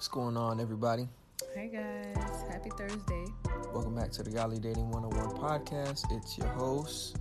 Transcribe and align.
What's 0.00 0.08
going 0.08 0.38
on, 0.38 0.60
everybody? 0.60 1.06
Hey 1.54 1.68
guys, 1.68 2.44
happy 2.48 2.70
Thursday. 2.70 3.26
Welcome 3.74 3.94
back 3.94 4.10
to 4.12 4.22
the 4.22 4.30
Godly 4.30 4.58
Dating 4.58 4.90
101 4.90 5.36
podcast. 5.36 6.10
It's 6.10 6.38
your 6.38 6.46
host. 6.46 7.18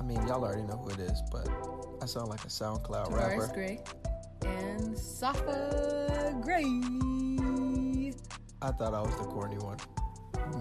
I 0.00 0.04
mean, 0.04 0.16
y'all 0.26 0.42
already 0.42 0.62
know 0.62 0.78
who 0.78 0.88
it 0.88 1.00
is, 1.00 1.20
but 1.30 1.46
I 2.00 2.06
sound 2.06 2.28
like 2.28 2.42
a 2.44 2.48
SoundCloud 2.48 3.10
Tavares 3.10 3.38
rapper. 3.38 3.52
Gray 3.52 3.82
and 4.46 4.96
Safa 4.96 6.34
Gray. 6.40 6.64
I 8.62 8.70
thought 8.72 8.94
I 8.94 9.02
was 9.02 9.14
the 9.16 9.24
corny 9.24 9.58
one. 9.58 9.76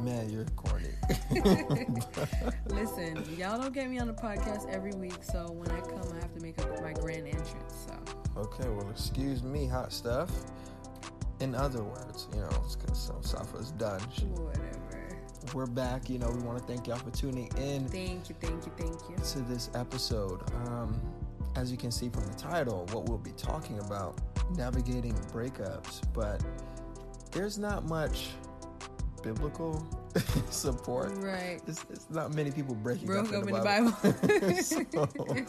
Man, 0.04 0.30
you're 0.30 0.44
corny. 0.58 0.90
Listen, 2.66 3.24
y'all 3.38 3.58
don't 3.58 3.74
get 3.74 3.90
me 3.90 4.00
on 4.00 4.08
the 4.08 4.14
podcast 4.14 4.68
every 4.68 4.92
week, 4.92 5.24
so 5.24 5.50
when 5.54 5.72
I 5.72 5.80
come, 5.80 6.12
I 6.12 6.20
have 6.20 6.34
to 6.34 6.42
make 6.42 6.60
up 6.60 6.84
my 6.84 6.92
grand 6.92 7.26
entrance. 7.26 7.88
So 7.88 7.94
okay, 8.36 8.68
well, 8.68 8.90
excuse 8.90 9.44
me, 9.44 9.66
hot 9.66 9.94
stuff. 9.94 10.30
In 11.40 11.54
other 11.56 11.84
words, 11.84 12.28
you 12.34 12.40
know, 12.42 12.50
because 12.50 12.98
so 13.00 13.16
Safa's 13.22 13.72
done. 13.72 14.02
She- 14.12 14.26
whatever. 14.26 14.64
We're 15.54 15.66
back. 15.66 16.10
You 16.10 16.20
know, 16.20 16.30
we 16.30 16.42
want 16.42 16.58
to 16.60 16.64
thank 16.66 16.88
y'all 16.88 16.98
for 16.98 17.12
tuning 17.12 17.48
in 17.58 17.88
Thank 17.88 18.28
you, 18.28 18.36
thank 18.42 18.66
you, 18.66 18.72
thank 18.78 18.96
you. 19.10 19.16
to 19.16 19.40
this 19.42 19.70
episode. 19.76 20.42
Um, 20.68 21.00
as 21.56 21.72
you 21.72 21.78
can 21.78 21.90
see 21.92 22.10
from 22.10 22.26
the 22.28 22.34
title, 22.34 22.86
what 22.92 23.06
we'll 23.08 23.18
be 23.18 23.32
talking 23.32 23.80
about 23.80 24.20
navigating 24.58 25.14
breakups, 25.34 26.02
but 26.14 26.44
there's 27.32 27.58
not 27.58 27.86
much 27.86 28.30
biblical 29.24 29.88
support. 30.50 31.12
Right. 31.18 31.60
It's, 31.68 31.86
it's 31.90 32.10
not 32.10 32.34
many 32.34 32.52
people 32.52 32.76
breaking 32.76 33.08
Broke 33.08 33.28
up 33.28 33.34
in 33.34 33.42
the 33.42 33.48
in 33.48 33.54
the 33.54 33.62
Bible. 33.62 34.62
so, 34.62 35.46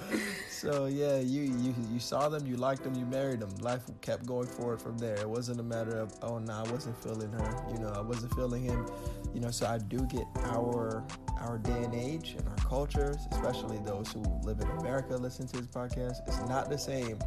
so 0.50 0.86
yeah, 0.86 1.18
you, 1.18 1.42
you 1.42 1.74
you 1.92 2.00
saw 2.00 2.28
them, 2.28 2.46
you 2.46 2.56
liked 2.56 2.84
them, 2.84 2.94
you 2.94 3.06
married 3.06 3.40
them. 3.40 3.50
Life 3.60 3.82
kept 4.00 4.26
going 4.26 4.46
forward 4.46 4.80
from 4.80 4.98
there. 4.98 5.16
It 5.16 5.28
wasn't 5.28 5.60
a 5.60 5.62
matter 5.62 5.98
of 5.98 6.14
oh 6.22 6.38
no, 6.38 6.52
I 6.52 6.70
wasn't 6.70 7.02
feeling 7.02 7.30
her. 7.32 7.64
You 7.72 7.78
know, 7.78 7.92
I 7.94 8.00
wasn't 8.00 8.34
feeling 8.34 8.62
him. 8.62 8.86
You 9.34 9.40
know, 9.40 9.50
so 9.50 9.66
I 9.66 9.78
do 9.78 10.06
get 10.06 10.24
our 10.44 11.04
our 11.40 11.58
day 11.58 11.84
and 11.84 11.94
age 11.94 12.34
and 12.38 12.48
our 12.48 12.56
cultures, 12.56 13.16
especially 13.32 13.78
those 13.84 14.12
who 14.12 14.22
live 14.42 14.60
in 14.60 14.68
America, 14.78 15.16
listen 15.16 15.46
to 15.48 15.58
this 15.58 15.66
podcast. 15.66 16.26
It's 16.26 16.40
not 16.48 16.68
the 16.68 16.78
same 16.78 17.18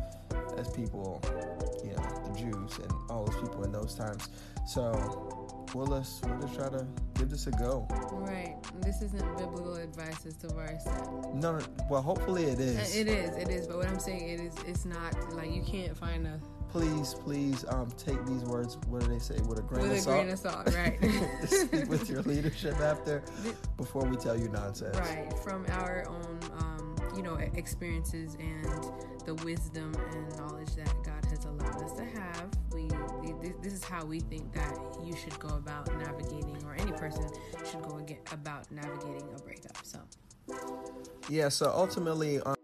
as 0.58 0.70
people, 0.70 1.22
you 1.84 1.92
know, 1.92 2.04
the 2.28 2.40
Jews 2.40 2.78
and 2.78 2.92
all 3.10 3.26
those 3.26 3.42
people 3.42 3.64
in 3.64 3.72
those 3.72 3.96
times. 3.96 4.30
So 4.68 5.41
we'll 5.74 5.88
just 5.88 6.26
we'll 6.26 6.40
just 6.42 6.56
try 6.56 6.70
to 6.70 6.86
give 7.16 7.30
this 7.30 7.48
a 7.48 7.52
go. 7.52 7.88
Right. 8.12 8.56
This 8.82 9.02
isn't 9.02 9.38
biblical 9.38 9.76
advice, 9.76 10.26
as 10.26 10.36
Tavares 10.36 10.82
said. 10.82 11.36
No, 11.36 11.58
no, 11.58 11.66
well, 11.90 12.02
hopefully 12.02 12.46
it 12.46 12.60
is. 12.60 12.96
It 12.96 13.08
is, 13.08 13.36
it 13.38 13.50
is. 13.50 13.68
But 13.68 13.78
what 13.78 13.88
I'm 13.88 14.00
saying, 14.00 14.30
it 14.30 14.42
is. 14.42 14.56
It's 14.66 14.86
not 14.86 15.34
like 15.34 15.52
you 15.54 15.64
can't 15.64 15.96
find 15.98 16.28
a 16.28 16.40
Please, 16.72 17.16
please, 17.16 17.66
um, 17.68 17.90
take 17.98 18.26
these 18.26 18.44
words. 18.44 18.78
What 18.88 19.02
do 19.02 19.08
they 19.08 19.20
say? 19.20 19.36
With 19.42 19.60
a 19.60 19.62
grain 19.62 19.82
with 19.84 19.92
of 19.92 19.98
a 19.98 20.02
salt. 20.02 20.16
grain 20.16 20.30
of 20.30 20.40
salt, 20.40 20.74
right? 20.74 21.46
Speak 21.46 21.90
with 21.90 22.10
your 22.10 22.22
leadership 22.22 22.80
after, 22.80 23.22
before 23.78 24.06
we 24.06 24.16
tell 24.16 24.40
you 24.40 24.48
nonsense. 24.48 24.98
right 24.98 25.34
from 25.44 25.66
our 25.72 26.06
own 26.08 26.40
um, 26.60 26.96
you 27.16 27.22
know 27.22 27.36
experiences 27.36 28.38
and 28.40 28.66
the 29.26 29.36
wisdom 29.44 29.94
and 30.14 30.38
knowledge 30.38 30.74
that 30.76 30.94
god 31.04 31.24
has 31.30 31.44
allowed 31.46 31.84
us 31.84 31.92
to 31.94 32.06
have 32.06 32.50
we, 32.74 32.88
this, 33.42 33.54
this 33.62 33.74
is 33.74 33.84
how 33.84 34.06
we 34.06 34.20
think 34.20 34.54
that 34.54 34.78
you 35.04 35.16
should 35.16 35.38
go 35.40 35.50
about 35.50 35.88
navigating 36.00 36.64
or 36.66 36.76
any 36.76 36.92
person 36.92 37.28
should 37.70 37.82
go 37.82 38.00
about 38.32 38.72
navigating 38.72 39.28
a 39.36 39.40
breakup 39.42 39.78
so 39.84 40.00
Yeah. 41.30 41.50
So 41.50 41.72
ultimately, 41.74 42.40
um, 42.42 42.56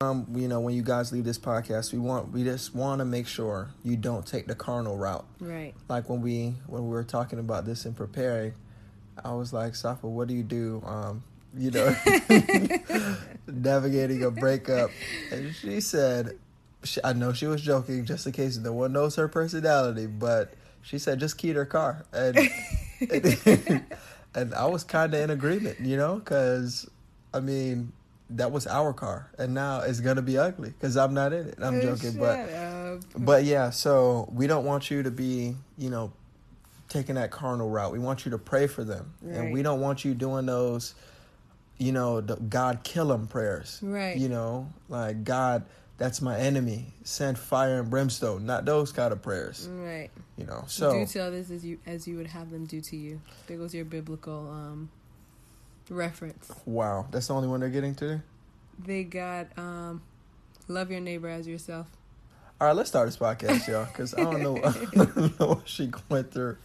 um, 0.00 0.26
you 0.34 0.48
know, 0.48 0.60
when 0.60 0.74
you 0.74 0.82
guys 0.82 1.12
leave 1.12 1.24
this 1.24 1.38
podcast, 1.38 1.92
we 1.92 1.98
want 1.98 2.32
we 2.32 2.42
just 2.42 2.74
want 2.74 3.00
to 3.00 3.04
make 3.04 3.26
sure 3.26 3.70
you 3.84 3.96
don't 3.96 4.26
take 4.26 4.46
the 4.46 4.54
carnal 4.54 4.96
route. 4.96 5.26
right 5.40 5.74
Like 5.88 6.08
when 6.08 6.22
we 6.22 6.54
when 6.66 6.84
we 6.84 6.90
were 6.90 7.04
talking 7.04 7.38
about 7.38 7.66
this 7.66 7.84
and 7.84 7.96
preparing, 7.96 8.54
I 9.22 9.34
was 9.34 9.52
like, 9.52 9.74
Safa, 9.74 10.08
what 10.08 10.28
do 10.28 10.34
you 10.34 10.42
do? 10.42 10.82
Um, 10.84 11.22
you 11.56 11.70
know, 11.70 11.94
navigating 13.46 14.24
a 14.24 14.30
breakup, 14.30 14.90
and 15.30 15.54
she 15.54 15.80
said, 15.80 16.38
she, 16.84 17.00
I 17.04 17.12
know 17.12 17.32
she 17.32 17.46
was 17.46 17.62
joking, 17.62 18.04
just 18.04 18.26
in 18.26 18.32
case 18.32 18.56
no 18.56 18.72
one 18.72 18.92
knows 18.92 19.16
her 19.16 19.28
personality, 19.28 20.06
but 20.06 20.54
she 20.82 20.98
said 20.98 21.20
just 21.20 21.38
key 21.38 21.50
her 21.50 21.66
car, 21.66 22.04
and 22.12 22.38
and, 23.00 23.84
and 24.34 24.54
I 24.54 24.66
was 24.66 24.84
kind 24.84 25.12
of 25.14 25.20
in 25.20 25.30
agreement, 25.30 25.80
you 25.80 25.96
know, 25.96 26.16
because 26.16 26.88
I 27.34 27.40
mean 27.40 27.92
that 28.30 28.52
was 28.52 28.66
our 28.66 28.92
car, 28.92 29.30
and 29.38 29.54
now 29.54 29.80
it's 29.80 30.00
gonna 30.00 30.22
be 30.22 30.38
ugly 30.38 30.70
because 30.70 30.96
I'm 30.96 31.14
not 31.14 31.32
in 31.32 31.48
it. 31.48 31.58
I'm 31.60 31.80
joking, 31.80 32.18
but. 32.18 32.36
Shut 32.36 32.54
up. 32.54 32.70
But 33.16 33.44
yeah, 33.44 33.70
so 33.70 34.28
we 34.32 34.46
don't 34.46 34.64
want 34.64 34.90
you 34.90 35.02
to 35.02 35.10
be, 35.10 35.54
you 35.78 35.90
know, 35.90 36.12
taking 36.88 37.14
that 37.14 37.30
carnal 37.30 37.70
route. 37.70 37.92
We 37.92 37.98
want 37.98 38.24
you 38.24 38.32
to 38.32 38.38
pray 38.38 38.66
for 38.66 38.84
them, 38.84 39.14
and 39.22 39.52
we 39.52 39.62
don't 39.62 39.80
want 39.80 40.04
you 40.04 40.14
doing 40.14 40.46
those, 40.46 40.94
you 41.78 41.92
know, 41.92 42.20
the 42.20 42.36
God 42.36 42.80
kill 42.82 43.08
them 43.08 43.26
prayers. 43.26 43.78
Right. 43.82 44.16
You 44.16 44.28
know, 44.28 44.68
like 44.88 45.24
God, 45.24 45.64
that's 46.00 46.22
my 46.22 46.38
enemy. 46.38 46.94
Send 47.04 47.38
fire 47.38 47.78
and 47.78 47.90
brimstone. 47.90 48.46
Not 48.46 48.64
those 48.64 48.90
kind 48.90 49.12
of 49.12 49.20
prayers. 49.20 49.68
right 49.70 50.08
You 50.38 50.46
know. 50.46 50.64
So 50.66 50.92
do 50.92 51.06
to 51.06 51.18
others 51.20 51.50
as 51.50 51.64
you 51.64 51.78
as 51.86 52.08
you 52.08 52.16
would 52.16 52.28
have 52.28 52.50
them 52.50 52.64
do 52.64 52.80
to 52.80 52.96
you 52.96 53.20
there 53.46 53.58
goes 53.58 53.74
your 53.74 53.84
biblical 53.84 54.50
um 54.50 54.88
reference 55.90 56.50
wow, 56.64 57.06
that's 57.10 57.26
the 57.26 57.34
only 57.34 57.48
one 57.48 57.60
they're 57.60 57.68
getting 57.68 57.94
to. 57.96 58.20
they 58.78 59.04
got 59.04 59.46
um 59.58 60.00
love 60.68 60.90
your 60.90 61.00
neighbor 61.00 61.28
as 61.28 61.46
yourself 61.46 61.86
All 62.60 62.68
right, 62.68 62.76
let's 62.76 62.88
start 62.88 63.06
this 63.08 63.16
podcast, 63.16 63.66
y'all, 63.68 63.84
because 63.86 64.14
I 64.14 64.22
don't 64.22 64.42
know, 64.42 64.56
I 64.64 65.04
don't 65.04 65.38
know 65.40 65.46
what 65.48 65.68
she 65.68 65.90
went 66.08 66.32
through. 66.32 66.56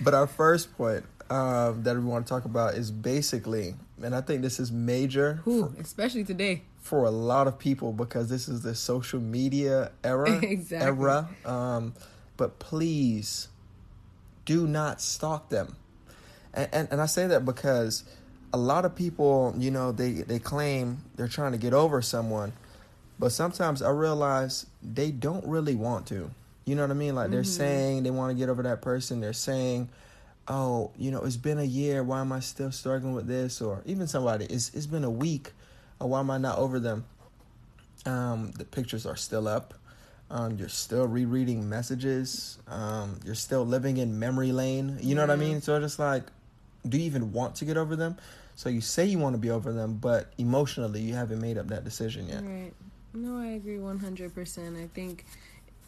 But 0.00 0.14
our 0.14 0.26
first 0.26 0.76
point 0.76 1.04
um, 1.30 1.82
that 1.84 1.96
we 1.96 2.02
want 2.02 2.26
to 2.26 2.30
talk 2.30 2.44
about 2.44 2.74
is 2.74 2.90
basically, 2.90 3.74
and 4.02 4.14
I 4.14 4.20
think 4.20 4.42
this 4.42 4.60
is 4.60 4.70
major 4.70 5.40
Ooh, 5.46 5.74
especially 5.80 6.24
today 6.24 6.62
for 6.82 7.04
a 7.04 7.10
lot 7.10 7.46
of 7.46 7.58
people 7.58 7.92
because 7.92 8.28
this 8.28 8.48
is 8.48 8.62
the 8.62 8.74
social 8.74 9.20
media 9.20 9.92
era. 10.04 10.30
Exactly. 10.42 10.88
Era. 10.88 11.28
Um, 11.46 11.94
but 12.36 12.58
please, 12.58 13.48
do 14.44 14.66
not 14.66 15.00
stalk 15.00 15.48
them. 15.48 15.76
And, 16.52 16.68
and 16.72 16.88
and 16.90 17.00
I 17.00 17.06
say 17.06 17.28
that 17.28 17.44
because 17.44 18.04
a 18.52 18.58
lot 18.58 18.84
of 18.84 18.94
people, 18.94 19.54
you 19.56 19.70
know, 19.70 19.92
they 19.92 20.12
they 20.12 20.38
claim 20.38 20.98
they're 21.16 21.28
trying 21.28 21.52
to 21.52 21.58
get 21.58 21.72
over 21.72 22.02
someone, 22.02 22.52
but 23.18 23.30
sometimes 23.30 23.80
I 23.80 23.90
realize 23.90 24.66
they 24.82 25.10
don't 25.10 25.46
really 25.46 25.76
want 25.76 26.06
to. 26.08 26.30
You 26.64 26.74
know 26.74 26.82
what 26.82 26.90
I 26.90 26.94
mean? 26.94 27.14
Like 27.14 27.30
they're 27.30 27.44
saying 27.44 28.02
they 28.02 28.10
want 28.10 28.30
to 28.30 28.38
get 28.38 28.48
over 28.48 28.62
that 28.64 28.82
person. 28.82 29.20
They're 29.20 29.32
saying, 29.32 29.88
"Oh, 30.46 30.90
you 30.98 31.10
know, 31.10 31.22
it's 31.22 31.36
been 31.36 31.58
a 31.58 31.64
year. 31.64 32.02
Why 32.02 32.20
am 32.20 32.32
I 32.32 32.40
still 32.40 32.70
struggling 32.70 33.14
with 33.14 33.26
this?" 33.26 33.60
Or 33.62 33.82
even 33.86 34.06
somebody, 34.06 34.44
"It's 34.46 34.72
it's 34.74 34.86
been 34.86 35.04
a 35.04 35.10
week. 35.10 35.52
Or 36.02 36.08
why 36.08 36.20
am 36.20 36.30
I 36.30 36.38
not 36.38 36.58
over 36.58 36.80
them?" 36.80 37.04
Um, 38.04 38.50
the 38.52 38.64
pictures 38.64 39.06
are 39.06 39.16
still 39.16 39.46
up. 39.46 39.74
Um, 40.30 40.56
you're 40.56 40.68
still 40.68 41.06
rereading 41.06 41.68
messages. 41.68 42.58
Um, 42.66 43.20
you're 43.24 43.34
still 43.34 43.64
living 43.64 43.98
in 43.98 44.18
memory 44.18 44.50
lane. 44.50 44.98
You 45.00 45.14
know 45.14 45.20
what 45.20 45.30
I 45.30 45.36
mean? 45.36 45.60
So 45.60 45.78
just 45.78 45.98
like, 45.98 46.24
do 46.88 46.96
you 46.96 47.04
even 47.04 47.32
want 47.32 47.54
to 47.56 47.64
get 47.66 47.76
over 47.76 47.96
them? 47.96 48.16
So 48.56 48.68
you 48.68 48.80
say 48.80 49.04
you 49.04 49.18
want 49.18 49.34
to 49.34 49.38
be 49.38 49.50
over 49.50 49.72
them, 49.72 49.98
but 50.00 50.32
emotionally 50.38 51.00
you 51.00 51.14
haven't 51.14 51.40
made 51.40 51.58
up 51.58 51.68
that 51.68 51.84
decision 51.84 52.28
yet. 52.28 52.42
Right. 52.42 52.72
No, 53.14 53.38
I 53.38 53.52
agree 53.52 53.76
100%. 53.76 54.82
I 54.82 54.86
think 54.94 55.26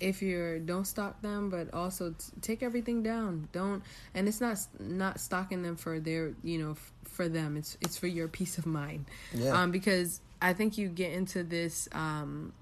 if 0.04 0.22
you're 0.22 0.59
don't 0.59 0.87
stalk 0.87 1.20
them 1.22 1.50
but 1.50 1.72
also 1.72 2.10
t- 2.10 2.16
take 2.41 2.62
everything 2.62 3.03
down. 3.03 3.48
Don't 3.53 3.82
and 4.15 4.28
it's 4.28 4.41
not 4.41 4.59
not 4.78 5.20
stalking 5.20 5.62
them 5.62 5.76
for 5.76 5.98
their, 6.00 6.34
you 6.42 6.59
know, 6.59 6.72
f- 6.72 6.92
for 7.04 7.28
them. 7.28 7.56
It's 7.56 7.76
it's 7.81 7.97
for 7.97 8.06
your 8.06 8.28
peace 8.38 8.59
of 8.59 8.66
mind. 8.66 9.06
Yeah. 9.32 9.60
Um 9.60 9.70
because 9.70 10.20
I 10.41 10.53
think 10.53 10.78
you 10.78 10.88
get 10.88 11.12
into 11.12 11.43
this 11.43 11.88
um 11.93 12.53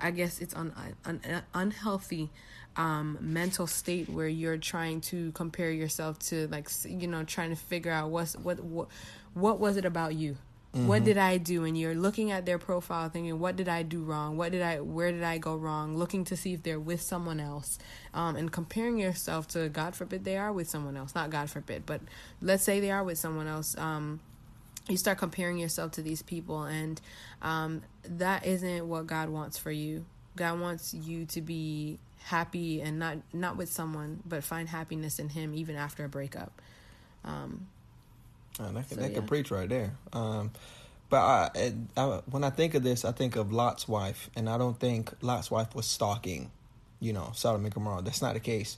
I 0.00 0.10
guess 0.10 0.40
it's 0.40 0.54
un, 0.54 0.72
un, 1.06 1.20
un, 1.24 1.42
unhealthy 1.54 2.30
um, 2.76 3.18
mental 3.20 3.66
state 3.66 4.08
where 4.08 4.28
you're 4.28 4.58
trying 4.58 5.00
to 5.02 5.30
compare 5.32 5.70
yourself 5.70 6.18
to 6.30 6.48
like 6.48 6.68
you 6.84 7.06
know 7.06 7.24
trying 7.24 7.50
to 7.50 7.56
figure 7.56 7.92
out 7.92 8.10
what's 8.10 8.36
what 8.36 8.62
what 8.62 8.88
what 9.34 9.60
was 9.60 9.76
it 9.76 9.84
about 9.84 10.14
you 10.14 10.36
what 10.74 11.04
did 11.04 11.16
i 11.16 11.38
do? 11.38 11.64
And 11.64 11.78
you're 11.78 11.94
looking 11.94 12.30
at 12.30 12.46
their 12.46 12.58
profile 12.58 13.08
thinking 13.08 13.38
what 13.38 13.56
did 13.56 13.68
i 13.68 13.82
do 13.82 14.02
wrong? 14.02 14.36
What 14.36 14.52
did 14.52 14.62
i 14.62 14.80
where 14.80 15.12
did 15.12 15.22
i 15.22 15.38
go 15.38 15.56
wrong? 15.56 15.96
Looking 15.96 16.24
to 16.26 16.36
see 16.36 16.52
if 16.54 16.62
they're 16.62 16.80
with 16.80 17.00
someone 17.00 17.40
else 17.40 17.78
um, 18.12 18.36
and 18.36 18.50
comparing 18.50 18.98
yourself 18.98 19.48
to 19.48 19.68
god 19.68 19.94
forbid 19.94 20.24
they 20.24 20.36
are 20.36 20.52
with 20.52 20.68
someone 20.68 20.96
else. 20.96 21.14
Not 21.14 21.30
god 21.30 21.48
forbid 21.50 21.86
but 21.86 22.00
let's 22.40 22.64
say 22.64 22.80
they 22.80 22.90
are 22.90 23.04
with 23.04 23.18
someone 23.18 23.46
else 23.46 23.76
um, 23.78 24.20
you 24.88 24.96
start 24.96 25.18
comparing 25.18 25.58
yourself 25.58 25.92
to 25.92 26.02
these 26.02 26.22
people 26.22 26.64
and 26.64 27.00
um, 27.40 27.82
that 28.04 28.44
isn't 28.44 28.86
what 28.86 29.06
god 29.06 29.28
wants 29.28 29.56
for 29.56 29.70
you. 29.70 30.04
God 30.36 30.60
wants 30.60 30.92
you 30.92 31.26
to 31.26 31.40
be 31.40 31.98
happy 32.24 32.80
and 32.80 32.98
not 32.98 33.18
not 33.32 33.56
with 33.56 33.70
someone 33.70 34.20
but 34.26 34.42
find 34.42 34.68
happiness 34.68 35.18
in 35.18 35.28
him 35.28 35.54
even 35.54 35.76
after 35.76 36.04
a 36.04 36.08
breakup. 36.08 36.60
Um, 37.24 37.68
And 38.58 38.76
that 38.76 38.88
can, 38.88 38.96
So, 38.96 39.02
that 39.02 39.10
yeah. 39.10 39.16
preach 39.22 39.50
right 39.50 39.68
there. 39.68 39.92
Um, 40.12 40.50
but 41.10 41.50
But 41.54 41.56
I, 41.56 41.72
I, 41.96 42.20
when 42.30 42.44
I 42.44 42.50
think 42.50 42.74
of 42.74 42.82
this, 42.82 43.04
I 43.04 43.12
think 43.12 43.36
of 43.36 43.52
Lot's 43.52 43.86
wife, 43.86 44.30
and 44.36 44.48
I 44.48 44.58
don't 44.58 44.78
think 44.78 45.12
Lot's 45.22 45.50
wife 45.50 45.74
was 45.74 45.86
stalking, 45.86 46.50
you 47.00 47.12
know, 47.12 47.30
Sodom 47.34 47.64
and 47.64 47.74
Gomorrah. 47.74 48.02
That's 48.02 48.22
not 48.22 48.34
the 48.34 48.40
case. 48.40 48.76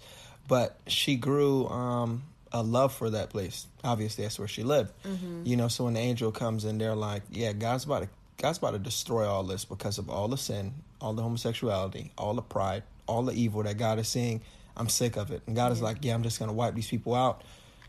But 0.49 0.77
she 0.87 1.17
grew 1.17 1.67
um, 1.69 2.23
a 2.53 2.63
love 2.63 2.93
for 2.93 3.11
that 3.11 3.31
place. 3.31 3.67
Obviously, 3.85 4.25
that's 4.25 4.39
where 4.39 4.49
she 4.49 4.63
lived. 4.63 4.93
Mm-hmm. 5.05 5.43
You 5.45 5.57
know, 5.57 5.69
so 5.69 5.85
when 5.85 5.95
the 5.95 6.01
angel 6.01 6.31
comes 6.33 6.65
in, 6.65 6.79
they're 6.79 6.95
like, 6.95 7.23
"Yeah, 7.31 7.53
God's 7.53 7.85
about 7.85 8.03
to 8.03 8.09
God's 8.39 8.59
about 8.59 8.73
to 8.73 8.79
destroy 8.79 9.27
all 9.27 9.43
this 9.43 9.65
because 9.65 9.99
of 9.99 10.11
all 10.11 10.29
the 10.29 10.37
sin, 10.37 10.75
all 11.01 11.15
the 11.15 11.23
homosexuality, 11.23 12.13
all 12.19 12.35
the 12.35 12.43
pride, 12.43 12.83
all 13.07 13.23
the 13.23 13.33
evil 13.33 13.63
that 13.63 13.79
God 13.79 13.99
is 13.99 14.09
seeing. 14.09 14.41
I'm 14.77 14.89
sick 14.89 15.17
of 15.17 15.31
it." 15.31 15.43
And 15.47 15.57
God 15.57 15.67
yeah. 15.67 15.73
is 15.73 15.83
like, 15.83 15.99
"Yeah, 16.03 16.15
I'm 16.15 16.23
just 16.23 16.39
gonna 16.39 16.53
wipe 16.53 16.75
these 16.75 16.89
people 16.89 17.15
out." 17.15 17.43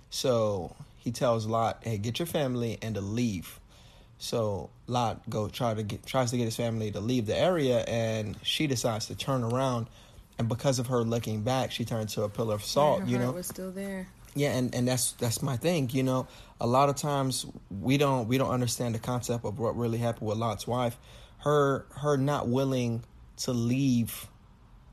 So 0.10 0.75
he 1.07 1.12
tells 1.12 1.45
Lot, 1.48 1.80
"Hey, 1.83 1.98
get 1.98 2.19
your 2.19 2.25
family 2.25 2.77
and 2.81 2.95
to 2.95 3.01
leave." 3.01 3.59
So 4.19 4.69
Lot 4.88 5.30
go 5.30 5.48
try 5.48 5.74
to 5.74 5.83
get 5.83 6.06
tries 6.06 6.31
to 6.31 6.38
get 6.38 6.45
his 6.45 6.56
family 6.56 6.92
to 6.92 7.00
leave 7.00 7.25
the 7.25 7.38
area, 7.38 7.80
and 7.88 8.38
she 8.44 8.68
decides 8.68 9.07
to 9.07 9.15
turn 9.15 9.44
around 9.44 9.88
and 10.38 10.48
because 10.48 10.80
of 10.80 10.88
her 10.88 11.01
looking 11.01 11.42
back, 11.42 11.71
she 11.71 11.86
turned 11.86 12.09
to 12.09 12.24
a 12.24 12.30
pillar 12.30 12.56
of 12.56 12.63
salt. 12.63 13.01
Yeah, 13.01 13.07
you 13.07 13.19
know, 13.19 13.31
was 13.31 13.48
still 13.48 13.71
there. 13.71 14.07
Yeah, 14.36 14.51
and, 14.51 14.74
and 14.75 14.88
that's 14.88 15.13
that's 15.13 15.42
my 15.42 15.57
thing. 15.57 15.89
You 15.92 16.04
know, 16.04 16.27
a 16.62 16.68
lot 16.68 16.89
of 16.89 16.95
times 16.95 17.45
we 17.71 17.98
don't 17.98 18.27
we 18.27 18.38
don't 18.38 18.51
understand 18.51 18.94
the 18.94 19.00
concept 19.00 19.45
of 19.45 19.57
what 19.57 19.75
really 19.75 19.98
happened 19.98 20.27
with 20.27 20.38
Lot's 20.38 20.68
wife. 20.68 20.98
Her 21.39 21.86
her 21.92 22.18
not 22.18 22.48
willing 22.48 23.04
to 23.38 23.51
leave 23.51 24.27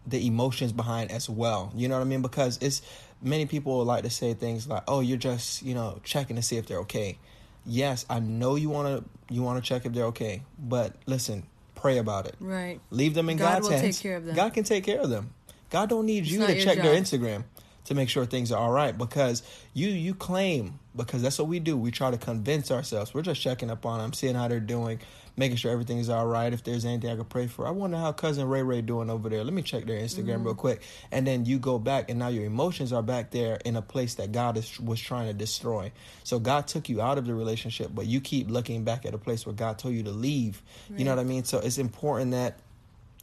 the 0.07 0.27
emotions 0.27 0.73
behind 0.73 1.11
as 1.11 1.29
well. 1.29 1.73
You 1.75 1.89
know 1.89 1.97
what 1.97 2.03
I 2.03 2.05
mean? 2.05 2.23
Because 2.23 2.59
it's 2.63 2.81
many 3.25 3.47
people 3.47 3.79
would 3.79 3.87
like 3.87 4.05
to 4.05 4.11
say 4.11 4.35
things 4.35 4.69
like, 4.69 4.85
"Oh, 4.87 5.01
you're 5.01 5.17
just 5.17 5.63
you 5.63 5.75
know 5.75 5.99
checking 6.05 6.37
to 6.37 6.43
see 6.43 6.57
if 6.57 6.67
they're 6.67 6.81
okay." 6.81 7.19
Yes, 7.67 8.05
I 8.11 8.21
know 8.21 8.57
you 8.57 8.69
want 8.69 9.05
to 9.05 9.35
you 9.35 9.43
want 9.43 9.63
to 9.63 9.67
check 9.67 9.87
if 9.87 9.93
they're 9.93 10.07
okay, 10.07 10.43
but 10.59 10.95
listen, 11.07 11.45
pray 11.75 11.99
about 11.99 12.27
it. 12.27 12.37
Right. 12.39 12.81
Leave 12.91 13.15
them 13.15 13.29
in 13.31 13.39
God 13.39 13.55
God's 13.55 13.69
will 13.69 13.79
hands. 13.79 13.97
Take 13.97 14.03
care 14.03 14.17
of 14.17 14.25
them. 14.25 14.37
God 14.37 14.53
can 14.53 14.65
take 14.65 14.85
care 14.85 15.01
of 15.01 15.11
them. 15.11 15.33
God 15.71 15.89
don't 15.89 16.07
need 16.07 16.25
it's 16.25 16.31
you 16.31 16.47
to 16.47 16.63
check 16.63 16.77
job. 16.77 16.85
their 16.85 16.95
Instagram 16.95 17.45
to 17.85 17.95
make 17.95 18.09
sure 18.09 18.25
things 18.25 18.51
are 18.53 18.59
all 18.59 18.71
right 18.71 18.97
because 18.97 19.43
you 19.73 19.89
you 19.89 20.15
claim 20.15 20.79
because 20.97 21.23
that's 21.23 21.39
what 21.39 21.49
we 21.49 21.59
do. 21.59 21.77
We 21.77 21.91
try 21.91 22.11
to 22.11 22.19
convince 22.19 22.71
ourselves. 22.71 23.13
We're 23.13 23.23
just 23.23 23.41
checking 23.41 23.71
up 23.71 23.85
on 23.85 23.99
them, 23.99 24.13
seeing 24.13 24.35
how 24.35 24.49
they're 24.49 24.61
doing, 24.61 25.01
making 25.37 25.57
sure 25.57 25.73
everything 25.73 25.99
is 25.99 26.09
all 26.09 26.27
right. 26.27 26.53
If 26.53 26.63
there's 26.65 26.85
anything 26.85 27.11
I 27.11 27.17
could 27.17 27.29
pray 27.29 27.47
for, 27.47 27.67
I 27.67 27.71
wonder 27.71 27.97
how 27.97 28.13
cousin 28.13 28.49
Ray 28.49 28.63
Ray 28.63 28.83
doing 28.83 29.11
over 29.11 29.29
there. 29.29 29.43
Let 29.45 29.53
me 29.53 29.63
check 29.63 29.87
their 29.87 29.99
Instagram 29.99 30.37
mm-hmm. 30.37 30.45
real 30.45 30.55
quick, 30.55 30.83
and 31.11 31.27
then 31.27 31.45
you 31.45 31.59
go 31.59 31.79
back, 31.79 32.11
and 32.11 32.19
now 32.19 32.29
your 32.29 32.45
emotions 32.45 32.93
are 32.93 33.03
back 33.03 33.31
there 33.31 33.57
in 33.65 33.77
a 33.77 33.83
place 33.83 34.15
that 34.15 34.33
God 34.33 34.57
is, 34.57 34.79
was 34.81 35.01
trying 35.01 35.27
to 35.27 35.35
destroy. 35.35 35.93
So 36.23 36.39
God 36.39 36.67
took 36.67 36.89
you 36.89 37.01
out 37.01 37.19
of 37.19 37.27
the 37.27 37.35
relationship, 37.35 37.91
but 37.95 38.07
you 38.07 38.21
keep 38.21 38.51
looking 38.51 38.85
back 38.85 39.07
at 39.07 39.15
a 39.15 39.19
place 39.19 39.47
where 39.47 39.55
God 39.55 39.79
told 39.79 39.95
you 39.95 40.03
to 40.05 40.13
leave. 40.13 40.63
Right. 40.89 40.99
You 40.99 41.05
know 41.05 41.13
what 41.13 41.21
I 41.21 41.25
mean? 41.25 41.45
So 41.45 41.59
it's 41.59 41.79
important 41.79 42.33
that 42.33 42.59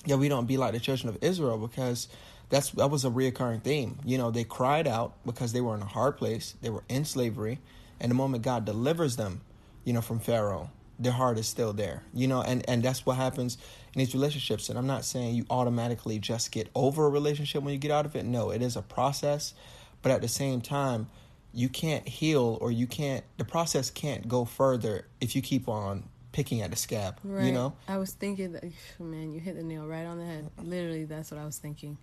yeah 0.05 0.15
we 0.15 0.29
don't 0.29 0.47
be 0.47 0.57
like 0.57 0.73
the 0.73 0.79
children 0.79 1.09
of 1.09 1.23
Israel 1.23 1.59
because 1.59 2.07
that's 2.51 2.71
that 2.71 2.89
was 2.89 3.05
a 3.05 3.09
reoccurring 3.09 3.63
theme. 3.63 3.97
You 4.05 4.17
know, 4.17 4.29
they 4.29 4.43
cried 4.43 4.87
out 4.87 5.13
because 5.25 5.53
they 5.53 5.61
were 5.61 5.73
in 5.73 5.81
a 5.81 5.85
hard 5.85 6.17
place, 6.17 6.53
they 6.61 6.69
were 6.69 6.83
in 6.89 7.05
slavery, 7.05 7.59
and 7.99 8.11
the 8.11 8.15
moment 8.15 8.43
God 8.43 8.65
delivers 8.65 9.15
them, 9.15 9.41
you 9.85 9.93
know, 9.93 10.01
from 10.01 10.19
Pharaoh, 10.19 10.69
their 11.01 11.12
heart 11.12 11.38
is 11.38 11.48
still 11.48 11.74
there. 11.74 12.03
You 12.13 12.27
know, 12.27 12.42
and 12.42 12.68
and 12.69 12.83
that's 12.83 13.06
what 13.06 13.18
happens 13.18 13.57
in 13.94 14.00
these 14.00 14.13
relationships. 14.13 14.69
And 14.69 14.77
I'm 14.77 14.88
not 14.88 15.06
saying 15.06 15.36
you 15.36 15.45
automatically 15.50 16.19
just 16.19 16.51
get 16.51 16.69
over 16.75 17.06
a 17.06 17.09
relationship 17.09 17.63
when 17.63 17.74
you 17.74 17.80
get 17.80 17.92
out 17.92 18.06
of 18.06 18.15
it. 18.15 18.25
No, 18.25 18.51
it 18.51 18.62
is 18.62 18.75
a 18.75 18.81
process, 18.81 19.53
but 20.01 20.12
at 20.12 20.21
the 20.21 20.27
same 20.27 20.62
time, 20.62 21.07
you 21.53 21.69
can't 21.69 22.07
heal 22.07 22.57
or 22.62 22.71
you 22.71 22.88
can't 22.88 23.24
the 23.38 23.45
process 23.45 23.89
can't 23.89 24.27
go 24.27 24.45
further 24.45 25.06
if 25.19 25.36
you 25.36 25.42
keep 25.42 25.68
on 25.68 26.03
picking 26.31 26.62
at 26.62 26.69
the 26.69 26.77
scab. 26.77 27.19
Right. 27.24 27.45
You 27.45 27.51
know? 27.51 27.74
I 27.88 27.98
was 27.98 28.12
thinking 28.12 28.53
that 28.53 28.63
man, 29.00 29.33
you 29.33 29.39
hit 29.39 29.56
the 29.56 29.63
nail 29.63 29.86
right 29.86 30.06
on 30.06 30.19
the 30.19 30.25
head. 30.25 30.50
Literally 30.62 31.06
that's 31.06 31.31
what 31.31 31.39
I 31.39 31.45
was 31.45 31.57
thinking. 31.57 31.98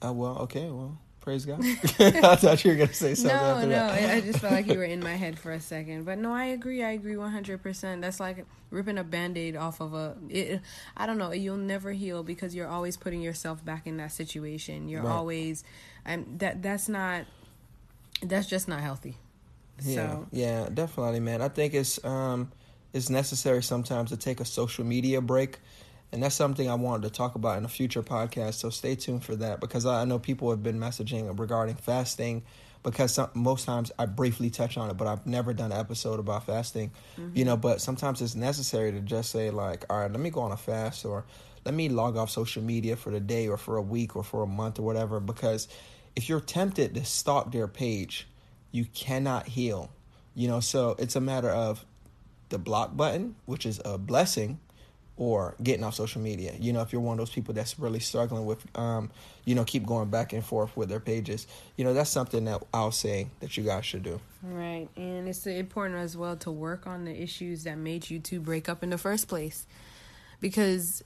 Oh 0.00 0.12
well, 0.12 0.38
okay, 0.38 0.70
well, 0.70 0.96
praise 1.20 1.44
God. 1.44 1.60
I 1.98 2.36
thought 2.36 2.64
you 2.64 2.70
were 2.70 2.76
gonna 2.76 2.92
say 2.92 3.14
something. 3.14 3.36
No, 3.36 3.60
no, 3.60 3.68
that. 3.68 4.16
I 4.16 4.20
just 4.20 4.40
felt 4.40 4.52
like 4.52 4.66
you 4.66 4.78
were 4.78 4.84
in 4.84 5.00
my 5.00 5.14
head 5.14 5.38
for 5.38 5.52
a 5.52 5.60
second. 5.74 6.04
But 6.04 6.18
no, 6.18 6.32
I 6.32 6.46
agree. 6.46 6.82
I 6.82 6.90
agree 6.90 7.16
one 7.16 7.30
hundred 7.30 7.62
percent. 7.62 8.02
That's 8.02 8.20
like 8.20 8.44
ripping 8.70 8.98
a 8.98 9.04
band-aid 9.04 9.56
off 9.56 9.80
of 9.80 9.94
a. 9.94 10.16
It, 10.28 10.60
I 10.96 11.06
don't 11.06 11.18
know. 11.18 11.32
You'll 11.32 11.56
never 11.56 11.92
heal 11.92 12.22
because 12.22 12.54
you're 12.54 12.68
always 12.68 12.96
putting 12.96 13.22
yourself 13.22 13.64
back 13.64 13.86
in 13.86 13.96
that 13.98 14.12
situation. 14.12 14.88
You're 14.88 15.02
right. 15.02 15.12
always, 15.12 15.64
and 16.04 16.38
that 16.40 16.62
that's 16.62 16.88
not. 16.88 17.26
That's 18.22 18.48
just 18.48 18.66
not 18.68 18.80
healthy. 18.80 19.16
Yeah, 19.82 19.94
so. 19.94 20.26
yeah, 20.32 20.68
definitely, 20.72 21.20
man. 21.20 21.40
I 21.40 21.48
think 21.48 21.74
it's 21.74 22.02
um, 22.04 22.50
it's 22.92 23.10
necessary 23.10 23.62
sometimes 23.62 24.10
to 24.10 24.16
take 24.16 24.40
a 24.40 24.44
social 24.44 24.84
media 24.84 25.20
break 25.20 25.58
and 26.12 26.22
that's 26.22 26.34
something 26.34 26.68
I 26.68 26.74
wanted 26.74 27.02
to 27.02 27.10
talk 27.10 27.34
about 27.34 27.58
in 27.58 27.64
a 27.64 27.68
future 27.68 28.02
podcast. 28.02 28.54
So 28.54 28.70
stay 28.70 28.94
tuned 28.94 29.24
for 29.24 29.36
that 29.36 29.60
because 29.60 29.84
I 29.84 30.04
know 30.04 30.18
people 30.18 30.50
have 30.50 30.62
been 30.62 30.78
messaging 30.78 31.38
regarding 31.38 31.76
fasting. 31.76 32.44
Because 32.84 33.12
some, 33.12 33.28
most 33.34 33.66
times 33.66 33.90
I 33.98 34.06
briefly 34.06 34.50
touch 34.50 34.78
on 34.78 34.88
it, 34.88 34.96
but 34.96 35.08
I've 35.08 35.26
never 35.26 35.52
done 35.52 35.72
an 35.72 35.78
episode 35.78 36.20
about 36.20 36.46
fasting. 36.46 36.92
Mm-hmm. 37.18 37.36
You 37.36 37.44
know, 37.44 37.56
but 37.56 37.80
sometimes 37.80 38.22
it's 38.22 38.36
necessary 38.36 38.92
to 38.92 39.00
just 39.00 39.30
say 39.30 39.50
like, 39.50 39.84
all 39.90 39.98
right, 39.98 40.10
let 40.10 40.20
me 40.20 40.30
go 40.30 40.40
on 40.42 40.52
a 40.52 40.56
fast, 40.56 41.04
or 41.04 41.26
let 41.66 41.74
me 41.74 41.88
log 41.88 42.16
off 42.16 42.30
social 42.30 42.62
media 42.62 42.94
for 42.94 43.10
the 43.10 43.20
day, 43.20 43.48
or 43.48 43.56
for 43.56 43.76
a 43.76 43.82
week, 43.82 44.14
or 44.14 44.22
for 44.22 44.44
a 44.44 44.46
month, 44.46 44.78
or 44.78 44.82
whatever. 44.82 45.18
Because 45.18 45.66
if 46.14 46.28
you're 46.28 46.40
tempted 46.40 46.94
to 46.94 47.04
stalk 47.04 47.50
their 47.50 47.66
page, 47.66 48.28
you 48.70 48.84
cannot 48.86 49.48
heal. 49.48 49.90
You 50.36 50.46
know, 50.46 50.60
so 50.60 50.94
it's 51.00 51.16
a 51.16 51.20
matter 51.20 51.50
of 51.50 51.84
the 52.48 52.58
block 52.58 52.96
button, 52.96 53.34
which 53.44 53.66
is 53.66 53.80
a 53.84 53.98
blessing 53.98 54.60
or 55.18 55.54
getting 55.62 55.84
off 55.84 55.94
social 55.94 56.22
media. 56.22 56.54
You 56.58 56.72
know, 56.72 56.80
if 56.80 56.92
you're 56.92 57.02
one 57.02 57.14
of 57.14 57.18
those 57.18 57.30
people 57.30 57.52
that's 57.52 57.78
really 57.78 57.98
struggling 57.98 58.46
with, 58.46 58.64
um, 58.78 59.10
you 59.44 59.54
know, 59.54 59.64
keep 59.64 59.84
going 59.84 60.08
back 60.08 60.32
and 60.32 60.44
forth 60.44 60.76
with 60.76 60.88
their 60.88 61.00
pages, 61.00 61.46
you 61.76 61.84
know, 61.84 61.92
that's 61.92 62.08
something 62.08 62.44
that 62.44 62.62
I'll 62.72 62.92
say 62.92 63.26
that 63.40 63.56
you 63.56 63.64
guys 63.64 63.84
should 63.84 64.04
do. 64.04 64.20
Right. 64.42 64.88
And 64.96 65.28
it's 65.28 65.46
important 65.46 65.96
as 65.98 66.16
well 66.16 66.36
to 66.36 66.50
work 66.50 66.86
on 66.86 67.04
the 67.04 67.22
issues 67.22 67.64
that 67.64 67.76
made 67.76 68.08
you 68.08 68.20
two 68.20 68.40
break 68.40 68.68
up 68.68 68.82
in 68.82 68.90
the 68.90 68.98
first 68.98 69.28
place. 69.28 69.66
Because 70.40 71.02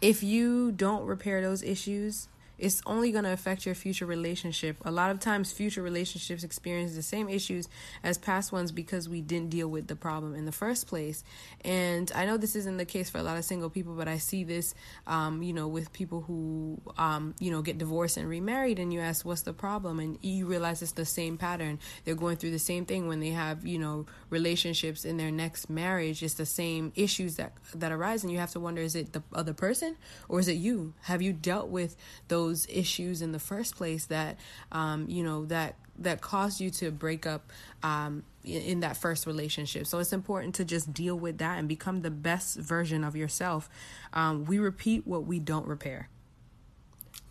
if 0.00 0.22
you 0.22 0.70
don't 0.70 1.04
repair 1.04 1.42
those 1.42 1.62
issues, 1.62 2.28
it's 2.58 2.80
only 2.86 3.12
going 3.12 3.24
to 3.24 3.32
affect 3.32 3.66
your 3.66 3.74
future 3.74 4.06
relationship. 4.06 4.76
A 4.84 4.90
lot 4.90 5.10
of 5.10 5.20
times, 5.20 5.52
future 5.52 5.82
relationships 5.82 6.42
experience 6.42 6.94
the 6.94 7.02
same 7.02 7.28
issues 7.28 7.68
as 8.02 8.16
past 8.16 8.52
ones 8.52 8.72
because 8.72 9.08
we 9.08 9.20
didn't 9.20 9.50
deal 9.50 9.68
with 9.68 9.88
the 9.88 9.96
problem 9.96 10.34
in 10.34 10.46
the 10.46 10.52
first 10.52 10.86
place. 10.86 11.22
And 11.64 12.10
I 12.14 12.24
know 12.24 12.36
this 12.36 12.56
isn't 12.56 12.78
the 12.78 12.86
case 12.86 13.10
for 13.10 13.18
a 13.18 13.22
lot 13.22 13.36
of 13.36 13.44
single 13.44 13.68
people, 13.68 13.94
but 13.94 14.08
I 14.08 14.18
see 14.18 14.44
this, 14.44 14.74
um, 15.06 15.42
you 15.42 15.52
know, 15.52 15.68
with 15.68 15.92
people 15.92 16.22
who, 16.22 16.80
um, 16.96 17.34
you 17.40 17.50
know, 17.50 17.60
get 17.60 17.76
divorced 17.78 18.16
and 18.16 18.28
remarried, 18.28 18.78
and 18.78 18.92
you 18.92 19.00
ask, 19.00 19.26
what's 19.26 19.42
the 19.42 19.52
problem? 19.52 20.00
And 20.00 20.18
you 20.22 20.46
realize 20.46 20.80
it's 20.80 20.92
the 20.92 21.04
same 21.04 21.36
pattern. 21.36 21.78
They're 22.04 22.14
going 22.14 22.36
through 22.36 22.52
the 22.52 22.58
same 22.58 22.86
thing 22.86 23.06
when 23.06 23.20
they 23.20 23.30
have, 23.30 23.66
you 23.66 23.78
know, 23.78 24.06
relationships 24.30 25.04
in 25.04 25.18
their 25.18 25.30
next 25.30 25.68
marriage. 25.68 26.22
It's 26.22 26.34
the 26.34 26.46
same 26.46 26.92
issues 26.94 27.36
that, 27.36 27.52
that 27.74 27.92
arise, 27.92 28.22
and 28.22 28.32
you 28.32 28.38
have 28.38 28.52
to 28.52 28.60
wonder, 28.60 28.80
is 28.80 28.94
it 28.94 29.12
the 29.12 29.22
other 29.34 29.52
person 29.52 29.96
or 30.28 30.40
is 30.40 30.48
it 30.48 30.54
you? 30.54 30.94
Have 31.02 31.20
you 31.20 31.34
dealt 31.34 31.68
with 31.68 31.96
those? 32.28 32.45
Those 32.46 32.66
issues 32.68 33.22
in 33.22 33.32
the 33.32 33.38
first 33.38 33.76
place 33.76 34.06
that 34.06 34.38
um, 34.72 35.06
you 35.08 35.22
know 35.22 35.44
that 35.46 35.74
that 35.98 36.20
caused 36.20 36.60
you 36.60 36.70
to 36.70 36.90
break 36.90 37.26
up 37.26 37.50
um, 37.82 38.22
in, 38.44 38.80
that 38.80 38.98
first 38.98 39.26
relationship. 39.26 39.86
So 39.86 39.98
it's 39.98 40.12
important 40.12 40.54
to 40.56 40.64
just 40.64 40.92
deal 40.92 41.18
with 41.18 41.38
that 41.38 41.58
and 41.58 41.66
become 41.66 42.02
the 42.02 42.10
best 42.10 42.58
version 42.58 43.02
of 43.02 43.16
yourself. 43.16 43.70
Um, 44.12 44.44
we 44.44 44.58
repeat 44.58 45.06
what 45.06 45.24
we 45.24 45.40
don't 45.40 45.66
repair. 45.66 46.10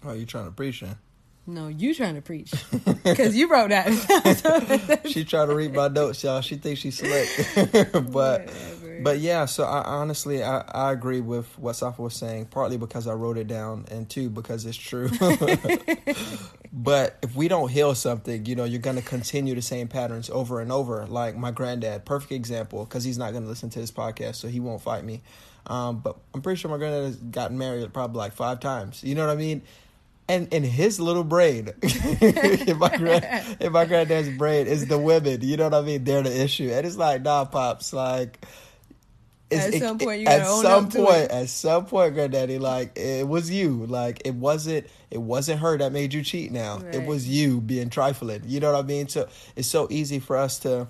Oh, 0.04 0.14
you 0.14 0.26
trying 0.26 0.46
to 0.46 0.52
preach? 0.52 0.84
No, 1.48 1.68
you 1.68 1.94
trying 1.94 2.16
to 2.16 2.24
preach 2.24 2.52
because 3.04 3.36
you 3.36 3.48
wrote 3.48 3.70
that. 3.70 5.02
she 5.06 5.24
trying 5.24 5.48
to 5.48 5.56
read 5.56 5.74
my 5.74 5.88
notes, 5.88 6.24
y'all. 6.24 6.42
She 6.42 6.56
thinks 6.56 6.82
she's 6.82 6.98
slick, 6.98 7.92
but 8.12 8.52
but 9.04 9.20
yeah. 9.20 9.46
So 9.46 9.64
I 9.64 9.84
honestly 9.84 10.44
I, 10.44 10.60
I 10.60 10.92
agree 10.92 11.22
with 11.22 11.48
what 11.58 11.74
Safa 11.76 12.02
was 12.02 12.14
saying. 12.14 12.46
Partly 12.48 12.78
because 12.78 13.08
I 13.08 13.14
wrote 13.14 13.38
it 13.38 13.48
down, 13.48 13.86
and 13.90 14.10
two 14.10 14.30
because 14.30 14.66
it's 14.66 14.78
true. 14.78 15.10
but 16.74 17.18
if 17.22 17.36
we 17.36 17.48
don't 17.48 17.70
heal 17.70 17.96
something, 17.96 18.46
you 18.46 18.56
know, 18.56 18.64
you're 18.64 18.82
gonna 18.82 19.02
continue 19.02 19.56
the 19.56 19.62
same 19.62 19.88
patterns 19.88 20.30
over 20.30 20.62
and 20.62 20.72
over. 20.72 21.06
Like 21.06 21.36
my 21.36 21.52
granddad, 21.52 22.06
perfect 22.06 22.32
example, 22.32 22.86
because 22.86 23.04
he's 23.04 23.18
not 23.18 23.34
gonna 23.34 23.48
listen 23.48 23.70
to 23.72 23.80
this 23.80 23.92
podcast, 23.92 24.36
so 24.36 24.48
he 24.48 24.60
won't 24.60 24.82
fight 24.82 25.04
me. 25.04 25.22
Um, 25.68 26.00
but 26.00 26.18
I'm 26.34 26.42
pretty 26.42 26.60
sure 26.60 26.70
my 26.70 26.78
granddad 26.78 27.06
has 27.06 27.16
gotten 27.16 27.58
married 27.58 27.92
probably 27.92 28.20
like 28.20 28.34
five 28.34 28.60
times. 28.60 29.04
You 29.04 29.16
know 29.16 29.26
what 29.26 29.34
I 29.34 29.40
mean? 29.40 29.64
and 30.28 30.52
in 30.52 30.64
his 30.64 31.00
little 31.00 31.24
brain, 31.24 31.70
in 31.84 32.78
my 32.80 32.96
grand, 32.98 33.58
in 33.60 33.72
my 33.72 33.86
granddad's 33.86 34.30
brain 34.30 34.68
is 34.68 34.88
the 34.88 34.98
women. 34.98 35.42
You 35.42 35.58
know 35.58 35.66
what 35.66 35.74
I 35.76 35.82
mean? 35.82 36.04
They're 36.04 36.24
the 36.24 36.42
issue, 36.44 36.72
and 36.72 36.86
it's 36.86 36.98
like, 36.98 37.22
nah, 37.22 37.46
pops, 37.46 37.94
like. 37.94 38.44
At 39.52 39.74
some 39.76 40.00
point, 40.00 40.22
you 40.22 40.28
at 40.28 40.46
some 40.46 40.90
point, 40.90 41.32
at 41.32 41.50
some 41.50 41.86
point, 41.86 42.14
granddaddy, 42.16 42.58
like 42.58 42.98
it 42.98 43.28
was 43.28 43.52
you. 43.52 43.86
Like 43.86 44.22
it 44.26 44.36
wasn't, 44.36 44.88
it 45.12 45.22
wasn't 45.22 45.60
her 45.60 45.78
that 45.78 45.92
made 45.92 46.14
you 46.14 46.24
cheat. 46.24 46.52
Now 46.52 46.80
right. 46.80 46.96
it 46.96 47.06
was 47.06 47.28
you 47.28 47.62
being 47.62 47.90
trifling. 47.90 48.42
You 48.46 48.60
know 48.60 48.72
what 48.72 48.84
I 48.84 48.88
mean? 48.88 49.08
So 49.08 49.28
it's 49.56 49.68
so 49.68 49.88
easy 49.92 50.20
for 50.20 50.36
us 50.38 50.60
to 50.60 50.88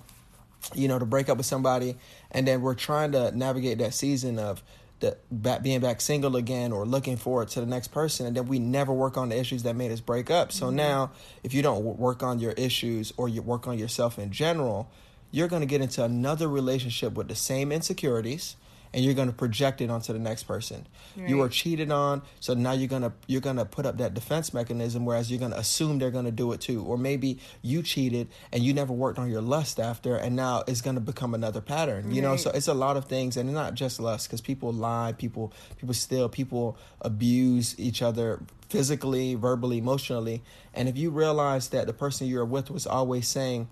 you 0.74 0.88
know, 0.88 0.98
to 0.98 1.04
break 1.04 1.28
up 1.28 1.36
with 1.36 1.46
somebody, 1.46 1.96
and 2.30 2.46
then 2.46 2.60
we're 2.60 2.74
trying 2.74 3.12
to 3.12 3.30
navigate 3.36 3.78
that 3.78 3.94
season 3.94 4.38
of 4.38 4.62
the 5.00 5.16
back, 5.30 5.62
being 5.62 5.80
back 5.80 6.00
single 6.00 6.36
again 6.36 6.72
or 6.72 6.86
looking 6.86 7.16
forward 7.16 7.48
to 7.48 7.60
the 7.60 7.66
next 7.66 7.88
person, 7.88 8.26
and 8.26 8.36
then 8.36 8.46
we 8.46 8.58
never 8.58 8.92
work 8.92 9.16
on 9.16 9.28
the 9.28 9.38
issues 9.38 9.62
that 9.64 9.76
made 9.76 9.92
us 9.92 10.00
break 10.00 10.30
up. 10.30 10.52
So 10.52 10.66
Mm-hmm. 10.66 10.76
now, 10.76 11.10
if 11.44 11.54
you 11.54 11.62
don't 11.62 11.84
work 11.84 12.22
on 12.22 12.38
your 12.38 12.52
issues 12.52 13.12
or 13.16 13.28
you 13.28 13.42
work 13.42 13.68
on 13.68 13.78
yourself 13.78 14.18
in 14.18 14.32
general, 14.32 14.90
you're 15.36 15.48
going 15.48 15.60
to 15.60 15.66
get 15.66 15.82
into 15.82 16.02
another 16.02 16.48
relationship 16.48 17.12
with 17.12 17.28
the 17.28 17.34
same 17.34 17.70
insecurities 17.70 18.56
and 18.94 19.04
you're 19.04 19.12
going 19.12 19.28
to 19.28 19.34
project 19.34 19.82
it 19.82 19.90
onto 19.90 20.14
the 20.14 20.18
next 20.18 20.44
person. 20.44 20.86
You 21.14 21.36
were 21.36 21.50
cheated 21.50 21.90
on, 21.90 22.22
so 22.40 22.54
now 22.54 22.72
you're 22.72 22.88
going 22.88 23.02
to 23.02 23.12
you're 23.26 23.42
going 23.42 23.56
to 23.56 23.66
put 23.66 23.84
up 23.84 23.98
that 23.98 24.14
defense 24.14 24.54
mechanism 24.54 25.04
whereas 25.04 25.30
you're 25.30 25.38
going 25.38 25.50
to 25.50 25.58
assume 25.58 25.98
they're 25.98 26.10
going 26.10 26.24
to 26.24 26.30
do 26.30 26.52
it 26.52 26.62
too. 26.62 26.82
Or 26.82 26.96
maybe 26.96 27.38
you 27.60 27.82
cheated 27.82 28.28
and 28.50 28.62
you 28.62 28.72
never 28.72 28.94
worked 28.94 29.18
on 29.18 29.30
your 29.30 29.42
lust 29.42 29.78
after 29.78 30.16
and 30.16 30.34
now 30.36 30.62
it's 30.66 30.80
going 30.80 30.94
to 30.94 31.02
become 31.02 31.34
another 31.34 31.60
pattern. 31.60 32.14
You 32.14 32.22
know, 32.22 32.36
so 32.36 32.50
it's 32.50 32.68
a 32.68 32.74
lot 32.74 32.96
of 32.96 33.04
things 33.04 33.36
and 33.36 33.52
not 33.52 33.74
just 33.74 34.00
lust 34.00 34.30
cuz 34.30 34.40
people 34.40 34.72
lie, 34.72 35.12
people 35.18 35.52
people 35.76 35.92
steal, 35.92 36.30
people 36.30 36.78
abuse 37.02 37.78
each 37.78 38.00
other 38.00 38.40
physically, 38.70 39.34
verbally, 39.34 39.76
emotionally. 39.76 40.42
And 40.72 40.88
if 40.88 40.96
you 40.96 41.10
realize 41.10 41.68
that 41.68 41.86
the 41.86 41.92
person 41.92 42.26
you're 42.26 42.46
with 42.46 42.70
was 42.70 42.86
always 42.86 43.28
saying 43.28 43.68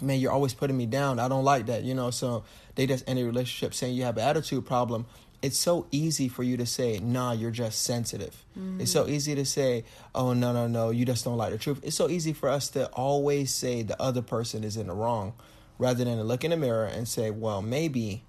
man, 0.00 0.20
you're 0.20 0.32
always 0.32 0.54
putting 0.54 0.76
me 0.76 0.86
down. 0.86 1.18
I 1.18 1.28
don't 1.28 1.44
like 1.44 1.66
that, 1.66 1.84
you 1.84 1.94
know. 1.94 2.10
So 2.10 2.44
they 2.74 2.86
just 2.86 3.08
end 3.08 3.18
a 3.18 3.24
relationship 3.24 3.74
saying 3.74 3.94
you 3.94 4.04
have 4.04 4.16
an 4.16 4.24
attitude 4.24 4.66
problem. 4.66 5.06
It's 5.42 5.58
so 5.58 5.86
easy 5.90 6.28
for 6.28 6.42
you 6.42 6.56
to 6.56 6.64
say, 6.64 6.98
nah, 7.00 7.32
you're 7.32 7.50
just 7.50 7.82
sensitive. 7.82 8.44
It's 8.80 8.90
so 8.90 9.06
easy 9.06 9.34
to 9.34 9.44
say, 9.44 9.84
oh, 10.14 10.32
no, 10.32 10.54
no, 10.54 10.66
no, 10.66 10.88
you 10.88 11.04
just 11.04 11.22
don't 11.24 11.36
like 11.36 11.52
the 11.52 11.58
truth. 11.58 11.80
It's 11.82 11.96
so 11.96 12.08
easy 12.08 12.32
for 12.32 12.48
us 12.48 12.70
to 12.70 12.86
always 12.88 13.52
say 13.52 13.82
the 13.82 14.00
other 14.00 14.22
person 14.22 14.64
is 14.64 14.78
in 14.78 14.86
the 14.86 14.94
wrong 14.94 15.34
rather 15.78 16.02
than 16.02 16.16
to 16.16 16.24
look 16.24 16.44
in 16.44 16.50
the 16.50 16.56
mirror 16.56 16.86
and 16.86 17.06
say, 17.06 17.30
well, 17.30 17.60
maybe, 17.60 18.22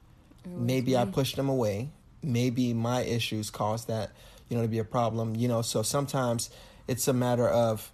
maybe 0.45 0.97
I 0.97 1.05
pushed 1.05 1.37
them 1.37 1.47
away. 1.47 1.89
Maybe 2.21 2.73
my 2.73 3.03
issues 3.03 3.49
caused 3.49 3.87
that, 3.87 4.11
you 4.49 4.57
know, 4.57 4.63
to 4.63 4.69
be 4.69 4.79
a 4.79 4.83
problem, 4.83 5.35
you 5.37 5.47
know. 5.47 5.61
So 5.61 5.83
sometimes 5.83 6.49
it's 6.85 7.07
a 7.07 7.13
matter 7.13 7.47
of, 7.47 7.91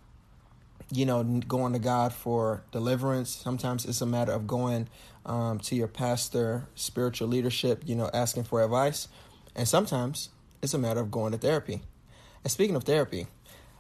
you 0.92 1.06
know, 1.06 1.24
going 1.24 1.74
to 1.74 1.80
God 1.80 2.14
for 2.14 2.64
deliverance. 2.72 3.30
Sometimes 3.30 3.86
it's 3.86 4.02
a 4.02 4.06
matter 4.06 4.34
of 4.34 4.46
going 4.46 4.90
um, 5.26 5.60
to 5.60 5.76
your 5.76 5.88
pastor, 5.88 6.68
spiritual 6.76 7.28
leadership, 7.28 7.84
you 7.86 7.96
know, 7.96 8.10
asking 8.14 8.44
for 8.44 8.64
advice. 8.64 9.08
And 9.56 9.68
sometimes 9.68 10.30
it's 10.62 10.74
a 10.74 10.78
matter 10.78 11.00
of 11.00 11.10
going 11.10 11.32
to 11.32 11.38
therapy. 11.38 11.82
And 12.44 12.52
speaking 12.52 12.76
of 12.76 12.84
therapy, 12.84 13.28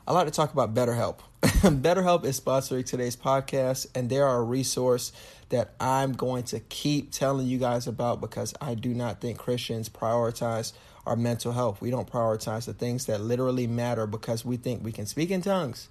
I 0.07 0.13
like 0.13 0.25
to 0.25 0.31
talk 0.31 0.53
about 0.53 0.73
BetterHelp. 0.73 1.19
BetterHelp 1.41 2.23
is 2.23 2.39
sponsoring 2.39 2.85
today's 2.85 3.15
podcast, 3.15 3.87
and 3.93 4.09
they 4.09 4.19
are 4.19 4.37
a 4.37 4.43
resource 4.43 5.11
that 5.49 5.73
I'm 5.79 6.13
going 6.13 6.43
to 6.45 6.59
keep 6.59 7.11
telling 7.11 7.47
you 7.47 7.57
guys 7.57 7.87
about 7.87 8.21
because 8.21 8.53
I 8.61 8.73
do 8.73 8.93
not 8.93 9.21
think 9.21 9.37
Christians 9.37 9.89
prioritize 9.89 10.73
our 11.05 11.15
mental 11.15 11.51
health. 11.51 11.81
We 11.81 11.91
don't 11.91 12.09
prioritize 12.09 12.65
the 12.65 12.73
things 12.73 13.05
that 13.07 13.21
literally 13.21 13.67
matter 13.67 14.07
because 14.07 14.45
we 14.45 14.57
think 14.57 14.83
we 14.83 14.91
can 14.91 15.05
speak 15.05 15.29
in 15.29 15.41
tongues 15.41 15.89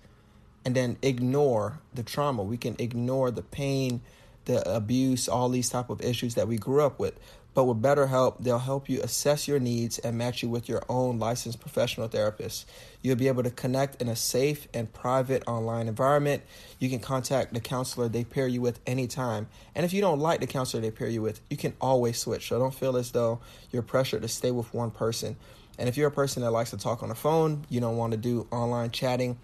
and 0.64 0.74
then 0.74 0.96
ignore 1.02 1.80
the 1.94 2.02
trauma. 2.02 2.42
We 2.42 2.56
can 2.56 2.76
ignore 2.78 3.30
the 3.30 3.42
pain, 3.42 4.02
the 4.44 4.68
abuse, 4.68 5.28
all 5.28 5.48
these 5.48 5.68
type 5.68 5.90
of 5.90 6.02
issues 6.02 6.34
that 6.34 6.48
we 6.48 6.56
grew 6.58 6.82
up 6.82 6.98
with. 6.98 7.18
But 7.52 7.64
with 7.64 7.82
BetterHelp, 7.82 8.36
they'll 8.40 8.60
help 8.60 8.88
you 8.88 9.00
assess 9.02 9.48
your 9.48 9.58
needs 9.58 9.98
and 9.98 10.16
match 10.16 10.42
you 10.42 10.48
with 10.48 10.68
your 10.68 10.82
own 10.88 11.18
licensed 11.18 11.58
professional 11.58 12.06
therapist. 12.06 12.70
You'll 13.02 13.16
be 13.16 13.26
able 13.26 13.42
to 13.42 13.50
connect 13.50 14.00
in 14.00 14.08
a 14.08 14.14
safe 14.14 14.68
and 14.72 14.92
private 14.92 15.42
online 15.48 15.88
environment. 15.88 16.44
You 16.78 16.88
can 16.88 17.00
contact 17.00 17.52
the 17.52 17.60
counselor 17.60 18.08
they 18.08 18.22
pair 18.22 18.46
you 18.46 18.60
with 18.60 18.78
anytime. 18.86 19.48
And 19.74 19.84
if 19.84 19.92
you 19.92 20.00
don't 20.00 20.20
like 20.20 20.38
the 20.38 20.46
counselor 20.46 20.80
they 20.80 20.92
pair 20.92 21.08
you 21.08 21.22
with, 21.22 21.40
you 21.50 21.56
can 21.56 21.74
always 21.80 22.18
switch. 22.18 22.48
So 22.48 22.58
don't 22.58 22.74
feel 22.74 22.96
as 22.96 23.10
though 23.10 23.40
you're 23.72 23.82
pressured 23.82 24.22
to 24.22 24.28
stay 24.28 24.52
with 24.52 24.72
one 24.72 24.92
person. 24.92 25.36
And 25.76 25.88
if 25.88 25.96
you're 25.96 26.08
a 26.08 26.12
person 26.12 26.42
that 26.42 26.52
likes 26.52 26.70
to 26.70 26.76
talk 26.76 27.02
on 27.02 27.08
the 27.08 27.14
phone, 27.16 27.64
you 27.68 27.80
don't 27.80 27.96
want 27.96 28.12
to 28.12 28.16
do 28.16 28.46
online 28.52 28.90
chatting, 28.90 29.38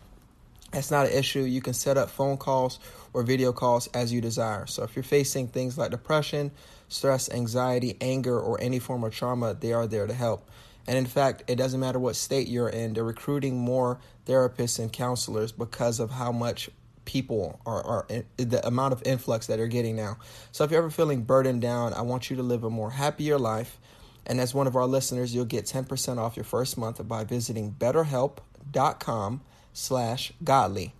that's 0.77 0.91
not 0.91 1.07
an 1.07 1.13
issue. 1.13 1.41
You 1.41 1.63
can 1.63 1.73
set 1.73 1.97
up 1.97 2.11
phone 2.11 2.37
calls 2.37 2.79
or 3.15 3.23
video 3.23 3.51
calls 3.51 3.87
as 3.95 4.13
you 4.13 4.21
desire. 4.21 4.67
So 4.67 4.83
if 4.83 4.95
you're 4.95 5.03
facing 5.03 5.49
things 5.49 5.79
like 5.79 5.91
depression, 5.91 6.51
stress, 6.89 7.31
anxiety, 7.31 7.97
anger, 8.03 8.39
or 8.39 8.61
any 8.61 8.79
form 8.79 9.03
of 9.03 9.15
trauma, 9.15 9.55
they 9.59 9.73
are 9.73 9.87
there 9.87 10.07
to 10.07 10.13
help. 10.13 10.51
And 10.87 10.99
in 10.99 11.07
fact, 11.07 11.45
it 11.47 11.57
doesn't 11.57 11.81
matter 11.81 11.99
what 11.99 12.15
state 12.15 12.47
you're 12.47 12.69
in, 12.69 12.93
they're 12.93 13.05
recruiting 13.05 13.57
more 13.57 13.99
therapists 14.27 14.79
and 14.79 14.93
counselors 14.93 15.51
because 15.51 15.99
of 15.99 16.11
how 16.11 16.31
much 16.31 16.69
people 17.07 17.59
are, 17.65 17.83
are 17.83 18.07
the 18.37 18.61
amount 18.67 18.93
of 18.93 19.03
influx 19.07 19.47
that 19.47 19.57
they're 19.57 19.69
getting 19.69 19.97
now. 19.97 20.19
So 20.53 20.63
if 20.65 20.71
you're 20.71 20.81
ever 20.81 20.91
feeling 20.91 21.23
burdened 21.23 21.63
down, 21.63 21.95
I 21.95 22.03
want 22.03 22.29
you 22.29 22.37
to 22.37 22.43
live 22.43 22.65
a 22.65 22.71
more 22.71 22.91
happier 22.91 23.39
life. 23.39 23.79
And 24.27 24.39
as 24.41 24.53
one 24.53 24.67
of 24.67 24.77
our 24.77 24.87
listeners, 24.87 25.35
you'll 25.35 25.47
get 25.47 25.65
10% 25.65 26.19
off 26.19 26.37
your 26.37 26.45
first 26.45 26.77
month 26.77 27.01
by 27.09 27.25
visiting 27.25 27.73
betterhelp.com 27.73 29.41
slash 29.77 30.33
godly. 30.43 30.95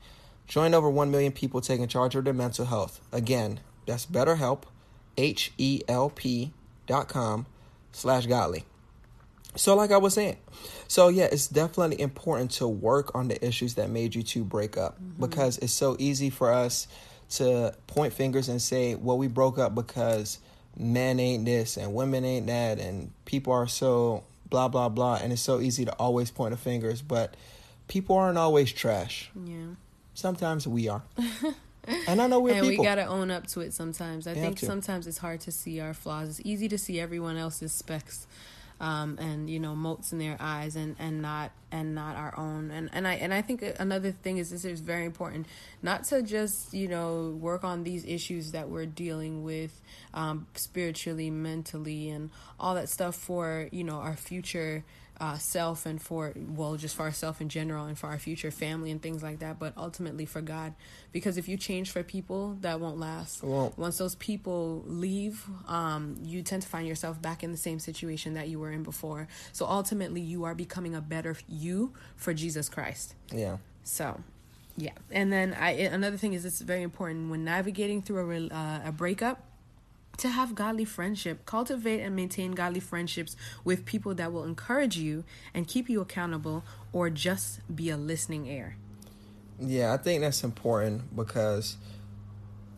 Join 0.47 0.75
over 0.75 0.89
1 0.89 1.11
million 1.11 1.33
people 1.33 1.61
taking 1.61 1.89
charge 1.89 2.15
of 2.15 2.25
their 2.25 2.35
mental 2.35 2.67
health. 2.67 3.01
Again, 3.11 3.61
that's 3.87 4.07
betterhelp, 4.07 4.63
H-E-L-P 5.17 6.53
dot 6.87 7.09
com 7.09 7.47
slash 7.93 8.27
godly. 8.27 8.65
So 9.57 9.75
like 9.75 9.91
I 9.91 9.97
was 9.97 10.15
saying, 10.15 10.37
so 10.87 11.09
yeah, 11.09 11.25
it's 11.25 11.49
definitely 11.49 12.01
important 12.01 12.51
to 12.53 12.69
work 12.69 13.15
on 13.15 13.29
the 13.29 13.45
issues 13.45 13.75
that 13.75 13.89
made 13.89 14.15
you 14.15 14.23
two 14.23 14.45
break 14.45 14.77
up 14.77 15.01
mm-hmm. 15.01 15.21
because 15.21 15.57
it's 15.59 15.73
so 15.73 15.97
easy 15.99 16.29
for 16.29 16.53
us 16.53 16.87
to 17.31 17.75
point 17.87 18.13
fingers 18.13 18.49
and 18.49 18.61
say, 18.61 18.95
well, 18.95 19.17
we 19.17 19.27
broke 19.27 19.59
up 19.59 19.75
because 19.75 20.39
men 20.77 21.19
ain't 21.19 21.47
this 21.47 21.79
and 21.79 21.95
women 21.95 22.25
ain't 22.25 22.47
that 22.47 22.79
and 22.79 23.11
people 23.25 23.53
are 23.53 23.67
so 23.67 24.23
blah 24.51 24.69
blah 24.69 24.91
blah 24.91 25.15
and 25.17 25.33
it's 25.33 25.41
so 25.41 25.61
easy 25.61 25.87
to 25.87 25.93
always 25.95 26.31
point 26.31 26.51
the 26.51 26.59
fingers, 26.59 27.01
but 27.01 27.35
people 27.89 28.17
aren't 28.17 28.39
always 28.39 28.73
trash. 28.73 29.31
Yeah. 29.45 29.75
Sometimes 30.15 30.67
we 30.67 30.89
are. 30.89 31.03
and 32.07 32.21
I 32.21 32.27
know 32.27 32.41
we're 32.41 32.55
and 32.55 32.67
people. 32.67 32.83
we 32.83 32.89
gotta 32.89 33.07
own 33.07 33.31
up 33.31 33.47
to 33.49 33.61
it 33.61 33.73
sometimes. 33.73 34.27
I 34.27 34.35
think 34.35 34.59
sometimes 34.59 35.07
it's 35.07 35.19
hard 35.19 35.41
to 35.43 35.53
see 35.53 35.81
our 35.81 35.95
flaws. 35.95 36.29
It's 36.29 36.41
easy 36.45 36.69
to 36.69 36.79
see 36.79 37.01
everyone 37.01 37.37
else's 37.37 37.73
specs, 37.73 38.27
um, 38.81 39.19
and 39.21 39.49
you 39.49 39.61
know 39.61 39.77
motes 39.77 40.13
in 40.13 40.19
their 40.19 40.37
eyes, 40.41 40.75
and, 40.75 40.97
and 40.99 41.23
not 41.23 41.53
and 41.71 41.95
not 41.95 42.17
our 42.17 42.37
own. 42.39 42.71
And 42.71 42.91
and 42.93 43.07
I 43.07 43.15
and 43.15 43.33
I 43.33 43.43
think 43.43 43.63
another 43.79 44.11
thing 44.11 44.39
is 44.39 44.51
this 44.51 44.65
is 44.65 44.81
very 44.81 45.05
important, 45.05 45.47
not 45.83 46.05
to 46.05 46.23
just 46.23 46.75
you 46.75 46.89
know 46.89 47.37
work 47.39 47.63
on 47.63 47.85
these 47.85 48.05
issues 48.05 48.53
that 48.53 48.69
we're 48.69 48.87
dealing 48.87 49.45
with, 49.45 49.81
um, 50.15 50.47
spiritually, 50.55 51.31
mentally, 51.31 52.09
and 52.09 52.31
all 52.59 52.75
that 52.75 52.89
stuff 52.89 53.15
for 53.15 53.69
you 53.71 53.85
know 53.85 53.97
our 53.97 54.17
future 54.17 54.85
uh, 55.21 55.39
self 55.39 55.87
and 55.87 56.01
for 56.01 56.33
well 56.37 56.77
just 56.77 56.95
for 56.95 57.03
ourself 57.03 57.41
in 57.41 57.49
general 57.49 57.87
and 57.87 57.99
for 57.99 58.09
our 58.09 58.19
future 58.19 58.51
family 58.51 58.91
and 58.91 59.03
things 59.03 59.23
like 59.23 59.39
that 59.39 59.59
but 59.59 59.73
ultimately 59.77 60.25
for 60.25 60.41
god 60.41 60.75
because 61.13 61.37
if 61.39 61.49
you 61.49 61.57
change 61.57 61.91
for 61.91 62.03
people 62.03 62.57
that 62.61 62.81
won't 62.81 62.99
last 62.99 63.43
won't. 63.43 63.77
once 63.79 63.99
those 63.99 64.15
people 64.17 64.83
leave 64.87 65.45
um, 65.69 66.17
you 66.23 66.43
tend 66.43 66.63
to 66.63 66.69
find 66.69 66.87
yourself 66.87 67.21
back 67.21 67.43
in 67.43 67.51
the 67.51 67.59
same 67.59 67.79
situation 67.79 68.35
that 68.35 68.49
you 68.49 68.59
were 68.59 68.71
in 68.71 68.83
before 68.83 69.29
so 69.53 69.67
ultimately 69.67 70.21
you 70.21 70.45
are 70.45 70.55
becoming 70.55 70.95
a 70.95 71.01
better 71.01 71.37
you 71.49 71.93
for 72.17 72.35
jesus 72.35 72.69
christ 72.69 73.15
yeah. 73.33 73.57
so, 73.83 74.21
yeah. 74.77 74.93
And 75.11 75.33
then 75.33 75.57
I 75.59 75.71
another 75.71 76.17
thing 76.17 76.35
is 76.35 76.45
it's 76.45 76.61
very 76.61 76.83
important 76.83 77.31
when 77.31 77.45
navigating 77.45 78.03
through 78.03 78.31
a 78.31 78.55
uh, 78.55 78.81
a 78.87 78.93
breakup 78.93 79.43
to 80.19 80.29
have 80.29 80.55
godly 80.55 80.85
friendship. 80.85 81.47
Cultivate 81.47 82.01
and 82.01 82.17
maintain 82.17 82.53
godly 82.53 82.81
friendships 82.81 83.37
with 83.65 83.85
people 83.85 84.15
that 84.15 84.33
will 84.33 84.45
encourage 84.45 84.97
you 84.97 85.25
and 85.55 85.67
keep 85.67 85.89
you 85.89 86.01
accountable 86.01 86.65
or 86.93 87.11
just 87.11 87.61
be 87.75 87.91
a 87.91 87.97
listening 87.97 88.47
ear. 88.47 88.77
Yeah, 89.59 89.93
I 89.93 89.97
think 89.97 90.21
that's 90.23 90.45
important 90.45 91.17
because, 91.17 91.77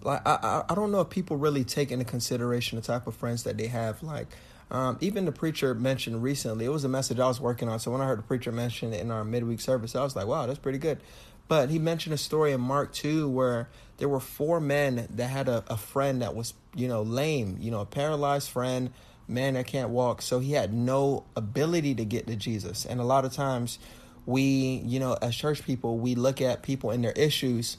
like, 0.02 0.26
I 0.26 0.62
I, 0.68 0.74
don't 0.74 0.92
know 0.92 1.00
if 1.00 1.10
people 1.10 1.36
really 1.36 1.64
take 1.64 1.90
into 1.90 2.04
consideration 2.04 2.76
the 2.76 2.82
type 2.82 3.06
of 3.06 3.16
friends 3.16 3.42
that 3.42 3.56
they 3.56 3.66
have. 3.66 4.00
Like, 4.02 4.28
um, 4.70 4.96
even 5.00 5.24
the 5.24 5.32
preacher 5.32 5.74
mentioned 5.74 6.22
recently, 6.22 6.66
it 6.66 6.68
was 6.68 6.84
a 6.84 6.88
message 6.88 7.18
I 7.18 7.26
was 7.26 7.40
working 7.40 7.68
on. 7.68 7.80
So 7.80 7.90
when 7.90 8.00
I 8.00 8.06
heard 8.06 8.18
the 8.18 8.24
preacher 8.24 8.52
mention 8.52 8.92
it 8.92 9.00
in 9.00 9.10
our 9.10 9.24
midweek 9.24 9.60
service, 9.60 9.96
I 9.96 10.02
was 10.02 10.14
like, 10.14 10.26
wow, 10.26 10.46
that's 10.46 10.58
pretty 10.58 10.78
good. 10.78 11.00
But 11.48 11.70
he 11.70 11.78
mentioned 11.78 12.14
a 12.14 12.18
story 12.18 12.52
in 12.52 12.60
Mark 12.60 12.92
2 12.92 13.28
where 13.28 13.68
there 13.96 14.08
were 14.08 14.20
four 14.20 14.60
men 14.60 15.08
that 15.10 15.26
had 15.26 15.48
a, 15.48 15.64
a 15.68 15.76
friend 15.76 16.22
that 16.22 16.34
was, 16.34 16.54
you 16.74 16.88
know, 16.88 17.02
lame, 17.02 17.56
you 17.60 17.70
know, 17.70 17.80
a 17.80 17.86
paralyzed 17.86 18.50
friend, 18.50 18.90
man 19.26 19.54
that 19.54 19.66
can't 19.66 19.90
walk. 19.90 20.22
So 20.22 20.38
he 20.38 20.52
had 20.52 20.72
no 20.72 21.24
ability 21.36 21.94
to 21.96 22.04
get 22.04 22.26
to 22.26 22.36
Jesus. 22.36 22.84
And 22.84 23.00
a 23.00 23.04
lot 23.04 23.24
of 23.24 23.32
times 23.32 23.78
we, 24.26 24.82
you 24.84 25.00
know, 25.00 25.16
as 25.20 25.34
church 25.34 25.64
people, 25.64 25.98
we 25.98 26.14
look 26.14 26.40
at 26.40 26.62
people 26.62 26.90
and 26.90 27.02
their 27.02 27.12
issues 27.12 27.78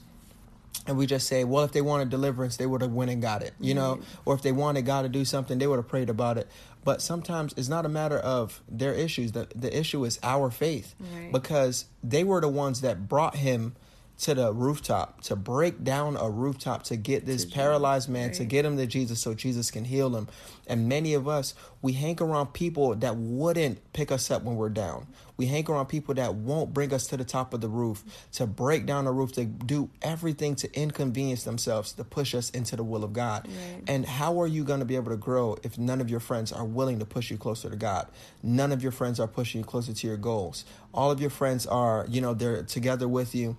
and 0.88 0.97
we 0.97 1.05
just 1.05 1.27
say, 1.27 1.43
well, 1.43 1.63
if 1.63 1.71
they 1.71 1.81
wanted 1.81 2.09
deliverance, 2.09 2.57
they 2.57 2.65
would 2.65 2.81
have 2.81 2.91
went 2.91 3.11
and 3.11 3.21
got 3.21 3.43
it, 3.43 3.53
you 3.59 3.73
know, 3.73 3.99
or 4.25 4.33
if 4.33 4.41
they 4.41 4.51
wanted 4.51 4.85
God 4.85 5.03
to 5.03 5.09
do 5.09 5.23
something, 5.25 5.59
they 5.59 5.67
would 5.67 5.75
have 5.75 5.88
prayed 5.88 6.09
about 6.09 6.38
it. 6.38 6.47
But 6.89 7.03
sometimes 7.03 7.53
it's 7.55 7.69
not 7.69 7.86
a 7.86 7.89
matter 7.89 8.17
of 8.17 8.63
their 8.67 8.96
issues. 8.96 9.34
The 9.34 9.46
the 9.55 9.69
issue 9.77 10.03
is 10.05 10.17
our 10.24 10.50
faith 10.50 10.96
Right. 11.00 11.31
because 11.31 11.86
they 12.03 12.24
were 12.24 12.41
the 12.41 12.48
ones 12.50 12.81
that 12.81 13.08
brought 13.08 13.36
him 13.36 13.75
to 14.19 14.35
the 14.35 14.53
rooftop 14.53 15.21
to 15.21 15.35
break 15.35 15.83
down 15.83 16.17
a 16.17 16.29
rooftop 16.29 16.83
to 16.83 16.97
get 16.97 17.25
this 17.25 17.45
to 17.45 17.51
paralyzed 17.51 18.07
Jesus, 18.07 18.13
man 18.13 18.27
right. 18.27 18.35
to 18.35 18.45
get 18.45 18.65
him 18.65 18.77
to 18.77 18.85
Jesus 18.85 19.19
so 19.19 19.33
Jesus 19.33 19.71
can 19.71 19.85
heal 19.85 20.15
him. 20.15 20.27
And 20.67 20.88
many 20.88 21.13
of 21.13 21.27
us 21.27 21.55
we 21.81 21.93
hang 21.93 22.21
around 22.21 22.47
people 22.47 22.95
that 22.95 23.15
wouldn't 23.15 23.93
pick 23.93 24.11
us 24.11 24.29
up 24.29 24.43
when 24.43 24.57
we're 24.57 24.69
down. 24.69 25.07
We 25.38 25.45
hang 25.45 25.69
around 25.69 25.85
people 25.85 26.13
that 26.15 26.35
won't 26.35 26.73
bring 26.73 26.93
us 26.93 27.07
to 27.07 27.17
the 27.17 27.23
top 27.23 27.53
of 27.53 27.61
the 27.61 27.69
roof 27.69 28.03
to 28.33 28.45
break 28.45 28.85
down 28.85 29.07
a 29.07 29.11
roof 29.13 29.31
to 29.33 29.45
do 29.45 29.89
everything 30.01 30.55
to 30.55 30.73
inconvenience 30.77 31.45
themselves 31.45 31.93
to 31.93 32.03
push 32.03 32.35
us 32.35 32.49
into 32.49 32.75
the 32.75 32.83
will 32.83 33.05
of 33.05 33.13
God. 33.13 33.47
Right. 33.47 33.83
And 33.88 34.05
how 34.05 34.41
are 34.41 34.47
you 34.47 34.65
going 34.65 34.79
to 34.79 34.85
be 34.85 34.97
able 34.97 35.11
to 35.11 35.17
grow 35.17 35.57
if 35.63 35.77
none 35.77 36.01
of 36.01 36.09
your 36.09 36.19
friends 36.19 36.51
are 36.51 36.65
willing 36.65 36.99
to 36.99 37.05
push 37.05 37.31
you 37.31 37.38
closer 37.38 37.69
to 37.69 37.77
God? 37.77 38.07
None 38.43 38.73
of 38.73 38.83
your 38.83 38.91
friends 38.91 39.17
are 39.21 39.27
pushing 39.27 39.59
you 39.59 39.65
closer 39.65 39.93
to 39.93 40.07
your 40.07 40.17
goals. 40.17 40.65
All 40.93 41.09
of 41.09 41.21
your 41.21 41.29
friends 41.29 41.65
are, 41.65 42.05
you 42.09 42.19
know, 42.19 42.33
they're 42.33 42.63
together 42.63 43.07
with 43.07 43.33
you 43.33 43.55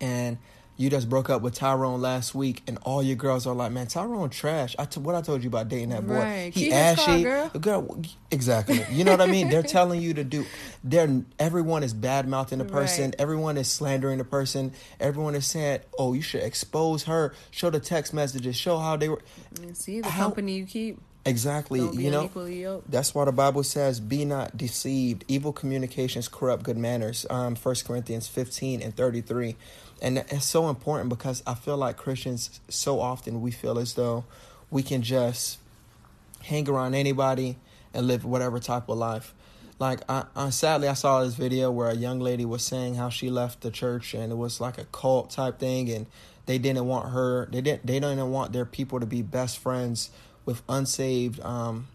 and 0.00 0.38
you 0.78 0.88
just 0.90 1.08
broke 1.08 1.28
up 1.28 1.42
with 1.42 1.54
Tyrone 1.54 2.00
last 2.00 2.36
week, 2.36 2.62
and 2.68 2.78
all 2.82 3.02
your 3.02 3.16
girls 3.16 3.48
are 3.48 3.54
like, 3.54 3.72
"Man, 3.72 3.88
Tyrone 3.88 4.30
trash." 4.30 4.76
I 4.78 4.84
t- 4.84 5.00
what 5.00 5.16
I 5.16 5.20
told 5.20 5.42
you 5.42 5.48
about 5.48 5.68
dating 5.68 5.88
that 5.88 6.06
boy. 6.06 6.14
Right. 6.14 6.54
He 6.54 6.72
ashy, 6.72 7.24
girl. 7.24 7.48
girl. 7.48 8.00
Exactly. 8.30 8.84
You 8.92 9.02
know 9.02 9.10
what 9.10 9.20
I 9.20 9.26
mean? 9.26 9.48
They're 9.48 9.62
telling 9.64 10.00
you 10.00 10.14
to 10.14 10.22
do. 10.22 10.46
They're 10.84 11.22
everyone 11.40 11.82
is 11.82 11.92
bad 11.92 12.28
mouthing 12.28 12.60
the 12.60 12.64
person. 12.64 13.06
Right. 13.06 13.16
Everyone 13.18 13.56
is 13.56 13.68
slandering 13.68 14.18
the 14.18 14.24
person. 14.24 14.72
Everyone 15.00 15.34
is 15.34 15.46
saying, 15.46 15.80
"Oh, 15.98 16.12
you 16.12 16.22
should 16.22 16.44
expose 16.44 17.02
her. 17.04 17.34
Show 17.50 17.70
the 17.70 17.80
text 17.80 18.14
messages. 18.14 18.54
Show 18.54 18.78
how 18.78 18.96
they 18.96 19.08
were." 19.08 19.20
See 19.72 20.00
the 20.00 20.08
how, 20.08 20.26
company 20.26 20.58
you 20.58 20.64
keep. 20.64 21.00
Exactly. 21.26 21.80
You 21.80 22.10
know, 22.10 22.82
that's 22.88 23.14
why 23.14 23.24
the 23.24 23.32
Bible 23.32 23.64
says, 23.64 23.98
"Be 23.98 24.24
not 24.24 24.56
deceived. 24.56 25.24
Evil 25.26 25.52
communications 25.52 26.28
corrupt 26.28 26.62
good 26.62 26.78
manners." 26.78 27.26
Um, 27.28 27.56
First 27.56 27.84
Corinthians 27.84 28.28
fifteen 28.28 28.80
and 28.80 28.96
thirty 28.96 29.22
three 29.22 29.56
and 30.00 30.18
it's 30.18 30.44
so 30.44 30.68
important 30.68 31.08
because 31.08 31.42
I 31.46 31.54
feel 31.54 31.76
like 31.76 31.96
Christians 31.96 32.60
so 32.68 33.00
often 33.00 33.40
we 33.40 33.50
feel 33.50 33.78
as 33.78 33.94
though 33.94 34.24
we 34.70 34.82
can 34.82 35.02
just 35.02 35.58
hang 36.42 36.68
around 36.68 36.94
anybody 36.94 37.56
and 37.92 38.06
live 38.06 38.24
whatever 38.24 38.58
type 38.58 38.88
of 38.88 38.98
life. 38.98 39.34
Like 39.78 40.00
I, 40.08 40.24
I 40.34 40.50
sadly 40.50 40.88
I 40.88 40.94
saw 40.94 41.22
this 41.22 41.34
video 41.34 41.70
where 41.70 41.88
a 41.88 41.94
young 41.94 42.18
lady 42.20 42.44
was 42.44 42.64
saying 42.64 42.96
how 42.96 43.08
she 43.08 43.30
left 43.30 43.60
the 43.60 43.70
church 43.70 44.14
and 44.14 44.32
it 44.32 44.36
was 44.36 44.60
like 44.60 44.78
a 44.78 44.84
cult 44.86 45.30
type 45.30 45.58
thing 45.58 45.88
and 45.90 46.06
they 46.46 46.58
didn't 46.58 46.86
want 46.86 47.10
her 47.12 47.46
they 47.52 47.60
didn't 47.60 47.86
they 47.86 48.00
didn't 48.00 48.30
want 48.30 48.52
their 48.52 48.64
people 48.64 48.98
to 48.98 49.06
be 49.06 49.22
best 49.22 49.58
friends 49.58 50.10
with 50.44 50.62
unsaved 50.68 51.38
um 51.40 51.86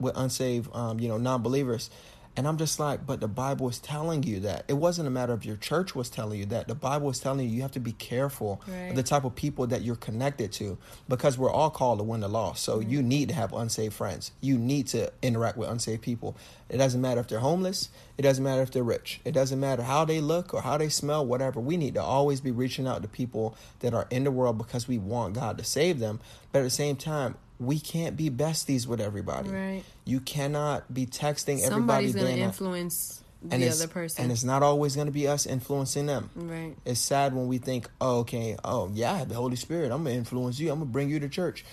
with 0.00 0.16
unsaved 0.16 0.74
um 0.74 0.98
you 0.98 1.06
know 1.06 1.18
non-believers 1.18 1.90
and 2.38 2.46
I'm 2.46 2.56
just 2.56 2.78
like, 2.78 3.04
but 3.04 3.18
the 3.18 3.26
Bible 3.26 3.68
is 3.68 3.80
telling 3.80 4.22
you 4.22 4.38
that. 4.40 4.64
It 4.68 4.74
wasn't 4.74 5.08
a 5.08 5.10
matter 5.10 5.32
of 5.32 5.44
your 5.44 5.56
church 5.56 5.96
was 5.96 6.08
telling 6.08 6.38
you 6.38 6.46
that. 6.46 6.68
The 6.68 6.74
Bible 6.76 7.10
is 7.10 7.18
telling 7.18 7.40
you 7.40 7.52
you 7.52 7.62
have 7.62 7.72
to 7.72 7.80
be 7.80 7.90
careful 7.90 8.62
right. 8.68 8.90
of 8.90 8.94
the 8.94 9.02
type 9.02 9.24
of 9.24 9.34
people 9.34 9.66
that 9.66 9.82
you're 9.82 9.96
connected 9.96 10.52
to 10.52 10.78
because 11.08 11.36
we're 11.36 11.50
all 11.50 11.68
called 11.68 11.98
to 11.98 12.04
win 12.04 12.20
the 12.20 12.28
lost. 12.28 12.62
So 12.62 12.78
mm-hmm. 12.78 12.90
you 12.90 13.02
need 13.02 13.30
to 13.30 13.34
have 13.34 13.52
unsaved 13.52 13.92
friends. 13.92 14.30
You 14.40 14.56
need 14.56 14.86
to 14.88 15.12
interact 15.20 15.56
with 15.56 15.68
unsaved 15.68 16.02
people. 16.02 16.36
It 16.68 16.76
doesn't 16.76 17.00
matter 17.00 17.20
if 17.20 17.26
they're 17.26 17.40
homeless. 17.40 17.88
It 18.16 18.22
doesn't 18.22 18.44
matter 18.44 18.62
if 18.62 18.70
they're 18.70 18.84
rich. 18.84 19.20
It 19.24 19.32
doesn't 19.32 19.58
matter 19.58 19.82
how 19.82 20.04
they 20.04 20.20
look 20.20 20.54
or 20.54 20.62
how 20.62 20.78
they 20.78 20.90
smell, 20.90 21.26
whatever. 21.26 21.58
We 21.58 21.76
need 21.76 21.94
to 21.94 22.02
always 22.04 22.40
be 22.40 22.52
reaching 22.52 22.86
out 22.86 23.02
to 23.02 23.08
people 23.08 23.56
that 23.80 23.94
are 23.94 24.06
in 24.10 24.22
the 24.22 24.30
world 24.30 24.58
because 24.58 24.86
we 24.86 24.98
want 24.98 25.34
God 25.34 25.58
to 25.58 25.64
save 25.64 25.98
them. 25.98 26.20
But 26.52 26.60
at 26.60 26.62
the 26.62 26.70
same 26.70 26.94
time, 26.94 27.34
we 27.60 27.80
can't 27.80 28.16
be 28.16 28.30
besties 28.30 28.86
with 28.86 29.00
everybody. 29.00 29.50
Right. 29.50 29.82
You 30.04 30.20
cannot 30.20 30.92
be 30.92 31.06
texting 31.06 31.58
Somebody's 31.58 31.64
everybody. 31.64 32.06
Somebody's 32.08 32.14
going 32.14 32.36
to 32.36 32.42
influence 32.42 33.22
and 33.50 33.62
the 33.62 33.68
other 33.68 33.88
person. 33.88 34.24
And 34.24 34.32
it's 34.32 34.44
not 34.44 34.62
always 34.62 34.94
going 34.94 35.06
to 35.06 35.12
be 35.12 35.28
us 35.28 35.46
influencing 35.46 36.06
them. 36.06 36.30
Right. 36.34 36.74
It's 36.84 37.00
sad 37.00 37.34
when 37.34 37.46
we 37.48 37.58
think, 37.58 37.88
oh, 38.00 38.20
okay, 38.20 38.56
oh, 38.64 38.90
yeah, 38.92 39.12
I 39.12 39.16
have 39.18 39.28
the 39.28 39.34
Holy 39.34 39.56
Spirit. 39.56 39.92
I'm 39.92 40.02
going 40.02 40.14
to 40.14 40.18
influence 40.18 40.58
you. 40.58 40.70
I'm 40.70 40.78
going 40.78 40.88
to 40.88 40.92
bring 40.92 41.10
you 41.10 41.20
to 41.20 41.28
church. 41.28 41.64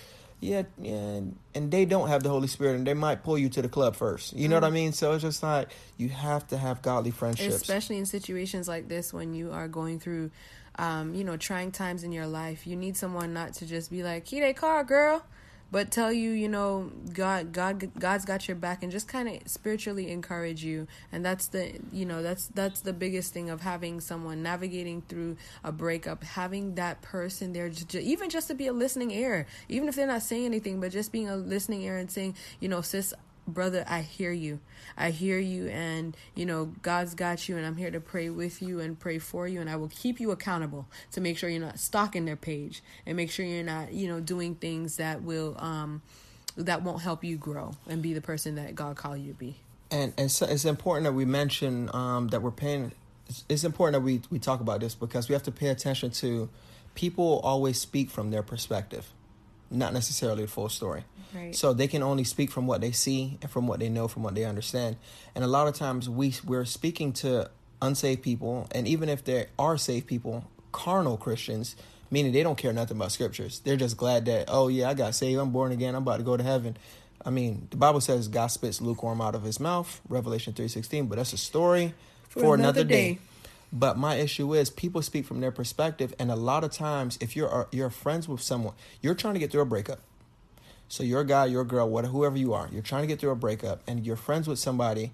Yeah, 0.42 0.63
yeah, 0.77 1.22
and 1.56 1.72
they 1.72 1.86
don't 1.86 2.10
have 2.10 2.22
the 2.22 2.30
Holy 2.30 2.48
Spirit, 2.48 2.75
and 2.75 2.86
they 2.86 2.94
might 2.94 3.24
pull 3.24 3.38
you 3.38 3.50
to 3.50 3.62
the 3.62 3.70
club 3.70 3.96
first. 3.96 4.34
You 4.34 4.48
know 4.48 4.58
mm. 4.58 4.62
what 4.62 4.68
I 4.68 4.72
mean? 4.72 4.92
So 4.92 5.13
it's 5.13 5.24
just 5.24 5.42
like 5.42 5.70
you 5.98 6.10
have 6.10 6.46
to 6.50 6.58
have 6.58 6.82
godly 6.82 7.12
friendships, 7.12 7.56
especially 7.56 7.98
in 7.98 8.06
situations 8.06 8.68
like 8.68 8.88
this 8.88 9.13
when 9.13 9.34
you 9.34 9.51
are 9.54 9.68
going 9.68 10.00
through, 10.00 10.32
um, 10.77 11.15
you 11.15 11.24
know, 11.24 11.38
trying 11.38 11.72
times 11.72 12.04
in 12.04 12.12
your 12.12 12.28
life. 12.28 12.67
You 12.67 12.76
need 12.76 12.98
someone 12.98 13.34
not 13.34 13.54
to 13.56 13.65
just 13.65 13.89
be 13.89 14.04
like, 14.04 14.26
"Key, 14.26 14.41
they 14.41 14.54
car, 14.54 14.84
girl." 14.84 15.26
But 15.71 15.91
tell 15.91 16.12
you 16.12 16.32
you 16.32 16.47
know 16.47 16.91
god 17.13 17.51
god 17.51 17.91
god's 17.99 18.25
got 18.25 18.47
your 18.47 18.56
back 18.56 18.84
and 18.84 18.91
just 18.91 19.08
kind 19.08 19.28
of 19.28 19.47
spiritually 19.47 20.12
encourage 20.12 20.63
you. 20.63 20.88
And 21.12 21.25
that's 21.25 21.47
the 21.47 21.80
you 21.91 22.06
know 22.06 22.21
that's 22.21 22.47
that's 22.47 22.82
the 22.82 22.93
biggest 22.93 23.34
thing 23.34 23.49
of 23.49 23.62
having 23.62 23.99
someone 24.01 24.43
navigating 24.43 25.01
through 25.08 25.38
a 25.63 25.71
breakup 25.71 26.23
having 26.23 26.75
that 26.75 27.01
person 27.01 27.54
there 27.54 27.69
just, 27.69 27.95
even 27.95 28.30
just 28.30 28.47
to 28.47 28.54
be 28.54 28.67
a 28.67 28.73
listening 28.73 29.12
ear 29.12 29.45
even 29.69 29.88
if 29.88 29.95
they're 29.95 30.08
not 30.08 30.21
saying 30.21 30.45
anything 30.45 30.80
but 30.80 30.91
just 30.91 31.12
being 31.12 31.30
a 31.30 31.36
listening 31.36 31.82
ear 31.82 31.97
and 31.97 32.12
saying 32.12 32.36
you 32.60 32.67
know 32.67 32.82
sis 32.82 33.13
brother, 33.47 33.86
I 33.88 34.01
hear 34.01 34.31
you. 34.31 34.60
I 34.97 35.12
hear 35.12 35.39
you, 35.39 35.67
and 35.67 36.15
you 36.36 36.45
know, 36.45 36.73
God's 36.81 37.13
got 37.13 37.47
you, 37.49 37.58
and 37.58 37.65
I'm 37.65 37.75
here 37.75 37.91
to 37.91 37.99
pray 37.99 38.29
with 38.29 38.62
you 38.62 38.79
and 38.79 38.99
pray 38.99 39.19
for 39.19 39.47
you, 39.47 39.62
and 39.62 39.69
I 39.69 39.75
will 39.75 39.89
keep 39.89 40.19
you 40.19 40.31
accountable 40.31 40.88
to 41.12 41.21
make 41.21 41.38
sure 41.38 41.49
you're 41.49 41.62
not 41.62 41.79
stalking 41.79 42.25
their 42.25 42.36
page 42.36 42.81
and 43.05 43.17
make 43.17 43.31
sure 43.31 43.45
you're 43.45 43.63
not, 43.63 43.91
you 43.93 44.08
know, 44.08 44.19
doing 44.19 44.55
things 44.55 44.97
that 44.97 45.21
will, 45.21 45.55
um, 45.60 46.01
that 46.55 46.84
won't 46.84 47.01
help 47.01 47.23
you 47.23 47.38
grow 47.38 47.75
and 47.88 48.01
be 48.01 48.13
the 48.13 48.21
person 48.21 48.55
that 48.55 48.75
God 48.75 48.95
called 48.95 49.19
you 49.19 49.34
to 49.34 49.38
be. 49.38 49.58
And 49.91 50.13
and 50.17 50.31
so 50.31 50.45
it's 50.45 50.65
important 50.65 51.05
that 51.05 51.13
we 51.13 51.25
mention 51.25 51.93
um, 51.93 52.29
that 52.29 52.41
we're 52.41 52.51
paying. 52.51 52.91
It's, 53.27 53.43
it's 53.49 53.63
important 53.63 53.93
that 53.93 54.05
we 54.05 54.21
we 54.29 54.39
talk 54.39 54.62
about 54.62 54.79
this 54.79 54.95
because 54.95 55.29
we 55.29 55.34
have 55.34 55.43
to 55.43 55.51
pay 55.51 55.67
attention 55.67 56.12
to 56.12 56.49
people 56.95 57.39
always 57.43 57.79
speak 57.79 58.10
from 58.10 58.31
their 58.31 58.41
perspective 58.41 59.12
not 59.69 59.93
necessarily 59.93 60.43
the 60.43 60.47
full 60.47 60.69
story. 60.69 61.04
Right. 61.34 61.56
So 61.56 61.73
they 61.73 61.88
can 61.88 62.01
only 62.04 62.23
speak 62.23 62.51
from 62.51 62.65
what 62.65 62.82
they 62.82 62.91
see 62.91 63.38
and 63.41 63.51
from 63.51 63.67
what 63.67 63.80
they 63.80 63.89
know, 63.89 64.08
from 64.08 64.23
what 64.23 64.36
they 64.36 64.45
understand. 64.45 64.95
And 65.34 65.43
a 65.43 65.47
lot 65.47 65.67
of 65.67 65.73
times 65.73 66.08
we 66.08 66.34
we're 66.45 66.65
speaking 66.65 67.12
to 67.13 67.49
unsaved 67.82 68.21
people, 68.21 68.67
and 68.71 68.88
even 68.88 69.10
if 69.10 69.23
there 69.23 69.47
are 69.60 69.78
saved 69.78 70.08
people, 70.08 70.45
carnal 70.71 71.17
Christians, 71.17 71.75
meaning 72.10 72.32
they 72.32 72.43
don't 72.43 72.58
care 72.58 72.71
nothing 72.71 72.95
about 72.97 73.12
scriptures. 73.12 73.60
They're 73.60 73.75
just 73.75 73.97
glad 73.97 74.25
that 74.25 74.45
oh 74.47 74.69
yeah, 74.69 74.89
I 74.89 74.93
got 74.93 75.13
saved, 75.13 75.39
I'm 75.39 75.51
born 75.51 75.71
again, 75.71 75.95
I'm 75.95 76.04
about 76.04 76.17
to 76.17 76.23
go 76.23 76.38
to 76.38 76.43
heaven. 76.43 76.78
I 77.25 77.32
mean, 77.32 77.67
the 77.71 77.78
Bible 77.78 78.01
says 78.01 78.28
God 78.28 78.47
spits 78.47 78.80
lukewarm 78.82 79.19
out 79.19 79.36
of 79.36 79.43
His 79.43 79.60
mouth, 79.60 79.99
Revelation 80.08 80.54
three 80.54 80.67
sixteen. 80.67 81.08
But 81.08 81.17
that's 81.17 81.34
a 81.34 81.38
story 81.38 81.93
for, 82.30 82.39
for 82.39 82.56
another, 82.56 82.82
another 82.82 82.84
day. 82.84 83.13
day. 83.15 83.19
But 83.71 83.97
my 83.97 84.15
issue 84.15 84.54
is 84.54 84.69
people 84.69 85.01
speak 85.01 85.25
from 85.25 85.41
their 85.41 85.51
perspective, 85.51 86.13
and 86.19 86.32
a 86.32 86.36
lot 86.36 86.63
of 86.63 86.71
times, 86.71 87.17
if 87.21 87.36
you're 87.36 87.54
uh, 87.54 87.65
you're 87.71 87.89
friends 87.89 88.28
with 88.28 88.41
someone, 88.41 88.73
you're 89.01 89.15
trying 89.15 89.34
to 89.34 89.39
get 89.39 89.51
through 89.51 89.62
a 89.62 89.65
breakup. 89.65 89.99
So 90.88 91.04
you're 91.04 91.21
a 91.21 91.25
guy, 91.25 91.45
you're 91.47 91.63
a 91.63 91.65
girl, 91.65 91.89
whatever, 91.89 92.12
whoever 92.12 92.38
you 92.38 92.54
are, 92.54 92.69
you're 92.71 92.84
trying 92.84 93.01
to 93.01 93.08
get 93.08 93.19
through 93.19 93.32
a 93.32 93.36
breakup, 93.36 93.82
and 93.88 94.06
you're 94.06 94.15
friends 94.15 94.47
with 94.47 94.60
somebody 94.60 95.12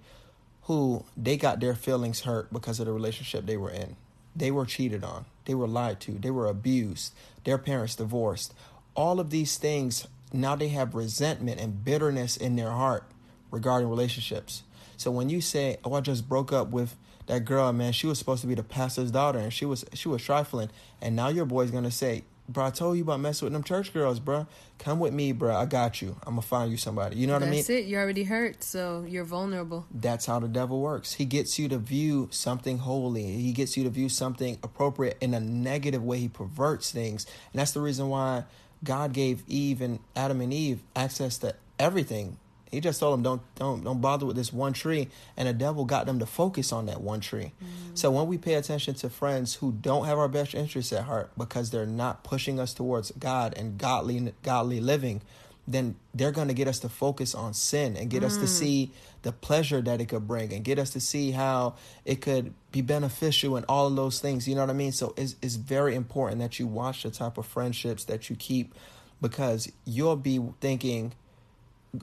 who 0.63 1.05
they 1.15 1.37
got 1.37 1.59
their 1.59 1.75
feelings 1.75 2.21
hurt 2.21 2.51
because 2.51 2.79
of 2.79 2.85
the 2.85 2.91
relationship 2.91 3.45
they 3.45 3.57
were 3.57 3.71
in. 3.71 3.95
They 4.35 4.51
were 4.51 4.65
cheated 4.65 5.03
on, 5.03 5.25
they 5.45 5.55
were 5.55 5.67
lied 5.67 5.99
to, 6.01 6.11
they 6.13 6.31
were 6.31 6.47
abused, 6.47 7.13
their 7.45 7.57
parents 7.57 7.95
divorced. 7.95 8.53
All 8.95 9.19
of 9.19 9.29
these 9.29 9.57
things 9.57 10.07
now 10.33 10.55
they 10.55 10.69
have 10.69 10.95
resentment 10.95 11.59
and 11.59 11.83
bitterness 11.83 12.37
in 12.37 12.55
their 12.55 12.71
heart 12.71 13.03
regarding 13.49 13.89
relationships. 13.89 14.63
So 14.97 15.11
when 15.11 15.29
you 15.29 15.41
say, 15.41 15.77
"Oh, 15.83 15.93
I 15.93 16.01
just 16.01 16.29
broke 16.29 16.53
up 16.53 16.69
with 16.69 16.95
that 17.27 17.45
girl, 17.45 17.71
man, 17.73 17.93
she 17.93 18.07
was 18.07 18.19
supposed 18.19 18.41
to 18.41 18.47
be 18.47 18.55
the 18.55 18.63
pastor's 18.63 19.11
daughter, 19.11 19.39
and 19.39 19.53
she 19.53 19.65
was 19.65 19.85
she 19.93 20.09
was 20.09 20.23
trifling. 20.23 20.69
And 21.01 21.15
now 21.15 21.29
your 21.29 21.45
boy's 21.45 21.71
gonna 21.71 21.91
say, 21.91 22.23
bro, 22.49 22.65
I 22.65 22.69
told 22.69 22.97
you 22.97 23.03
about 23.03 23.19
messing 23.19 23.45
with 23.45 23.53
them 23.53 23.63
church 23.63 23.93
girls, 23.93 24.19
bro. 24.19 24.47
Come 24.79 24.99
with 24.99 25.13
me, 25.13 25.31
bro. 25.31 25.55
I 25.55 25.65
got 25.65 26.01
you. 26.01 26.15
I'm 26.23 26.33
gonna 26.33 26.41
find 26.41 26.71
you 26.71 26.77
somebody. 26.77 27.17
You 27.17 27.27
know 27.27 27.33
what 27.33 27.39
That's 27.39 27.47
I 27.47 27.51
mean? 27.51 27.59
That's 27.59 27.69
it. 27.69 27.85
You're 27.85 28.01
already 28.01 28.23
hurt, 28.23 28.63
so 28.63 29.05
you're 29.07 29.23
vulnerable. 29.23 29.85
That's 29.91 30.25
how 30.25 30.39
the 30.39 30.47
devil 30.47 30.81
works. 30.81 31.13
He 31.13 31.25
gets 31.25 31.57
you 31.57 31.69
to 31.69 31.77
view 31.77 32.27
something 32.31 32.79
holy. 32.79 33.23
He 33.23 33.51
gets 33.53 33.77
you 33.77 33.83
to 33.83 33.89
view 33.89 34.09
something 34.09 34.57
appropriate 34.63 35.17
in 35.21 35.33
a 35.33 35.39
negative 35.39 36.03
way. 36.03 36.19
He 36.19 36.27
perverts 36.27 36.91
things, 36.91 37.25
and 37.53 37.59
that's 37.59 37.71
the 37.71 37.81
reason 37.81 38.09
why 38.09 38.43
God 38.83 39.13
gave 39.13 39.43
Eve 39.47 39.81
and 39.81 39.99
Adam 40.15 40.41
and 40.41 40.53
Eve 40.53 40.81
access 40.95 41.37
to 41.39 41.55
everything 41.79 42.37
he 42.71 42.79
just 42.79 42.99
told 42.99 43.13
them 43.13 43.23
don't 43.23 43.41
don't 43.55 43.83
don't 43.83 44.01
bother 44.01 44.25
with 44.25 44.35
this 44.35 44.53
one 44.53 44.73
tree, 44.73 45.09
and 45.35 45.47
the 45.47 45.53
devil 45.53 45.85
got 45.85 46.05
them 46.05 46.19
to 46.19 46.25
focus 46.25 46.71
on 46.71 46.85
that 46.85 47.01
one 47.01 47.19
tree. 47.19 47.51
Mm. 47.63 47.97
So 47.97 48.09
when 48.11 48.27
we 48.27 48.37
pay 48.37 48.53
attention 48.53 48.95
to 48.95 49.09
friends 49.09 49.55
who 49.55 49.73
don't 49.73 50.05
have 50.05 50.17
our 50.17 50.29
best 50.29 50.55
interests 50.55 50.93
at 50.93 51.03
heart 51.03 51.31
because 51.37 51.71
they're 51.71 51.85
not 51.85 52.23
pushing 52.23 52.59
us 52.59 52.73
towards 52.73 53.11
God 53.11 53.53
and 53.57 53.77
godly 53.77 54.33
godly 54.41 54.79
living, 54.79 55.21
then 55.67 55.95
they're 56.13 56.31
going 56.31 56.47
to 56.47 56.53
get 56.53 56.67
us 56.67 56.79
to 56.79 56.89
focus 56.89 57.35
on 57.35 57.53
sin 57.53 57.95
and 57.97 58.09
get 58.09 58.23
mm. 58.23 58.27
us 58.27 58.37
to 58.37 58.45
mm. 58.45 58.47
see 58.47 58.91
the 59.23 59.31
pleasure 59.31 59.81
that 59.81 60.01
it 60.01 60.05
could 60.05 60.27
bring 60.27 60.51
and 60.53 60.63
get 60.63 60.79
us 60.79 60.91
to 60.91 60.99
see 60.99 61.31
how 61.31 61.75
it 62.05 62.21
could 62.21 62.53
be 62.71 62.81
beneficial 62.81 63.55
and 63.55 63.65
all 63.67 63.87
of 63.87 63.95
those 63.95 64.19
things. 64.19 64.47
You 64.47 64.55
know 64.55 64.61
what 64.61 64.69
I 64.69 64.73
mean? 64.73 64.91
So 64.91 65.13
it's, 65.15 65.35
it's 65.41 65.55
very 65.55 65.95
important 65.95 66.39
that 66.39 66.57
you 66.59 66.67
watch 66.67 67.03
the 67.03 67.11
type 67.11 67.37
of 67.37 67.45
friendships 67.45 68.05
that 68.05 68.29
you 68.29 68.35
keep 68.35 68.73
because 69.21 69.71
you'll 69.85 70.15
be 70.15 70.41
thinking, 70.59 71.13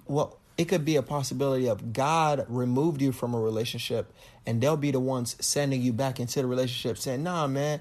well, 0.06 0.37
it 0.58 0.66
could 0.66 0.84
be 0.84 0.96
a 0.96 1.02
possibility 1.02 1.68
of 1.68 1.92
God 1.92 2.44
removed 2.48 3.00
you 3.00 3.12
from 3.12 3.32
a 3.32 3.40
relationship 3.40 4.12
and 4.44 4.60
they'll 4.60 4.76
be 4.76 4.90
the 4.90 5.00
ones 5.00 5.36
sending 5.40 5.80
you 5.80 5.92
back 5.92 6.18
into 6.18 6.42
the 6.42 6.48
relationship 6.48 6.98
saying, 6.98 7.22
nah, 7.22 7.46
man, 7.46 7.80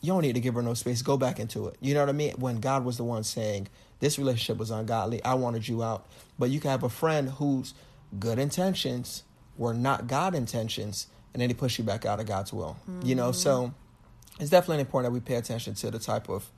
you 0.00 0.12
don't 0.12 0.22
need 0.22 0.34
to 0.34 0.40
give 0.40 0.54
her 0.54 0.62
no 0.62 0.72
space. 0.72 1.02
Go 1.02 1.18
back 1.18 1.38
into 1.38 1.66
it. 1.66 1.76
You 1.80 1.92
know 1.92 2.00
what 2.00 2.08
I 2.08 2.12
mean? 2.12 2.32
When 2.38 2.58
God 2.58 2.86
was 2.86 2.96
the 2.96 3.04
one 3.04 3.22
saying 3.22 3.68
this 3.98 4.18
relationship 4.18 4.56
was 4.56 4.70
ungodly, 4.70 5.22
I 5.22 5.34
wanted 5.34 5.68
you 5.68 5.82
out. 5.82 6.06
But 6.38 6.48
you 6.48 6.58
can 6.58 6.70
have 6.70 6.82
a 6.82 6.88
friend 6.88 7.28
whose 7.28 7.74
good 8.18 8.38
intentions 8.38 9.24
were 9.58 9.74
not 9.74 10.06
God 10.06 10.34
intentions, 10.34 11.06
and 11.34 11.42
then 11.42 11.50
he 11.50 11.54
push 11.54 11.78
you 11.78 11.84
back 11.84 12.06
out 12.06 12.18
of 12.18 12.24
God's 12.24 12.50
will. 12.50 12.78
Mm-hmm. 12.88 13.06
You 13.06 13.14
know, 13.14 13.30
so 13.30 13.74
it's 14.38 14.48
definitely 14.48 14.80
important 14.80 15.12
that 15.12 15.14
we 15.14 15.20
pay 15.20 15.34
attention 15.34 15.74
to 15.74 15.90
the 15.90 15.98
type 15.98 16.30
of 16.30 16.50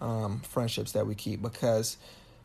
um, 0.00 0.40
friendships 0.40 0.92
that 0.92 1.06
we 1.06 1.14
keep 1.14 1.42
because 1.42 1.98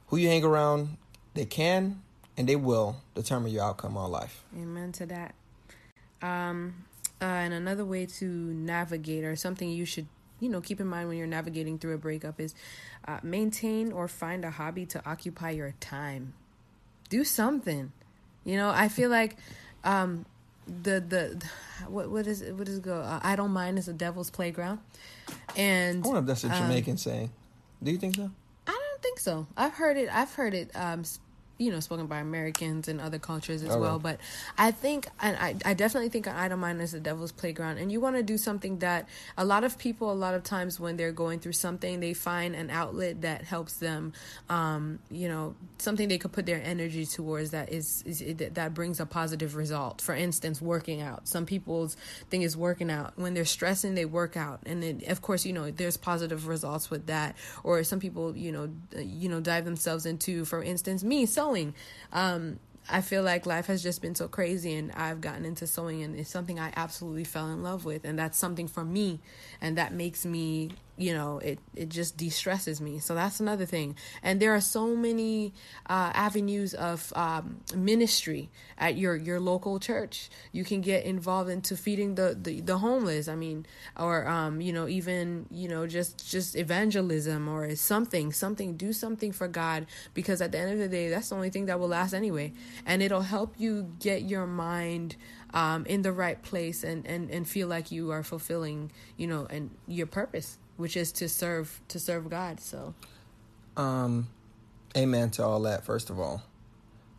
who 0.08 0.18
you 0.18 0.28
hang 0.28 0.44
around, 0.44 0.98
they 1.34 1.46
can 1.46 2.02
and 2.38 2.48
they 2.48 2.56
will 2.56 2.98
determine 3.14 3.52
your 3.52 3.64
outcome 3.64 3.98
on 3.98 4.12
life. 4.12 4.44
Amen 4.56 4.92
to 4.94 5.06
that. 5.06 5.36
Um, 6.22 6.86
uh, 7.22 7.26
and 7.26 7.54
another 7.54 7.86
way 7.86 8.06
to 8.06 8.26
navigate, 8.26 9.24
or 9.24 9.36
something 9.36 9.70
you 9.70 9.86
should, 9.86 10.08
you 10.40 10.50
know, 10.50 10.62
keep 10.62 10.80
in 10.80 10.88
mind 10.88 11.08
when 11.08 11.18
you're 11.18 11.28
navigating 11.28 11.78
through 11.78 11.96
a 11.96 11.98
breakup, 11.98 12.40
is 12.40 12.54
uh, 13.08 13.20
maintain 13.24 13.92
or 13.92 14.08
find 14.08 14.44
a 14.44 14.52
hobby 14.52 14.86
to 14.88 15.10
occupy 15.10 15.52
your 15.52 15.74
time. 15.80 16.34
Do 17.10 17.24
something. 17.24 17.92
You 18.44 18.58
know, 18.58 18.70
I 18.70 18.90
feel 18.90 19.10
like 19.10 19.38
um, 19.84 20.26
the, 20.68 21.00
the 21.00 21.40
the 21.40 21.48
what 21.88 22.10
what 22.10 22.28
is 22.28 22.44
what 22.44 22.68
it 22.68 22.82
go? 22.82 23.00
Uh, 23.00 23.20
I 23.24 23.36
don't 23.36 23.52
mind 23.52 23.80
is 23.80 23.88
a 23.88 23.94
devil's 23.94 24.30
playground. 24.30 24.80
And 25.56 26.04
I 26.04 26.08
wonder 26.08 26.20
if 26.20 26.26
that's 26.26 26.44
a 26.44 26.50
Jamaican 26.50 26.92
um, 26.92 26.98
saying. 26.98 27.32
Do 27.82 27.92
you 27.92 27.98
think 27.98 28.16
so? 28.16 28.32
I 28.68 28.72
don't 28.72 29.02
think 29.02 29.20
so. 29.20 29.48
I've 29.56 29.74
heard 29.74 29.98
it. 29.98 30.10
I've 30.12 30.34
heard 30.34 30.54
it 30.54 30.72
um, 30.76 31.04
you 31.58 31.72
know 31.72 31.80
spoken 31.80 32.08
by 32.08 32.20
Americans 32.20 32.88
and 32.88 33.00
other 33.00 33.20
cultures 33.20 33.64
as 33.64 33.70
okay. 33.70 33.80
well. 33.80 34.00
But 34.00 34.20
I 34.58 34.72
think, 34.72 35.08
and 35.22 35.38
I, 35.38 35.56
I 35.64 35.74
definitely 35.74 36.10
think 36.10 36.28
an 36.28 36.36
idle 36.36 36.58
mind 36.58 36.82
is 36.82 36.92
the 36.92 37.00
devil's 37.00 37.32
playground. 37.32 37.78
And 37.78 37.92
you 37.92 38.02
want 38.02 38.16
to 38.16 38.24
do 38.24 38.38
something 38.38 38.80
that 38.80 39.08
a 39.38 39.46
lot 39.46 39.64
of 39.64 39.78
people, 39.78 40.12
a 40.12 40.14
lot 40.14 40.34
of 40.34 40.44
times 40.44 40.80
when 40.80 40.98
they're 40.98 41.12
going 41.12 41.40
through 41.40 41.54
something, 41.54 42.00
they 42.00 42.14
find 42.14 42.56
an 42.56 42.70
outlet 42.70 43.22
that 43.22 43.44
helps 43.44 43.76
them. 43.76 44.14
Um, 44.50 45.00
you 45.10 45.30
know, 45.30 45.56
something 45.78 46.08
they 46.08 46.18
could 46.18 46.32
put 46.32 46.46
their 46.46 46.62
energy 46.64 47.06
towards 47.06 47.52
that 47.52 47.72
is, 47.72 48.04
is 48.06 48.24
that 48.54 48.74
brings 48.74 49.00
a 49.00 49.06
positive 49.06 49.56
result. 49.56 50.02
For 50.02 50.16
instance, 50.16 50.62
working 50.62 51.02
out. 51.02 51.28
Some 51.28 51.46
people's 51.46 51.96
thing 52.30 52.42
is 52.42 52.58
working 52.58 52.92
out. 52.92 53.14
When 53.16 53.34
they're 53.34 53.46
stressing, 53.46 53.96
they 53.96 54.06
work 54.06 54.36
out, 54.36 54.62
and 54.66 54.84
then 54.84 55.02
of 55.08 55.22
course, 55.22 55.46
you 55.46 55.54
know, 55.54 55.72
there's 55.72 55.98
positive 55.98 56.48
results 56.48 56.90
with 56.90 57.08
that. 57.08 57.36
Or 57.64 57.84
some 57.84 58.00
people, 58.00 58.36
you 58.36 58.52
know, 58.52 58.70
you 58.98 59.30
know, 59.30 59.40
dive 59.40 59.66
themselves 59.66 60.06
into, 60.06 60.46
for 60.46 60.62
instance, 60.62 61.04
me. 61.04 61.26
So 61.26 61.45
sewing. 61.46 61.74
Um, 62.12 62.60
I 62.90 63.02
feel 63.02 63.24
like 63.24 63.46
life 63.46 63.66
has 63.68 63.82
just 63.82 64.02
been 64.02 64.14
so 64.14 64.28
crazy 64.28 64.76
and 64.76 64.92
I've 64.92 65.20
gotten 65.20 65.44
into 65.44 65.66
sewing 65.66 66.04
and 66.04 66.20
it's 66.20 66.30
something 66.30 66.60
I 66.60 66.72
absolutely 66.76 67.24
fell 67.24 67.50
in 67.50 67.64
love 67.64 67.84
with 67.84 68.06
and 68.06 68.18
that's 68.18 68.38
something 68.38 68.68
for 68.68 68.86
me 68.86 69.20
and 69.60 69.78
that 69.78 69.92
makes 69.92 70.26
me 70.26 70.72
you 70.98 71.14
know 71.14 71.40
it 71.40 71.60
it 71.76 71.90
just 71.90 72.18
de-stresses 72.18 72.80
me. 72.80 73.00
So 73.00 73.16
that's 73.16 73.40
another 73.40 73.66
thing. 73.66 73.96
And 74.24 74.40
there 74.40 74.54
are 74.56 74.62
so 74.62 74.96
many 74.96 75.54
uh, 75.90 76.12
avenues 76.14 76.74
of 76.74 77.12
um, 77.16 77.62
ministry 77.76 78.50
at 78.78 78.98
your 78.98 79.16
your 79.16 79.40
local 79.40 79.80
church. 79.80 80.30
You 80.52 80.64
can 80.64 80.82
get 80.82 81.06
involved 81.06 81.50
into 81.50 81.76
feeding 81.76 82.16
the 82.16 82.38
the, 82.40 82.62
the 82.62 82.78
homeless. 82.78 83.28
I 83.28 83.36
mean 83.36 83.66
or 84.00 84.28
um, 84.28 84.62
you 84.62 84.72
know 84.72 84.88
even 84.88 85.48
you 85.52 85.68
know 85.68 85.86
just 85.88 86.30
just 86.30 86.56
evangelism 86.56 87.48
or 87.48 87.76
something 87.76 88.32
something 88.32 88.78
do 88.78 88.94
something 88.94 89.32
for 89.32 89.48
god. 89.48 89.88
Because 90.14 90.42
at 90.42 90.52
the 90.52 90.60
end 90.60 90.72
of 90.72 90.80
the 90.80 90.88
day 90.88 91.10
that's 91.10 91.30
the 91.30 91.36
only 91.36 91.50
thing 91.50 91.66
that 91.66 91.80
will 91.80 91.90
last 91.90 92.14
anyway. 92.14 92.54
And 92.86 93.02
it'll 93.02 93.22
help 93.22 93.56
you 93.58 93.92
get 94.00 94.24
your 94.24 94.48
mind 94.48 95.18
um, 95.54 95.86
in 95.86 96.02
the 96.02 96.12
right 96.12 96.42
place 96.42 96.84
and, 96.84 97.06
and, 97.08 97.32
and 97.32 97.48
feel 97.48 97.68
like 97.68 97.90
you 97.92 98.12
are 98.12 98.24
fulfilling, 98.24 98.92
you 99.16 99.26
know, 99.26 99.48
and 99.50 99.72
your 99.88 100.06
purpose 100.06 100.58
which 100.78 100.98
is 100.98 101.12
to 101.14 101.30
serve 101.30 101.80
to 101.90 102.00
serve 102.00 102.30
God. 102.30 102.60
So, 102.60 102.94
um, 103.78 104.28
amen 104.96 105.32
to 105.32 105.44
all 105.44 105.62
that. 105.62 105.86
First 105.86 106.10
of 106.10 106.20
all, 106.20 106.44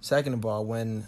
second 0.01 0.35
of 0.35 0.45
all, 0.45 0.65
when 0.65 1.07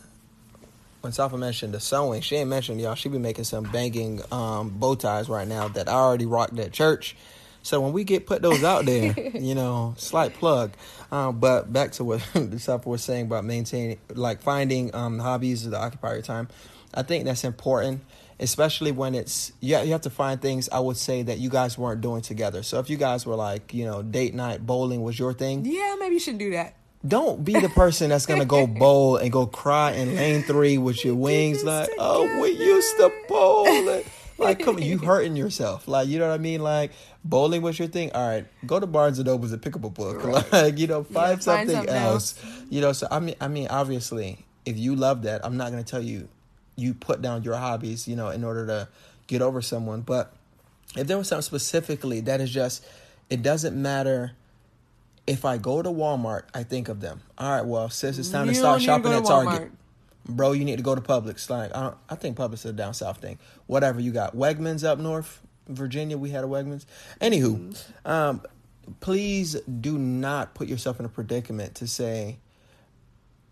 when 1.00 1.12
Safa 1.12 1.36
mentioned 1.38 1.74
the 1.74 1.80
sewing, 1.80 2.22
she 2.22 2.36
ain't 2.36 2.50
mentioned 2.50 2.80
y'all. 2.80 2.94
She 2.94 3.08
be 3.08 3.18
making 3.18 3.44
some 3.44 3.64
banging 3.64 4.20
um, 4.32 4.70
bow 4.70 4.94
ties 4.94 5.28
right 5.28 5.46
now 5.46 5.68
that 5.68 5.88
I 5.88 5.92
already 5.92 6.26
rocked 6.26 6.58
at 6.58 6.72
church. 6.72 7.16
So 7.62 7.80
when 7.80 7.92
we 7.92 8.04
get 8.04 8.26
put 8.26 8.42
those 8.42 8.64
out 8.64 8.84
there, 8.86 9.14
you 9.34 9.54
know, 9.54 9.94
slight 9.96 10.34
plug. 10.34 10.72
Um, 11.10 11.38
but 11.38 11.72
back 11.72 11.92
to 11.92 12.04
what 12.04 12.20
Safa 12.58 12.88
was 12.88 13.02
saying 13.02 13.26
about 13.26 13.44
maintaining, 13.44 13.98
like 14.14 14.42
finding 14.42 14.94
um, 14.94 15.18
hobbies 15.18 15.64
to 15.68 15.78
occupy 15.78 16.14
your 16.14 16.22
time. 16.22 16.48
I 16.94 17.02
think 17.02 17.24
that's 17.24 17.44
important 17.44 18.02
especially 18.40 18.92
when 18.92 19.14
it's 19.14 19.52
yeah 19.60 19.82
you 19.82 19.92
have 19.92 20.02
to 20.02 20.10
find 20.10 20.40
things 20.40 20.68
I 20.70 20.80
would 20.80 20.96
say 20.96 21.22
that 21.22 21.38
you 21.38 21.50
guys 21.50 21.76
weren't 21.76 22.00
doing 22.00 22.22
together. 22.22 22.62
So 22.62 22.78
if 22.78 22.90
you 22.90 22.96
guys 22.96 23.26
were 23.26 23.36
like 23.36 23.74
you 23.74 23.84
know 23.84 24.02
date 24.02 24.34
night 24.34 24.64
bowling 24.66 25.02
was 25.02 25.18
your 25.18 25.32
thing, 25.32 25.64
yeah, 25.64 25.96
maybe 25.98 26.14
you 26.14 26.20
shouldn't 26.20 26.40
do 26.40 26.50
that. 26.52 26.74
Don't 27.06 27.44
be 27.44 27.52
the 27.52 27.68
person 27.68 28.10
that's 28.10 28.26
gonna 28.26 28.44
go 28.44 28.66
bowl 28.82 29.16
and 29.16 29.30
go 29.30 29.46
cry 29.46 29.92
in 29.92 30.16
lane 30.16 30.42
three 30.42 30.78
with 30.78 31.04
your 31.04 31.14
wings 31.14 31.62
like, 31.64 31.90
together. 31.90 32.02
oh, 32.02 32.40
we 32.40 32.50
used 32.50 32.96
to 32.96 33.12
bowl. 33.28 33.66
It. 33.66 34.06
Like, 34.38 34.60
come 34.60 34.76
on, 34.76 34.82
you 34.82 34.98
hurting 35.04 35.36
yourself. 35.36 35.88
Like, 35.88 36.08
you 36.08 36.18
know 36.18 36.28
what 36.28 36.34
I 36.34 36.38
mean? 36.38 36.62
Like, 36.62 36.92
bowling 37.24 37.60
was 37.62 37.78
your 37.78 37.88
thing. 37.88 38.12
All 38.12 38.26
right, 38.26 38.46
go 38.66 38.78
to 38.78 38.86
Barnes 38.86 39.18
and 39.18 39.26
Nobles 39.26 39.52
and 39.52 39.60
pick 39.60 39.74
up 39.76 39.84
a 39.84 39.90
book. 39.90 40.22
Right. 40.28 40.52
Like, 40.52 40.78
you 40.78 40.86
know, 40.86 41.04
find, 41.04 41.38
yeah, 41.38 41.42
something, 41.42 41.44
find 41.44 41.70
something 41.70 41.94
else. 41.94 42.44
else. 42.44 42.62
You 42.68 42.80
know, 42.80 42.92
so 42.92 43.08
I 43.10 43.20
mean, 43.20 43.34
I 43.40 43.48
mean, 43.48 43.68
obviously, 43.68 44.44
if 44.64 44.76
you 44.76 44.94
love 44.94 45.22
that, 45.22 45.44
I'm 45.44 45.56
not 45.56 45.70
gonna 45.70 45.84
tell 45.84 46.02
you 46.02 46.28
you 46.78 46.94
put 46.94 47.20
down 47.20 47.42
your 47.42 47.56
hobbies, 47.56 48.06
you 48.06 48.14
know, 48.16 48.28
in 48.28 48.44
order 48.44 48.66
to 48.66 48.88
get 49.26 49.42
over 49.42 49.60
someone. 49.60 50.02
But 50.02 50.32
if 50.96 51.06
there 51.06 51.18
was 51.18 51.28
something 51.28 51.42
specifically 51.42 52.20
that 52.20 52.40
is 52.40 52.50
just, 52.50 52.84
it 53.28 53.42
doesn't 53.42 53.80
matter 53.80 54.32
if 55.26 55.44
I 55.44 55.58
go 55.58 55.82
to 55.82 55.90
Walmart, 55.90 56.44
I 56.54 56.62
think 56.62 56.88
of 56.88 57.00
them. 57.00 57.20
All 57.36 57.50
right, 57.50 57.64
well, 57.66 57.90
since 57.90 58.16
it's 58.16 58.30
time 58.30 58.46
you 58.46 58.52
to 58.52 58.58
start 58.58 58.80
shopping 58.80 59.10
to 59.10 59.18
at 59.18 59.24
Target, 59.24 59.72
bro, 60.24 60.52
you 60.52 60.64
need 60.64 60.76
to 60.76 60.82
go 60.82 60.94
to 60.94 61.00
Publix. 61.00 61.50
Like, 61.50 61.74
I, 61.74 61.92
I 62.08 62.14
think 62.14 62.36
Publix 62.38 62.54
is 62.54 62.66
a 62.66 62.72
down 62.72 62.94
south 62.94 63.18
thing. 63.18 63.38
Whatever 63.66 64.00
you 64.00 64.12
got, 64.12 64.34
Wegmans 64.34 64.84
up 64.84 64.98
north, 64.98 65.42
Virginia, 65.66 66.16
we 66.16 66.30
had 66.30 66.44
a 66.44 66.46
Wegmans. 66.46 66.86
Anywho, 67.20 67.58
mm-hmm. 67.58 68.10
um, 68.10 68.40
please 69.00 69.54
do 69.62 69.98
not 69.98 70.54
put 70.54 70.68
yourself 70.68 70.98
in 70.98 71.04
a 71.04 71.10
predicament 71.10 71.74
to 71.74 71.86
say, 71.86 72.38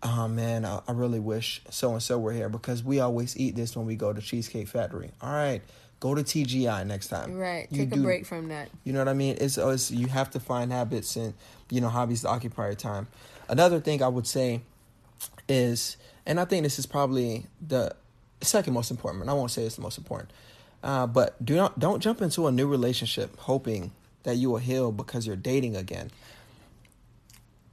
oh 0.03 0.27
man, 0.27 0.65
I, 0.65 0.81
I 0.87 0.91
really 0.91 1.19
wish 1.19 1.61
so 1.69 1.91
and 1.93 2.01
so 2.01 2.19
were 2.19 2.31
here 2.31 2.49
because 2.49 2.83
we 2.83 2.99
always 2.99 3.37
eat 3.37 3.55
this 3.55 3.75
when 3.75 3.85
we 3.85 3.95
go 3.95 4.13
to 4.13 4.21
Cheesecake 4.21 4.67
Factory. 4.67 5.11
All 5.21 5.31
right, 5.31 5.61
go 5.99 6.15
to 6.15 6.23
TGI 6.23 6.85
next 6.85 7.07
time. 7.07 7.37
Right, 7.37 7.67
you 7.71 7.79
take 7.79 7.91
do, 7.91 7.99
a 7.99 8.03
break 8.03 8.25
from 8.25 8.49
that. 8.49 8.69
You 8.83 8.93
know 8.93 8.99
what 8.99 9.07
I 9.07 9.13
mean? 9.13 9.37
It's, 9.39 9.57
it's 9.57 9.91
you 9.91 10.07
have 10.07 10.29
to 10.31 10.39
find 10.39 10.71
habits 10.71 11.15
and 11.15 11.33
you 11.69 11.81
know 11.81 11.89
hobbies 11.89 12.21
to 12.21 12.29
occupy 12.29 12.67
your 12.67 12.75
time. 12.75 13.07
Another 13.49 13.79
thing 13.79 14.03
I 14.03 14.07
would 14.07 14.27
say 14.27 14.61
is, 15.47 15.97
and 16.25 16.39
I 16.39 16.45
think 16.45 16.63
this 16.63 16.79
is 16.79 16.85
probably 16.85 17.45
the 17.65 17.95
second 18.41 18.73
most 18.73 18.91
important. 18.91 19.27
I 19.29 19.33
won't 19.33 19.51
say 19.51 19.63
it's 19.63 19.75
the 19.75 19.81
most 19.81 19.97
important, 19.97 20.31
uh, 20.83 21.07
but 21.07 21.43
do 21.43 21.55
not 21.55 21.79
don't 21.79 22.01
jump 22.01 22.21
into 22.21 22.47
a 22.47 22.51
new 22.51 22.67
relationship 22.67 23.37
hoping 23.39 23.91
that 24.23 24.35
you 24.35 24.49
will 24.49 24.57
heal 24.57 24.91
because 24.91 25.25
you're 25.25 25.37
dating 25.37 25.75
again 25.75 26.11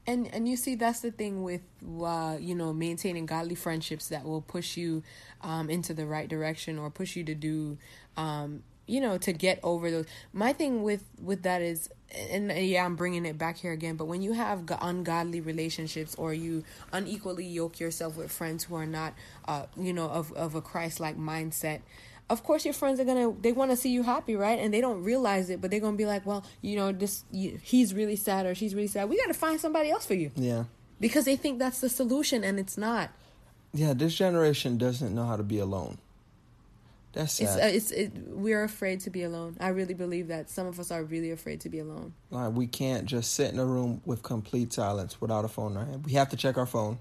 and 0.06 0.32
and 0.34 0.48
you 0.48 0.56
see 0.56 0.74
that's 0.74 1.00
the 1.00 1.10
thing 1.10 1.42
with 1.42 1.62
uh, 2.02 2.36
you 2.40 2.54
know 2.54 2.72
maintaining 2.72 3.26
godly 3.26 3.54
friendships 3.54 4.08
that 4.08 4.24
will 4.24 4.42
push 4.42 4.76
you 4.76 5.02
um, 5.42 5.70
into 5.70 5.94
the 5.94 6.06
right 6.06 6.28
direction 6.28 6.78
or 6.78 6.90
push 6.90 7.16
you 7.16 7.24
to 7.24 7.34
do 7.34 7.78
um, 8.16 8.62
you 8.86 9.00
know 9.00 9.18
to 9.18 9.32
get 9.32 9.60
over 9.62 9.90
those. 9.90 10.06
My 10.32 10.52
thing 10.52 10.82
with 10.82 11.04
with 11.22 11.42
that 11.42 11.62
is 11.62 11.88
and 12.16 12.52
yeah 12.52 12.84
i'm 12.84 12.96
bringing 12.96 13.26
it 13.26 13.36
back 13.36 13.56
here 13.56 13.72
again 13.72 13.96
but 13.96 14.04
when 14.04 14.22
you 14.22 14.32
have 14.32 14.70
ungodly 14.80 15.40
relationships 15.40 16.14
or 16.16 16.32
you 16.32 16.62
unequally 16.92 17.44
yoke 17.44 17.80
yourself 17.80 18.16
with 18.16 18.30
friends 18.30 18.64
who 18.64 18.74
are 18.74 18.86
not 18.86 19.14
uh, 19.48 19.66
you 19.76 19.92
know 19.92 20.08
of, 20.08 20.32
of 20.32 20.54
a 20.54 20.60
christ-like 20.60 21.18
mindset 21.18 21.80
of 22.30 22.42
course 22.42 22.64
your 22.64 22.74
friends 22.74 22.98
are 22.98 23.04
gonna 23.04 23.32
they 23.40 23.52
want 23.52 23.70
to 23.70 23.76
see 23.76 23.90
you 23.90 24.02
happy 24.02 24.34
right 24.34 24.58
and 24.58 24.72
they 24.72 24.80
don't 24.80 25.02
realize 25.02 25.50
it 25.50 25.60
but 25.60 25.70
they're 25.70 25.80
gonna 25.80 25.96
be 25.96 26.06
like 26.06 26.24
well 26.24 26.44
you 26.62 26.76
know 26.76 26.92
this 26.92 27.24
you, 27.30 27.58
he's 27.62 27.92
really 27.94 28.16
sad 28.16 28.46
or 28.46 28.54
she's 28.54 28.74
really 28.74 28.88
sad 28.88 29.08
we 29.08 29.16
gotta 29.16 29.34
find 29.34 29.60
somebody 29.60 29.90
else 29.90 30.06
for 30.06 30.14
you 30.14 30.30
yeah 30.37 30.64
because 31.00 31.24
they 31.24 31.37
think 31.37 31.58
that's 31.58 31.80
the 31.80 31.88
solution 31.88 32.42
and 32.42 32.58
it's 32.58 32.78
not 32.78 33.10
yeah 33.72 33.92
this 33.92 34.14
generation 34.14 34.78
doesn't 34.78 35.14
know 35.14 35.24
how 35.24 35.37
to 35.37 35.42
be 35.42 35.58
alone 35.58 35.98
that's 37.14 37.34
sad. 37.34 37.44
It's, 37.44 37.56
uh, 37.56 37.76
it's 37.76 37.90
it, 37.92 38.12
we're 38.28 38.64
afraid 38.64 39.00
to 39.00 39.10
be 39.10 39.22
alone. 39.22 39.56
I 39.60 39.68
really 39.68 39.94
believe 39.94 40.28
that 40.28 40.50
some 40.50 40.66
of 40.66 40.80
us 40.80 40.90
are 40.90 41.04
really 41.04 41.30
afraid 41.30 41.60
to 41.60 41.68
be 41.68 41.78
alone. 41.78 42.12
Like 42.30 42.52
we 42.52 42.66
can't 42.66 43.06
just 43.06 43.34
sit 43.34 43.52
in 43.52 43.60
a 43.60 43.64
room 43.64 44.02
with 44.04 44.24
complete 44.24 44.72
silence 44.72 45.20
without 45.20 45.44
a 45.44 45.48
phone 45.48 45.72
in 45.72 45.78
our 45.78 45.84
hand. 45.84 46.04
We 46.04 46.12
have 46.14 46.28
to 46.30 46.37
check 46.37 46.58
our 46.58 46.66
phone 46.66 46.98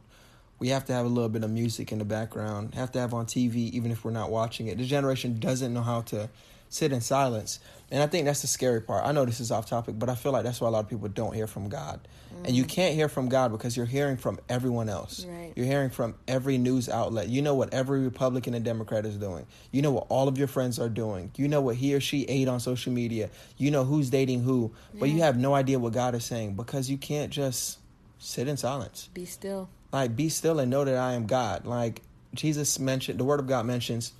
We 0.59 0.69
have 0.69 0.85
to 0.85 0.93
have 0.93 1.05
a 1.05 1.09
little 1.09 1.29
bit 1.29 1.43
of 1.43 1.49
music 1.49 1.91
in 1.91 1.99
the 1.99 2.05
background. 2.05 2.75
Have 2.75 2.91
to 2.93 2.99
have 2.99 3.13
on 3.13 3.25
TV, 3.25 3.71
even 3.71 3.91
if 3.91 4.05
we're 4.05 4.11
not 4.11 4.31
watching 4.31 4.67
it. 4.67 4.77
This 4.77 4.87
generation 4.87 5.39
doesn't 5.39 5.73
know 5.73 5.81
how 5.81 6.01
to 6.01 6.29
sit 6.73 6.91
in 6.91 7.01
silence. 7.01 7.59
And 7.91 8.01
I 8.01 8.07
think 8.07 8.25
that's 8.25 8.41
the 8.41 8.47
scary 8.47 8.81
part. 8.81 9.05
I 9.05 9.11
know 9.11 9.25
this 9.25 9.39
is 9.39 9.51
off 9.51 9.67
topic, 9.67 9.99
but 9.99 10.09
I 10.09 10.15
feel 10.15 10.31
like 10.31 10.43
that's 10.43 10.59
why 10.59 10.67
a 10.67 10.71
lot 10.71 10.79
of 10.79 10.89
people 10.89 11.07
don't 11.07 11.35
hear 11.35 11.45
from 11.45 11.69
God. 11.69 11.99
Mm. 12.33 12.47
And 12.47 12.55
you 12.55 12.63
can't 12.63 12.95
hear 12.95 13.07
from 13.07 13.29
God 13.29 13.51
because 13.51 13.77
you're 13.77 13.85
hearing 13.85 14.17
from 14.17 14.39
everyone 14.49 14.89
else. 14.89 15.25
Right. 15.25 15.53
You're 15.55 15.67
hearing 15.67 15.91
from 15.91 16.15
every 16.27 16.57
news 16.57 16.89
outlet. 16.89 17.29
You 17.29 17.43
know 17.43 17.53
what 17.53 17.71
every 17.71 17.99
Republican 17.99 18.55
and 18.55 18.65
Democrat 18.65 19.05
is 19.05 19.17
doing. 19.17 19.45
You 19.71 19.83
know 19.83 19.91
what 19.91 20.07
all 20.09 20.27
of 20.27 20.39
your 20.39 20.47
friends 20.47 20.79
are 20.79 20.89
doing. 20.89 21.31
You 21.37 21.47
know 21.47 21.61
what 21.61 21.75
he 21.75 21.93
or 21.93 21.99
she 21.99 22.23
ate 22.23 22.47
on 22.47 22.59
social 22.59 22.91
media. 22.91 23.29
You 23.57 23.69
know 23.69 23.83
who's 23.83 24.09
dating 24.09 24.41
who. 24.41 24.73
But 24.95 25.09
yeah. 25.09 25.15
you 25.15 25.21
have 25.21 25.37
no 25.37 25.53
idea 25.53 25.77
what 25.77 25.93
God 25.93 26.15
is 26.15 26.25
saying 26.25 26.55
because 26.55 26.89
you 26.89 26.97
can't 26.97 27.31
just 27.31 27.77
sit 28.17 28.47
in 28.47 28.57
silence. 28.57 29.09
Be 29.13 29.25
still. 29.25 29.69
Like, 29.93 30.15
be 30.15 30.27
still 30.29 30.59
and 30.59 30.71
know 30.71 30.83
that 30.83 30.97
I 30.97 31.13
am 31.13 31.27
God. 31.27 31.65
Like, 31.65 32.01
Jesus 32.33 32.79
mentioned, 32.79 33.19
the 33.19 33.23
Word 33.23 33.39
of 33.39 33.47
God 33.47 33.65
mentions 33.67 34.11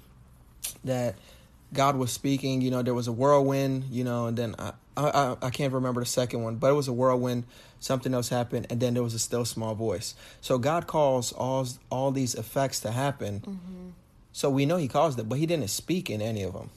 that 0.84 1.16
God 1.74 1.98
was 1.98 2.12
speaking. 2.12 2.62
You 2.62 2.72
know, 2.72 2.84
there 2.84 2.94
was 2.94 3.08
a 3.08 3.12
whirlwind. 3.12 3.86
You 3.90 4.04
know, 4.04 4.28
and 4.28 4.38
then 4.38 4.56
I, 4.60 4.74
I 4.96 5.36
I 5.42 5.50
can't 5.50 5.74
remember 5.74 6.02
the 6.02 6.06
second 6.06 6.44
one, 6.44 6.58
but 6.58 6.70
it 6.70 6.76
was 6.76 6.88
a 6.88 6.94
whirlwind. 6.94 7.46
Something 7.80 8.14
else 8.14 8.30
happened, 8.30 8.68
and 8.70 8.80
then 8.80 8.94
there 8.94 9.04
was 9.04 9.14
a 9.14 9.20
still 9.20 9.44
small 9.44 9.76
voice. 9.76 10.16
So 10.40 10.58
God 10.58 10.88
calls 10.88 11.34
all 11.34 11.68
all 11.90 12.12
these 12.12 12.36
effects 12.36 12.80
to 12.82 12.92
happen. 12.92 13.40
Mm-hmm. 13.40 13.90
So 14.32 14.50
we 14.50 14.66
know 14.66 14.78
He 14.78 14.88
caused 14.88 15.20
it, 15.20 15.28
but 15.28 15.40
He 15.40 15.46
didn't 15.46 15.68
speak 15.70 16.10
in 16.10 16.22
any 16.22 16.44
of 16.44 16.54
them. 16.54 16.70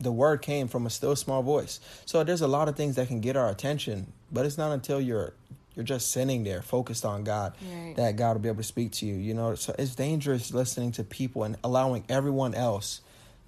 The 0.00 0.12
word 0.12 0.42
came 0.42 0.68
from 0.68 0.86
a 0.86 0.90
still 0.90 1.16
small 1.16 1.42
voice. 1.42 1.80
So 2.06 2.22
there's 2.22 2.40
a 2.40 2.46
lot 2.46 2.68
of 2.68 2.76
things 2.76 2.94
that 2.94 3.08
can 3.08 3.20
get 3.20 3.36
our 3.36 3.50
attention, 3.50 4.12
but 4.30 4.46
it's 4.46 4.56
not 4.56 4.70
until 4.70 5.00
you're 5.00 5.34
you're 5.78 5.84
just 5.84 6.10
sitting 6.10 6.42
there 6.42 6.60
focused 6.60 7.04
on 7.04 7.22
God 7.22 7.54
right. 7.62 7.94
that 7.94 8.16
God 8.16 8.32
will 8.32 8.40
be 8.40 8.48
able 8.48 8.58
to 8.58 8.64
speak 8.64 8.90
to 8.94 9.06
you. 9.06 9.14
You 9.14 9.32
know, 9.32 9.54
so 9.54 9.76
it's 9.78 9.94
dangerous 9.94 10.52
listening 10.52 10.90
to 10.92 11.04
people 11.04 11.44
and 11.44 11.56
allowing 11.62 12.02
everyone 12.08 12.52
else 12.52 13.00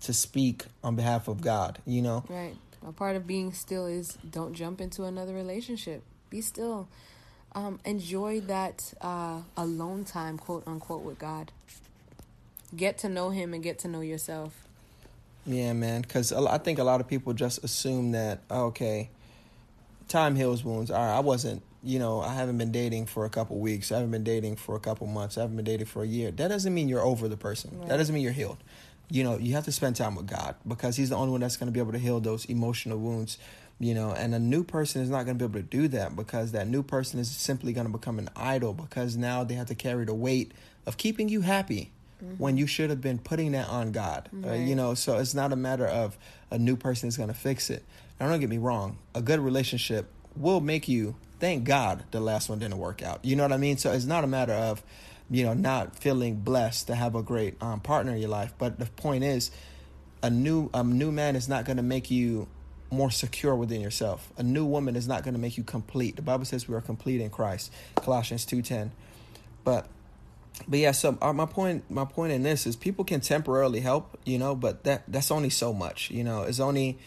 to 0.03 0.12
speak 0.12 0.64
on 0.85 0.95
behalf 0.95 1.27
of 1.27 1.40
God, 1.40 1.81
you 1.85 2.03
know? 2.03 2.23
Right. 2.29 2.55
A 2.87 2.93
part 2.93 3.16
of 3.16 3.27
being 3.27 3.53
still 3.53 3.85
is 3.85 4.16
don't 4.31 4.55
jump 4.55 4.81
into 4.81 5.03
another 5.03 5.35
relationship. 5.35 6.05
Be 6.31 6.40
still. 6.40 6.87
Um, 7.53 7.81
enjoy 7.85 8.43
that 8.43 8.95
uh, 9.01 9.40
alone 9.57 10.05
time, 10.05 10.38
quote 10.38 10.62
unquote, 10.69 11.03
with 11.03 11.19
God. 11.19 11.51
Get 12.77 12.97
to 12.99 13.09
know 13.09 13.31
Him 13.31 13.53
and 13.53 13.61
get 13.61 13.81
to 13.81 13.88
know 13.88 14.03
yourself. 14.03 14.55
Yeah, 15.45 15.73
man. 15.73 16.03
Because 16.03 16.33
I 16.33 16.59
think 16.59 16.79
a 16.79 16.85
lot 16.85 17.01
of 17.01 17.09
people 17.09 17.33
just 17.33 17.64
assume 17.64 18.12
that, 18.12 18.38
okay, 18.49 19.11
time 20.07 20.37
heals 20.37 20.62
wounds. 20.62 20.93
All 20.93 21.05
right, 21.05 21.16
I 21.16 21.21
wasn't, 21.21 21.62
you 21.83 21.99
know, 21.99 22.21
I 22.21 22.35
haven't 22.35 22.59
been 22.59 22.73
dating 22.73 23.07
for 23.07 23.25
a 23.25 23.31
couple 23.31 23.59
weeks. 23.59 23.90
I 23.90 23.97
haven't 23.97 24.11
been 24.11 24.25
dating 24.25 24.57
for 24.57 24.77
a 24.77 24.81
couple 24.81 25.07
months. 25.07 25.38
I 25.38 25.43
haven't 25.43 25.57
been 25.57 25.64
dating 25.64 25.87
for 25.87 26.03
a 26.03 26.07
year. 26.07 26.31
That 26.31 26.49
doesn't 26.49 26.73
mean 26.75 26.88
you're 26.88 27.01
over 27.01 27.29
the 27.29 27.37
person. 27.37 27.79
Right. 27.79 27.88
That 27.88 27.97
doesn't 27.97 28.14
mean 28.14 28.23
you're 28.23 28.33
healed 28.33 28.59
you 29.11 29.25
know, 29.25 29.37
you 29.37 29.55
have 29.55 29.64
to 29.64 29.73
spend 29.73 29.97
time 29.97 30.14
with 30.14 30.27
God 30.27 30.55
because 30.66 30.97
He's 30.97 31.11
the 31.11 31.16
only 31.16 31.33
one 31.33 31.40
that's 31.40 31.57
going 31.57 31.66
to 31.66 31.73
be 31.73 31.81
able 31.81 31.93
to 31.93 31.99
heal 31.99 32.21
those 32.21 32.45
emotional 32.45 32.99
wounds, 32.99 33.38
you 33.81 33.93
know. 33.93 34.12
And 34.12 34.35
a 34.35 34.38
new 34.38 34.62
person 34.62 35.03
is 35.03 35.11
not 35.11 35.25
going 35.25 35.37
to 35.37 35.49
be 35.49 35.59
able 35.59 35.69
to 35.69 35.77
do 35.77 35.88
that 35.88 36.14
because 36.14 36.53
that 36.53 36.69
new 36.69 36.83
person 36.83 37.19
is 37.19 37.29
simply 37.29 37.73
going 37.73 37.87
to 37.87 37.93
become 37.93 38.19
an 38.19 38.31
idol 38.37 38.73
because 38.73 39.16
now 39.16 39.43
they 39.43 39.55
have 39.55 39.66
to 39.66 39.75
carry 39.75 40.05
the 40.05 40.14
weight 40.14 40.53
of 40.87 40.97
keeping 40.97 41.29
you 41.29 41.40
happy 41.40 41.90
mm-hmm. 42.23 42.35
when 42.37 42.57
you 42.57 42.69
should 42.69 42.88
have 42.88 43.01
been 43.01 43.19
putting 43.19 43.53
that 43.53 43.69
on 43.69 43.90
God, 43.90 44.29
right. 44.33 44.53
uh, 44.53 44.55
you 44.55 44.77
know. 44.77 44.95
So 44.95 45.19
it's 45.19 45.35
not 45.35 45.53
a 45.53 45.57
matter 45.57 45.87
of 45.87 46.16
a 46.51 46.59
new 46.59 46.77
person 46.77 47.09
is 47.09 47.16
going 47.16 47.31
to 47.31 47.35
fix 47.35 47.69
it. 47.69 47.85
Now, 48.21 48.29
don't 48.29 48.38
get 48.38 48.49
me 48.49 48.59
wrong, 48.59 48.99
a 49.14 49.23
good 49.23 49.40
relationship 49.40 50.09
will 50.37 50.61
make 50.61 50.87
you 50.87 51.16
thank 51.40 51.64
God 51.64 52.05
the 52.11 52.20
last 52.20 52.48
one 52.48 52.59
didn't 52.59 52.79
work 52.79 53.03
out. 53.03 53.24
You 53.24 53.37
know 53.37 53.42
what 53.42 53.53
I 53.53 53.57
mean? 53.57 53.79
So 53.79 53.92
it's 53.92 54.05
not 54.05 54.24
a 54.24 54.29
matter 54.29 54.53
of 54.53 54.83
you 55.31 55.44
know, 55.44 55.55
not 55.55 55.96
feeling 55.96 56.37
blessed 56.37 56.88
to 56.88 56.94
have 56.94 57.14
a 57.14 57.22
great 57.22 57.62
um, 57.62 57.81
partner 57.81 58.12
in 58.12 58.18
your 58.18 58.29
life. 58.29 58.53
But 58.59 58.79
the 58.79 58.87
point 58.87 59.22
is, 59.22 59.50
a 60.22 60.29
new 60.29 60.68
a 60.74 60.83
new 60.83 61.12
man 61.12 61.37
is 61.37 61.48
not 61.48 61.64
going 61.64 61.76
to 61.76 61.83
make 61.83 62.11
you 62.11 62.48
more 62.90 63.11
secure 63.11 63.55
within 63.55 63.81
yourself. 63.81 64.33
A 64.37 64.42
new 64.42 64.64
woman 64.64 64.96
is 64.96 65.07
not 65.07 65.22
going 65.22 65.35
to 65.35 65.40
make 65.40 65.57
you 65.57 65.62
complete. 65.62 66.16
The 66.16 66.22
Bible 66.22 66.44
says 66.44 66.68
we 66.68 66.74
are 66.74 66.81
complete 66.81 67.20
in 67.20 67.31
Christ. 67.31 67.72
Colossians 67.94 68.44
two 68.44 68.61
ten. 68.61 68.90
But 69.62 69.87
but 70.68 70.81
yeah, 70.81 70.90
so 70.90 71.16
uh, 71.22 71.33
my 71.33 71.46
point 71.46 71.88
my 71.88 72.05
point 72.05 72.33
in 72.33 72.42
this 72.42 72.66
is 72.66 72.74
people 72.74 73.05
can 73.05 73.20
temporarily 73.20 73.81
help, 73.81 74.18
you 74.26 74.38
know, 74.38 74.57
but 74.57 74.83
that 74.85 75.05
that's 75.07 75.31
only 75.31 75.50
so 75.50 75.72
much, 75.72 76.11
you 76.11 76.24
know. 76.24 76.42
It's 76.42 76.61
only 76.61 76.98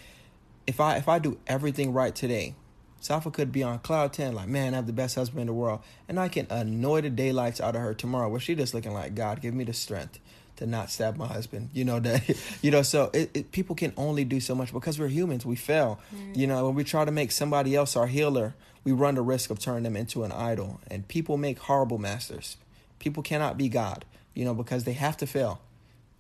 if 0.66 0.80
I 0.80 0.96
if 0.96 1.10
I 1.10 1.20
do 1.20 1.38
everything 1.46 1.92
right 1.92 2.16
today, 2.16 2.56
Safa 3.04 3.32
could 3.32 3.52
be 3.52 3.64
on 3.64 3.80
cloud 3.80 4.14
10, 4.14 4.34
like, 4.34 4.48
man, 4.48 4.74
I 4.74 4.78
have 4.78 4.88
the 4.88 4.94
best 4.94 5.16
husband 5.16 5.42
in 5.42 5.48
the 5.48 5.54
world. 5.54 5.82
And 6.08 6.18
I 6.18 6.30
can 6.30 6.48
annoy 6.50 7.02
the 7.02 7.10
daylights 7.10 7.60
out 7.60 7.76
of 7.76 7.82
her 7.82 7.94
tomorrow, 7.94 8.30
where 8.30 8.40
she 8.40 8.56
just 8.56 8.74
looking 8.74 8.94
like, 8.94 9.14
God, 9.14 9.42
give 9.42 9.54
me 9.54 9.66
the 9.66 9.74
strength 9.74 10.20
to 10.56 10.66
not 10.66 10.90
stab 10.90 11.18
my 11.18 11.28
husband. 11.28 11.70
You 11.74 11.84
know, 11.84 12.00
that, 12.00 12.24
you 12.62 12.72
know, 12.72 12.82
so 12.82 13.10
it, 13.14 13.30
it, 13.34 13.52
people 13.52 13.76
can 13.76 13.92
only 13.98 14.24
do 14.24 14.40
so 14.40 14.56
much 14.56 14.72
because 14.72 14.98
we're 14.98 15.10
humans. 15.10 15.46
We 15.46 15.58
fail. 15.58 16.00
Mm-hmm. 16.16 16.40
You 16.40 16.48
know, 16.48 16.66
when 16.66 16.76
we 16.76 16.86
try 16.86 17.04
to 17.04 17.12
make 17.12 17.34
somebody 17.34 17.76
else 17.76 17.98
our 17.98 18.08
healer, 18.08 18.56
we 18.86 18.94
run 18.94 19.16
the 19.16 19.22
risk 19.22 19.50
of 19.50 19.60
turning 19.60 19.84
them 19.84 19.98
into 19.98 20.24
an 20.24 20.32
idol. 20.32 20.80
And 20.90 21.06
people 21.06 21.36
make 21.36 21.60
horrible 21.60 21.98
masters. 21.98 22.56
People 23.00 23.22
cannot 23.22 23.58
be 23.58 23.68
God, 23.68 24.06
you 24.34 24.46
know, 24.46 24.54
because 24.54 24.86
they 24.86 24.94
have 24.94 25.18
to 25.18 25.28
fail 25.28 25.60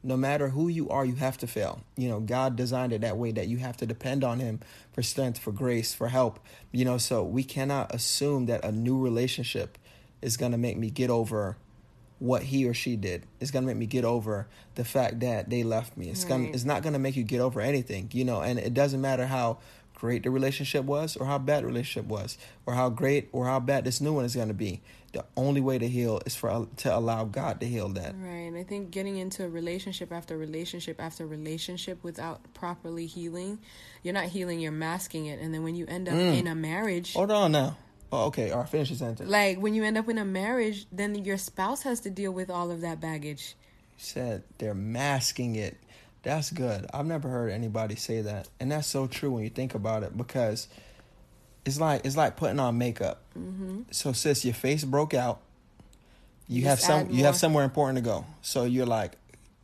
no 0.03 0.17
matter 0.17 0.49
who 0.49 0.67
you 0.67 0.89
are, 0.89 1.05
you 1.05 1.15
have 1.15 1.37
to 1.39 1.47
fail. 1.47 1.81
You 1.95 2.09
know, 2.09 2.19
God 2.19 2.55
designed 2.55 2.93
it 2.93 3.01
that 3.01 3.17
way 3.17 3.31
that 3.31 3.47
you 3.47 3.57
have 3.57 3.77
to 3.77 3.85
depend 3.85 4.23
on 4.23 4.39
Him 4.39 4.59
for 4.91 5.01
strength, 5.01 5.39
for 5.39 5.51
grace, 5.51 5.93
for 5.93 6.09
help. 6.09 6.39
You 6.71 6.85
know, 6.85 6.97
so 6.97 7.23
we 7.23 7.43
cannot 7.43 7.93
assume 7.95 8.47
that 8.47 8.65
a 8.65 8.71
new 8.71 9.01
relationship 9.01 9.77
is 10.21 10.37
going 10.37 10.51
to 10.51 10.57
make 10.57 10.77
me 10.77 10.89
get 10.89 11.09
over 11.09 11.57
what 12.19 12.43
he 12.43 12.65
or 12.65 12.73
she 12.73 12.95
did. 12.95 13.25
It's 13.41 13.51
going 13.51 13.63
to 13.63 13.67
make 13.67 13.75
me 13.75 13.85
get 13.85 14.05
over 14.05 14.47
the 14.75 14.85
fact 14.85 15.19
that 15.19 15.49
they 15.49 15.63
left 15.63 15.97
me. 15.97 16.09
It's 16.09 16.23
right. 16.23 16.29
going 16.29 16.53
it's 16.53 16.63
not 16.63 16.81
going 16.81 16.93
to 16.93 16.99
make 16.99 17.17
you 17.17 17.23
get 17.23 17.41
over 17.41 17.59
anything, 17.59 18.09
you 18.13 18.23
know, 18.23 18.41
and 18.41 18.57
it 18.57 18.73
doesn't 18.73 19.01
matter 19.01 19.27
how 19.27 19.57
great 20.03 20.23
the 20.23 20.29
relationship 20.29 20.83
was 20.83 21.15
or 21.15 21.25
how 21.25 21.37
bad 21.37 21.63
the 21.63 21.67
relationship 21.67 22.05
was 22.09 22.37
or 22.65 22.73
how 22.73 22.89
great 22.89 23.29
or 23.31 23.45
how 23.45 23.57
bad 23.57 23.85
this 23.85 24.01
new 24.01 24.11
one 24.11 24.25
is 24.25 24.35
going 24.35 24.49
to 24.49 24.53
be 24.53 24.81
the 25.13 25.23
only 25.37 25.61
way 25.61 25.77
to 25.77 25.87
heal 25.87 26.19
is 26.25 26.35
for 26.35 26.67
to 26.75 26.93
allow 26.93 27.23
God 27.23 27.61
to 27.61 27.65
heal 27.65 27.87
that. 27.87 28.13
Right. 28.17 28.47
And 28.47 28.57
I 28.57 28.63
think 28.63 28.91
getting 28.91 29.15
into 29.15 29.45
a 29.45 29.49
relationship 29.49 30.11
after 30.11 30.37
relationship 30.37 30.99
after 30.99 31.25
relationship 31.25 32.03
without 32.03 32.41
properly 32.53 33.05
healing, 33.05 33.59
you're 34.01 34.13
not 34.13 34.25
healing, 34.25 34.59
you're 34.59 34.73
masking 34.73 35.27
it. 35.27 35.39
And 35.39 35.53
then 35.53 35.63
when 35.63 35.75
you 35.75 35.85
end 35.87 36.09
up 36.09 36.15
mm. 36.15 36.37
in 36.37 36.47
a 36.47 36.55
marriage, 36.55 37.13
hold 37.13 37.31
on 37.31 37.53
now. 37.53 37.77
Oh, 38.11 38.25
okay. 38.25 38.51
All 38.51 38.59
right. 38.59 38.69
Finish 38.69 38.89
the 38.89 38.95
sentence. 38.95 39.29
Like 39.29 39.57
when 39.57 39.73
you 39.73 39.85
end 39.85 39.97
up 39.97 40.09
in 40.09 40.17
a 40.17 40.25
marriage, 40.25 40.85
then 40.91 41.15
your 41.23 41.37
spouse 41.37 41.83
has 41.83 42.01
to 42.01 42.09
deal 42.09 42.33
with 42.33 42.49
all 42.49 42.71
of 42.71 42.81
that 42.81 42.99
baggage. 42.99 43.55
said 43.95 44.43
they're 44.57 44.75
masking 44.75 45.55
it. 45.55 45.77
That's 46.23 46.51
good. 46.51 46.87
I've 46.93 47.05
never 47.05 47.29
heard 47.29 47.51
anybody 47.51 47.95
say 47.95 48.21
that, 48.21 48.47
and 48.59 48.71
that's 48.71 48.87
so 48.87 49.07
true 49.07 49.31
when 49.31 49.43
you 49.43 49.49
think 49.49 49.75
about 49.75 50.03
it 50.03 50.17
because 50.17 50.67
it's 51.65 51.79
like 51.79 52.05
it's 52.05 52.17
like 52.17 52.37
putting 52.37 52.59
on 52.59 52.77
makeup. 52.77 53.21
Mm-hmm. 53.37 53.83
So 53.91 54.13
sis, 54.13 54.43
your 54.43 54.53
face 54.53 54.83
broke 54.83 55.13
out. 55.13 55.41
You 56.47 56.63
Just 56.63 56.85
have 56.85 57.05
some. 57.05 57.15
You 57.15 57.25
have 57.25 57.35
somewhere 57.35 57.63
important 57.63 57.97
to 57.97 58.03
go. 58.03 58.25
So 58.41 58.63
you're 58.63 58.85
like, 58.85 59.17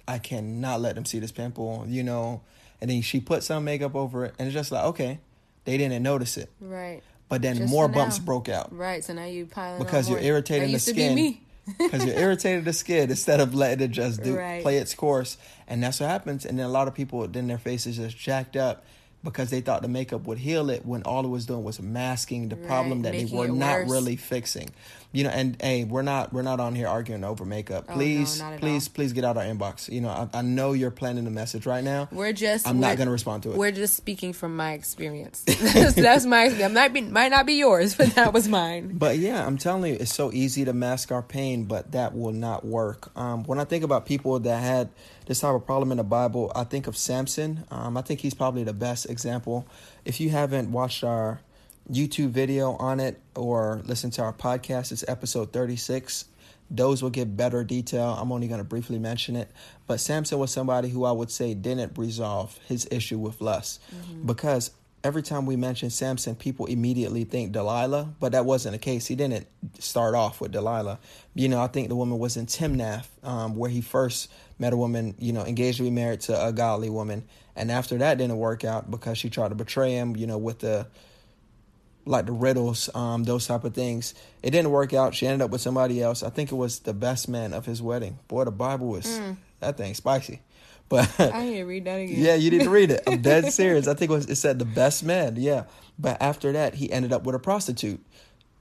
I 0.07 0.17
cannot 0.17 0.81
let 0.81 0.95
them 0.95 1.05
see 1.05 1.19
this 1.19 1.31
pimple. 1.31 1.85
You 1.87 2.03
know. 2.03 2.41
And 2.81 2.89
then 2.89 3.01
she 3.01 3.19
put 3.19 3.43
some 3.43 3.65
makeup 3.65 3.93
over 3.95 4.23
it, 4.25 4.35
and 4.39 4.47
it's 4.47 4.53
just 4.53 4.71
like, 4.71 4.85
okay, 4.85 5.19
they 5.65 5.77
didn't 5.77 6.01
notice 6.01 6.37
it. 6.37 6.49
Right. 6.61 7.01
But 7.27 7.41
then 7.41 7.57
just 7.57 7.69
more 7.69 7.89
bumps 7.89 8.19
broke 8.19 8.47
out. 8.47 8.75
Right. 8.75 9.03
So 9.03 9.13
now 9.13 9.25
you 9.25 9.45
piling 9.45 9.83
because 9.83 10.09
you're 10.09 10.19
irritating 10.19 10.71
the 10.71 10.79
skin. 10.79 11.37
Because 11.77 12.05
you're 12.05 12.17
irritated 12.17 12.65
the 12.65 12.73
skin 12.73 13.09
instead 13.09 13.39
of 13.39 13.53
letting 13.53 13.85
it 13.85 13.91
just 13.91 14.23
do 14.23 14.37
right. 14.37 14.61
play 14.61 14.77
its 14.77 14.93
course, 14.93 15.37
and 15.67 15.83
that's 15.83 15.99
what 15.99 16.09
happens. 16.09 16.45
And 16.45 16.57
then 16.57 16.65
a 16.65 16.69
lot 16.69 16.87
of 16.87 16.93
people, 16.93 17.27
then 17.27 17.47
their 17.47 17.57
faces 17.57 17.97
just 17.97 18.17
jacked 18.17 18.55
up, 18.55 18.85
because 19.23 19.49
they 19.49 19.61
thought 19.61 19.81
the 19.81 19.87
makeup 19.87 20.25
would 20.25 20.37
heal 20.37 20.69
it 20.69 20.85
when 20.85 21.03
all 21.03 21.25
it 21.25 21.29
was 21.29 21.45
doing 21.45 21.63
was 21.63 21.81
masking 21.81 22.49
the 22.49 22.55
right, 22.55 22.67
problem 22.67 23.01
that 23.01 23.11
they 23.11 23.25
were 23.25 23.47
not 23.47 23.79
worse. 23.79 23.91
really 23.91 24.15
fixing. 24.15 24.69
You 25.11 25.23
know 25.23 25.31
and 25.31 25.57
hey 25.59 25.85
we're 25.85 26.03
not 26.03 26.31
we're 26.31 26.43
not 26.43 26.59
on 26.59 26.75
here 26.75 26.87
arguing 26.87 27.23
over 27.23 27.43
makeup. 27.43 27.87
Please 27.87 28.41
oh, 28.41 28.51
no, 28.51 28.57
please 28.57 28.87
all. 28.87 28.93
please 28.93 29.13
get 29.13 29.25
out 29.25 29.37
our 29.37 29.43
inbox. 29.43 29.89
You 29.91 30.01
know 30.01 30.09
I, 30.09 30.29
I, 30.37 30.41
know 30.43 30.73
you're 30.73 30.91
planning 30.91 31.25
a 31.25 31.31
message 31.31 31.65
right 31.65 31.83
now. 31.83 32.07
We're 32.11 32.31
just 32.31 32.67
i'm 32.67 32.79
not 32.79 32.97
going 32.97 33.07
to 33.07 33.11
respond 33.11 33.43
to 33.43 33.51
it. 33.51 33.57
we're 33.57 33.71
just 33.71 33.95
speaking 33.95 34.33
from 34.33 34.55
my 34.55 34.73
experience. 34.73 35.43
That's 35.45 36.25
my 36.25 36.45
experience 36.45 36.75
might 36.75 36.93
be 36.93 37.01
might 37.01 37.29
not 37.29 37.47
be 37.47 37.53
yours 37.53 37.95
but 37.95 38.13
that 38.15 38.33
was 38.33 38.47
mine. 38.47 38.97
But 38.99 39.17
yeah 39.17 39.45
i'm 39.45 39.57
telling 39.57 39.93
you 39.93 39.97
it's 39.99 40.13
so 40.13 40.31
easy 40.31 40.65
to 40.65 40.73
mask 40.73 41.11
our 41.11 41.23
pain 41.23 41.65
but 41.65 41.91
that 41.93 42.15
will 42.15 42.31
not 42.31 42.63
work. 42.63 43.09
Um, 43.17 43.43
when 43.45 43.59
i 43.59 43.63
think 43.63 43.83
about 43.83 44.05
people 44.05 44.39
that 44.39 44.61
had 44.61 44.89
this 45.29 45.41
type 45.41 45.53
of 45.53 45.63
problem 45.63 45.91
in 45.91 45.97
the 45.97 46.03
bible 46.03 46.51
i 46.55 46.63
think 46.63 46.87
of 46.87 46.97
samson 46.97 47.63
um, 47.69 47.95
i 47.95 48.01
think 48.01 48.19
he's 48.19 48.33
probably 48.33 48.63
the 48.63 48.73
best 48.73 49.09
example 49.09 49.67
if 50.03 50.19
you 50.19 50.29
haven't 50.29 50.71
watched 50.71 51.03
our 51.03 51.39
YouTube 51.91 52.29
video 52.29 52.73
on 52.73 52.99
it 52.99 53.19
or 53.35 53.81
listened 53.85 54.13
to 54.13 54.21
our 54.21 54.33
podcast. 54.33 54.91
It's 54.91 55.03
episode 55.07 55.51
36. 55.51 56.25
Those 56.69 57.01
will 57.01 57.09
get 57.09 57.35
better 57.35 57.63
detail. 57.63 58.15
I'm 58.19 58.31
only 58.31 58.47
going 58.47 58.59
to 58.59 58.63
briefly 58.63 58.99
mention 58.99 59.35
it. 59.35 59.49
But 59.87 59.99
Samson 59.99 60.37
was 60.37 60.51
somebody 60.51 60.89
who 60.89 61.03
I 61.03 61.11
would 61.11 61.31
say 61.31 61.55
didn't 61.55 61.97
resolve 61.97 62.59
his 62.67 62.87
issue 62.91 63.17
with 63.17 63.41
lust 63.41 63.81
mm-hmm. 63.91 64.27
because 64.27 64.69
every 65.03 65.23
time 65.23 65.47
we 65.47 65.55
mention 65.55 65.89
Samson, 65.89 66.35
people 66.35 66.67
immediately 66.67 67.23
think 67.23 67.53
Delilah, 67.53 68.13
but 68.19 68.33
that 68.33 68.45
wasn't 68.45 68.73
the 68.73 68.79
case. 68.79 69.07
He 69.07 69.15
didn't 69.15 69.47
start 69.79 70.13
off 70.13 70.41
with 70.41 70.51
Delilah. 70.51 70.99
You 71.33 71.49
know, 71.49 71.59
I 71.59 71.67
think 71.67 71.89
the 71.89 71.95
woman 71.95 72.19
was 72.19 72.37
in 72.37 72.45
Timnath, 72.45 73.07
um, 73.23 73.55
where 73.55 73.69
he 73.69 73.81
first 73.81 74.29
met 74.59 74.73
a 74.73 74.77
woman, 74.77 75.15
you 75.17 75.33
know, 75.33 75.43
engaged 75.43 75.77
to 75.77 75.83
be 75.83 75.89
married 75.89 76.21
to 76.21 76.45
a 76.47 76.51
godly 76.51 76.89
woman. 76.89 77.25
And 77.55 77.71
after 77.71 77.97
that 77.97 78.17
didn't 78.17 78.37
work 78.37 78.63
out 78.63 78.91
because 78.91 79.17
she 79.17 79.29
tried 79.29 79.49
to 79.49 79.55
betray 79.55 79.93
him, 79.93 80.15
you 80.15 80.27
know, 80.27 80.37
with 80.37 80.59
the 80.59 80.87
like 82.05 82.25
the 82.25 82.31
riddles, 82.31 82.89
um, 82.95 83.23
those 83.23 83.45
type 83.45 83.63
of 83.63 83.73
things. 83.73 84.15
It 84.41 84.51
didn't 84.51 84.71
work 84.71 84.93
out. 84.93 85.13
She 85.13 85.27
ended 85.27 85.41
up 85.41 85.51
with 85.51 85.61
somebody 85.61 86.01
else. 86.01 86.23
I 86.23 86.29
think 86.29 86.51
it 86.51 86.55
was 86.55 86.79
the 86.79 86.93
best 86.93 87.29
man 87.29 87.53
of 87.53 87.65
his 87.65 87.81
wedding. 87.81 88.17
Boy, 88.27 88.45
the 88.45 88.51
Bible 88.51 88.87
was 88.87 89.05
mm. 89.05 89.37
that 89.59 89.77
thing 89.77 89.93
spicy. 89.93 90.41
But 90.89 91.19
I 91.19 91.43
need 91.43 91.57
to 91.57 91.65
read 91.65 91.85
that 91.85 91.97
again. 91.97 92.15
Yeah, 92.17 92.33
you 92.33 92.49
need 92.49 92.63
to 92.63 92.69
read 92.71 92.89
it. 92.89 93.03
I'm 93.05 93.21
dead 93.21 93.53
serious. 93.53 93.87
I 93.87 93.93
think 93.93 94.09
it, 94.09 94.13
was, 94.15 94.27
it 94.27 94.37
said 94.37 94.57
the 94.57 94.65
best 94.65 95.03
man. 95.03 95.35
Yeah, 95.35 95.65
but 95.99 96.19
after 96.19 96.51
that, 96.53 96.73
he 96.73 96.91
ended 96.91 97.13
up 97.13 97.25
with 97.25 97.35
a 97.35 97.39
prostitute, 97.39 98.03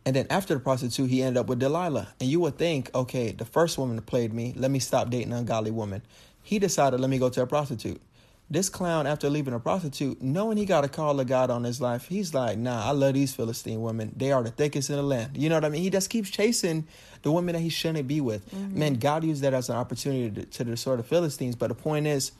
and 0.08 0.16
then 0.16 0.26
after 0.30 0.54
the 0.54 0.60
prostitute, 0.60 1.10
he 1.10 1.22
ended 1.22 1.36
up 1.36 1.48
with 1.48 1.58
Delilah. 1.58 2.08
And 2.18 2.30
you 2.30 2.40
would 2.40 2.56
think, 2.56 2.90
okay, 2.94 3.30
the 3.30 3.44
first 3.44 3.76
woman 3.76 3.96
that 3.96 4.06
played 4.06 4.32
me, 4.32 4.54
let 4.56 4.70
me 4.70 4.78
stop 4.78 5.10
dating 5.10 5.32
an 5.32 5.40
ungodly 5.40 5.70
woman. 5.70 6.00
He 6.42 6.58
decided, 6.58 6.98
let 6.98 7.10
me 7.10 7.18
go 7.18 7.28
to 7.28 7.42
a 7.42 7.46
prostitute. 7.46 8.00
This 8.48 8.70
clown, 8.70 9.06
after 9.06 9.28
leaving 9.28 9.52
a 9.52 9.60
prostitute, 9.60 10.22
knowing 10.22 10.56
he 10.56 10.64
got 10.64 10.82
a 10.82 10.88
call 10.88 11.20
of 11.20 11.26
God 11.26 11.50
on 11.50 11.62
his 11.62 11.82
life, 11.82 12.06
he's 12.06 12.32
like, 12.32 12.56
nah, 12.56 12.86
I 12.86 12.92
love 12.92 13.12
these 13.12 13.34
Philistine 13.34 13.82
women. 13.82 14.14
They 14.16 14.32
are 14.32 14.42
the 14.42 14.50
thickest 14.50 14.88
in 14.88 14.96
the 14.96 15.02
land. 15.02 15.36
You 15.36 15.50
know 15.50 15.56
what 15.56 15.66
I 15.66 15.68
mean? 15.68 15.82
He 15.82 15.90
just 15.90 16.08
keeps 16.08 16.30
chasing 16.30 16.86
the 17.20 17.30
women 17.30 17.52
that 17.52 17.60
he 17.60 17.68
shouldn't 17.68 18.08
be 18.08 18.22
with. 18.22 18.50
Mm-hmm. 18.50 18.78
Man, 18.78 18.94
God 18.94 19.24
used 19.24 19.42
that 19.42 19.52
as 19.52 19.68
an 19.68 19.76
opportunity 19.76 20.30
to, 20.30 20.46
to 20.46 20.64
destroy 20.64 20.96
the 20.96 21.02
Philistines. 21.02 21.54
But 21.54 21.68
the 21.68 21.74
point 21.74 22.06
is, 22.06 22.32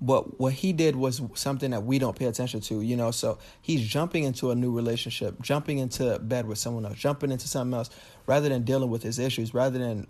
but 0.00 0.38
what 0.38 0.52
he 0.52 0.72
did 0.72 0.94
was 0.94 1.20
something 1.34 1.72
that 1.72 1.82
we 1.82 1.98
don't 1.98 2.16
pay 2.16 2.26
attention 2.26 2.60
to, 2.62 2.80
you 2.80 2.96
know. 2.96 3.10
So 3.10 3.38
he's 3.60 3.82
jumping 3.82 4.24
into 4.24 4.50
a 4.50 4.54
new 4.54 4.70
relationship, 4.70 5.40
jumping 5.42 5.78
into 5.78 6.18
bed 6.20 6.46
with 6.46 6.58
someone 6.58 6.86
else, 6.86 6.98
jumping 6.98 7.32
into 7.32 7.48
something 7.48 7.76
else, 7.76 7.90
rather 8.26 8.48
than 8.48 8.62
dealing 8.62 8.90
with 8.90 9.02
his 9.02 9.18
issues, 9.18 9.52
rather 9.52 9.78
than 9.78 10.06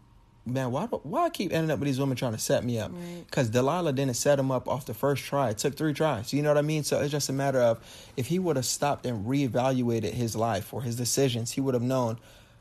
man, 0.48 0.72
why 0.72 0.87
do, 0.87 1.01
why 1.03 1.27
I 1.27 1.31
keep 1.31 1.53
ending 1.53 1.70
up 1.70 1.79
with 1.79 1.87
these 1.87 2.01
women 2.01 2.16
trying 2.16 2.33
to 2.33 2.38
set 2.38 2.64
me 2.64 2.79
up? 2.79 2.92
Because 3.27 3.46
right. 3.46 3.53
Delilah 3.53 3.92
didn't 3.92 4.14
set 4.14 4.38
him 4.38 4.51
up 4.51 4.68
off 4.68 4.87
the 4.87 4.94
first 4.94 5.24
try. 5.24 5.51
It 5.51 5.59
took 5.59 5.77
three 5.77 5.92
tries. 5.92 6.33
You 6.33 6.42
know 6.42 6.51
what 6.51 6.59
I 6.59 6.62
mean? 6.62 6.85
So 6.85 7.01
it's 7.01 7.12
just 7.12 7.29
a 7.29 7.33
matter 7.33 7.61
of 7.61 7.81
if 8.16 8.27
he 8.27 8.38
would 8.38 8.57
have 8.57 8.66
stopped 8.66 9.07
and 9.07 9.27
reevaluated 9.27 10.12
his 10.12 10.35
life 10.35 10.72
or 10.72 10.83
his 10.83 10.96
decisions, 10.96 11.53
he 11.53 11.61
would 11.61 11.74
have 11.74 11.83
known, 11.83 12.18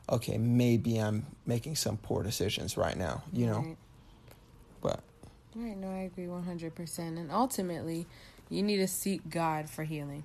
okay, 0.08 0.38
maybe 0.38 0.98
I'm 0.98 1.26
making 1.46 1.76
some 1.76 1.96
poor 1.96 2.22
decisions 2.22 2.76
right 2.76 2.96
now. 2.96 3.22
You 3.32 3.46
know, 3.46 3.58
right. 3.58 3.76
but 4.82 5.00
right, 5.58 5.76
no, 5.76 5.90
I 5.90 6.00
agree 6.00 6.28
one 6.28 6.44
hundred 6.44 6.74
percent. 6.74 7.18
And 7.18 7.30
ultimately, 7.30 8.06
you 8.48 8.62
need 8.62 8.78
to 8.78 8.88
seek 8.88 9.28
God 9.28 9.68
for 9.68 9.84
healing. 9.84 10.24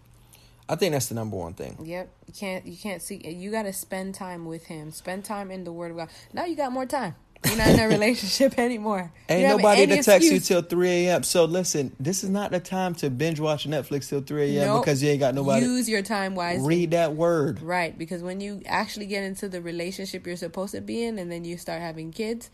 I 0.70 0.76
think 0.76 0.94
that's 0.94 1.08
the 1.08 1.16
number 1.16 1.36
one 1.36 1.54
thing. 1.54 1.78
Yep, 1.84 2.10
you 2.28 2.34
can't 2.34 2.66
you 2.66 2.78
can't 2.78 3.02
see. 3.02 3.16
You 3.28 3.52
got 3.52 3.64
to 3.64 3.74
spend 3.74 4.16
time 4.16 4.46
with 4.46 4.66
Him. 4.66 4.92
Spend 4.92 5.26
time 5.26 5.52
in 5.52 5.64
the 5.64 5.72
Word 5.72 5.92
of 5.92 5.98
God. 5.98 6.10
Now 6.32 6.46
you 6.46 6.56
got 6.56 6.72
more 6.72 6.86
time. 6.86 7.16
You're 7.46 7.58
not 7.58 7.68
in 7.68 7.80
a 7.80 7.88
relationship 7.90 8.58
anymore. 8.58 9.12
Ain't 9.28 9.48
nobody 9.50 9.86
to 9.88 10.02
text 10.02 10.32
you 10.32 10.40
till 10.40 10.62
3 10.62 10.90
a.m. 10.90 11.24
So 11.24 11.46
listen, 11.46 11.94
this 12.00 12.24
is 12.24 12.30
not 12.30 12.52
the 12.52 12.60
time 12.62 12.96
to 12.96 13.10
binge 13.10 13.40
watch 13.40 13.68
Netflix 13.68 14.08
till 14.08 14.22
3 14.22 14.58
a.m. 14.58 14.68
Nope. 14.68 14.86
because 14.86 15.04
you 15.04 15.10
ain't 15.10 15.20
got 15.20 15.36
nobody. 15.36 15.66
Use 15.66 15.90
your 15.90 16.02
time 16.02 16.36
wisely. 16.36 16.66
Read 16.66 16.92
that 16.92 17.16
word. 17.16 17.62
Right, 17.62 17.98
because 17.98 18.22
when 18.22 18.40
you 18.40 18.62
actually 18.66 19.08
get 19.08 19.24
into 19.24 19.50
the 19.50 19.62
relationship 19.62 20.26
you're 20.26 20.38
supposed 20.38 20.74
to 20.74 20.82
be 20.82 21.04
in 21.04 21.20
and 21.20 21.32
then 21.32 21.44
you 21.44 21.58
start 21.58 21.82
having 21.82 22.12
kids, 22.12 22.50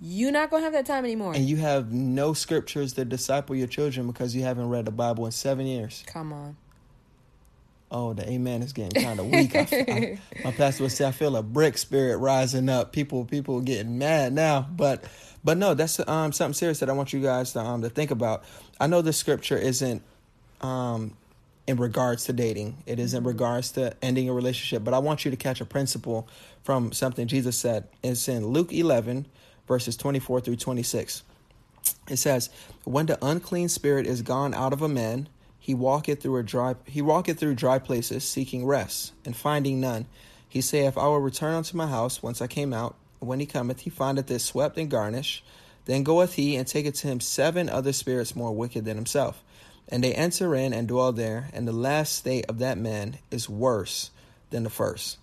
you're 0.00 0.32
not 0.32 0.50
going 0.50 0.62
to 0.62 0.64
have 0.64 0.72
that 0.72 0.86
time 0.86 1.04
anymore. 1.04 1.34
And 1.34 1.48
you 1.48 1.56
have 1.56 1.92
no 1.92 2.32
scriptures 2.32 2.94
to 2.94 3.04
disciple 3.04 3.54
your 3.54 3.66
children 3.66 4.06
because 4.06 4.34
you 4.34 4.42
haven't 4.42 4.68
read 4.68 4.86
the 4.86 4.90
Bible 4.90 5.26
in 5.26 5.32
seven 5.32 5.66
years. 5.66 6.02
Come 6.06 6.32
on 6.32 6.56
oh, 7.90 8.12
the 8.12 8.28
amen 8.28 8.62
is 8.62 8.72
getting 8.72 9.02
kind 9.02 9.18
of 9.18 9.26
weak. 9.26 9.54
I, 9.54 9.66
I, 9.72 10.18
my 10.44 10.52
pastor 10.52 10.84
would 10.84 10.92
say, 10.92 11.06
I 11.06 11.12
feel 11.12 11.36
a 11.36 11.42
brick 11.42 11.76
spirit 11.76 12.18
rising 12.18 12.68
up. 12.68 12.92
People, 12.92 13.24
people 13.24 13.60
getting 13.60 13.98
mad 13.98 14.32
now, 14.32 14.66
but, 14.70 15.04
but 15.42 15.58
no, 15.58 15.74
that's 15.74 15.98
um 16.08 16.32
something 16.32 16.54
serious 16.54 16.80
that 16.80 16.90
I 16.90 16.92
want 16.92 17.12
you 17.12 17.20
guys 17.20 17.52
to 17.54 17.60
um 17.60 17.82
to 17.82 17.88
think 17.88 18.10
about. 18.10 18.44
I 18.78 18.86
know 18.86 19.02
the 19.02 19.12
scripture 19.12 19.56
isn't 19.56 20.02
um 20.60 21.16
in 21.66 21.76
regards 21.76 22.24
to 22.24 22.32
dating. 22.32 22.82
It 22.86 22.98
is 22.98 23.14
in 23.14 23.24
regards 23.24 23.72
to 23.72 23.96
ending 24.02 24.28
a 24.28 24.32
relationship, 24.32 24.84
but 24.84 24.94
I 24.94 24.98
want 24.98 25.24
you 25.24 25.30
to 25.30 25.36
catch 25.36 25.60
a 25.60 25.64
principle 25.64 26.28
from 26.62 26.92
something 26.92 27.26
Jesus 27.26 27.56
said. 27.56 27.88
It's 28.02 28.28
in 28.28 28.48
Luke 28.48 28.72
11 28.72 29.26
verses 29.70 29.96
24 29.96 30.40
through 30.40 30.56
26. 30.56 31.22
It 32.08 32.16
says, 32.16 32.50
"When 32.82 33.06
the 33.06 33.24
unclean 33.24 33.68
spirit 33.68 34.04
is 34.04 34.20
gone 34.20 34.52
out 34.52 34.72
of 34.72 34.82
a 34.82 34.88
man, 34.88 35.28
he 35.60 35.74
walketh 35.74 36.20
through 36.20 36.38
a 36.38 36.42
dry 36.42 36.74
he 36.86 37.00
walketh 37.00 37.38
through 37.38 37.54
dry 37.54 37.78
places, 37.78 38.24
seeking 38.24 38.66
rest, 38.66 39.12
and 39.24 39.36
finding 39.36 39.80
none. 39.80 40.06
He 40.48 40.60
saith, 40.60 40.98
I 40.98 41.06
will 41.06 41.20
return 41.20 41.54
unto 41.54 41.76
my 41.76 41.86
house 41.86 42.20
whence 42.20 42.42
I 42.42 42.48
came 42.48 42.72
out. 42.72 42.96
When 43.20 43.38
he 43.38 43.46
cometh, 43.46 43.82
he 43.82 43.90
findeth 43.90 44.28
it 44.32 44.40
swept 44.40 44.76
and 44.76 44.90
garnished. 44.90 45.44
Then 45.84 46.02
goeth 46.02 46.32
he 46.32 46.56
and 46.56 46.66
taketh 46.66 46.96
to 46.96 47.06
him 47.06 47.20
seven 47.20 47.68
other 47.68 47.92
spirits 47.92 48.34
more 48.34 48.52
wicked 48.52 48.84
than 48.84 48.96
himself. 48.96 49.44
And 49.88 50.02
they 50.02 50.12
enter 50.12 50.56
in 50.56 50.72
and 50.72 50.88
dwell 50.88 51.12
there, 51.12 51.48
and 51.52 51.68
the 51.68 51.72
last 51.72 52.16
state 52.16 52.46
of 52.46 52.58
that 52.58 52.76
man 52.76 53.18
is 53.30 53.48
worse 53.48 54.10
than 54.50 54.64
the 54.64 54.70
first. 54.70 55.18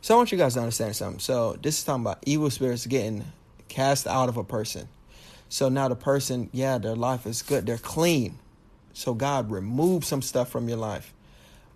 So 0.00 0.14
I 0.14 0.16
want 0.16 0.32
you 0.32 0.38
guys 0.38 0.54
to 0.54 0.60
understand 0.60 0.96
something. 0.96 1.20
So 1.20 1.56
this 1.62 1.78
is 1.78 1.84
talking 1.84 2.02
about 2.02 2.24
evil 2.26 2.50
spirits 2.50 2.86
getting 2.86 3.24
cast 3.68 4.06
out 4.06 4.28
of 4.28 4.36
a 4.36 4.44
person. 4.44 4.88
So 5.48 5.68
now 5.68 5.88
the 5.88 5.96
person, 5.96 6.50
yeah, 6.52 6.78
their 6.78 6.96
life 6.96 7.26
is 7.26 7.42
good. 7.42 7.66
They're 7.66 7.78
clean. 7.78 8.38
So 8.92 9.14
God 9.14 9.50
removed 9.50 10.04
some 10.04 10.22
stuff 10.22 10.48
from 10.48 10.68
your 10.68 10.78
life, 10.78 11.12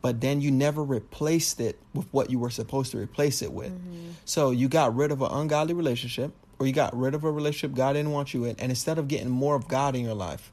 but 0.03 0.21
then 0.21 0.41
you 0.41 0.51
never 0.51 0.83
replaced 0.83 1.61
it 1.61 1.79
with 1.95 2.07
what 2.13 2.31
you 2.31 2.39
were 2.39 2.51
supposed 2.51 2.93
to 2.93 2.99
replace 2.99 3.43
it 3.43 3.53
with. 3.53 3.73
Mm-hmm. 3.73 4.11
So 4.25 4.51
you 4.51 4.69
got 4.69 4.97
rid 4.97 5.13
of 5.13 5.21
an 5.23 5.31
ungodly 5.31 5.75
relationship, 5.75 6.33
or 6.59 6.67
you 6.67 6.73
got 6.73 6.97
rid 6.97 7.15
of 7.15 7.25
a 7.25 7.31
relationship 7.31 7.77
God 7.77 7.93
didn't 7.93 8.13
want 8.13 8.33
you 8.33 8.45
in, 8.45 8.57
and 8.59 8.71
instead 8.71 8.99
of 8.99 9.07
getting 9.07 9.29
more 9.29 9.55
of 9.55 9.69
God 9.69 9.95
in 9.95 10.05
your 10.05 10.15
life, 10.15 10.51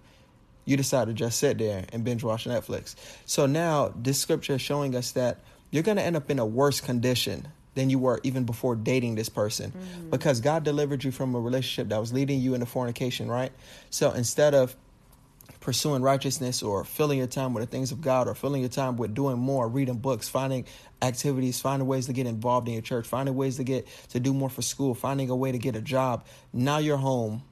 you 0.66 0.76
decided 0.76 1.16
to 1.16 1.24
just 1.24 1.40
sit 1.40 1.58
there 1.58 1.86
and 1.94 2.04
binge 2.04 2.24
watch 2.24 2.46
Netflix. 2.46 2.96
So 3.26 3.46
now 3.46 3.94
this 3.96 4.20
scripture 4.20 4.56
is 4.56 4.62
showing 4.62 4.96
us 4.96 5.12
that 5.14 5.40
you're 5.72 5.84
going 5.84 5.98
to 5.98 6.04
end 6.04 6.18
up 6.18 6.30
in 6.30 6.40
a 6.40 6.46
worse 6.46 6.82
condition 6.82 7.48
than 7.78 7.92
you 7.92 8.00
were 8.00 8.20
even 8.24 8.44
before 8.44 8.76
dating 8.76 9.14
this 9.14 9.30
person 9.30 9.72
mm-hmm. 9.72 10.10
because 10.10 10.42
God 10.42 10.64
delivered 10.64 11.04
you 11.04 11.12
from 11.12 11.36
a 11.36 11.40
relationship 11.40 11.90
that 11.90 12.00
was 12.00 12.12
leading 12.12 12.42
you 12.42 12.56
into 12.56 12.66
fornication, 12.66 13.30
right? 13.30 13.52
So 13.92 14.12
instead 14.12 14.56
of 14.56 14.76
pursuing 15.60 16.02
righteousness 16.02 16.64
or 16.64 16.84
filling 16.84 17.20
your 17.20 17.28
time 17.28 17.54
with 17.54 17.64
the 17.64 17.70
things 17.70 17.92
of 17.92 18.02
God 18.02 18.28
or 18.28 18.34
filling 18.34 18.62
your 18.62 18.70
time 18.70 18.98
with 18.98 19.14
doing 19.14 19.38
more, 19.38 19.68
reading 19.68 19.98
books, 19.98 20.28
finding 20.28 20.66
activities, 21.04 21.62
finding 21.62 21.88
ways 21.88 22.08
to 22.08 22.14
get 22.14 22.26
involved 22.26 22.68
in 22.68 22.74
your 22.74 22.82
church, 22.82 23.08
finding 23.08 23.36
ways 23.36 23.58
to 23.58 23.64
get 23.64 23.88
to 24.10 24.20
do 24.20 24.34
more 24.34 24.50
for 24.50 24.64
school, 24.64 24.96
finding 24.96 25.30
a 25.30 25.36
way 25.36 25.52
to 25.52 25.60
get 25.60 25.76
a 25.76 25.82
job. 25.82 26.26
Now 26.52 26.80
you're 26.80 26.98
home 26.98 27.44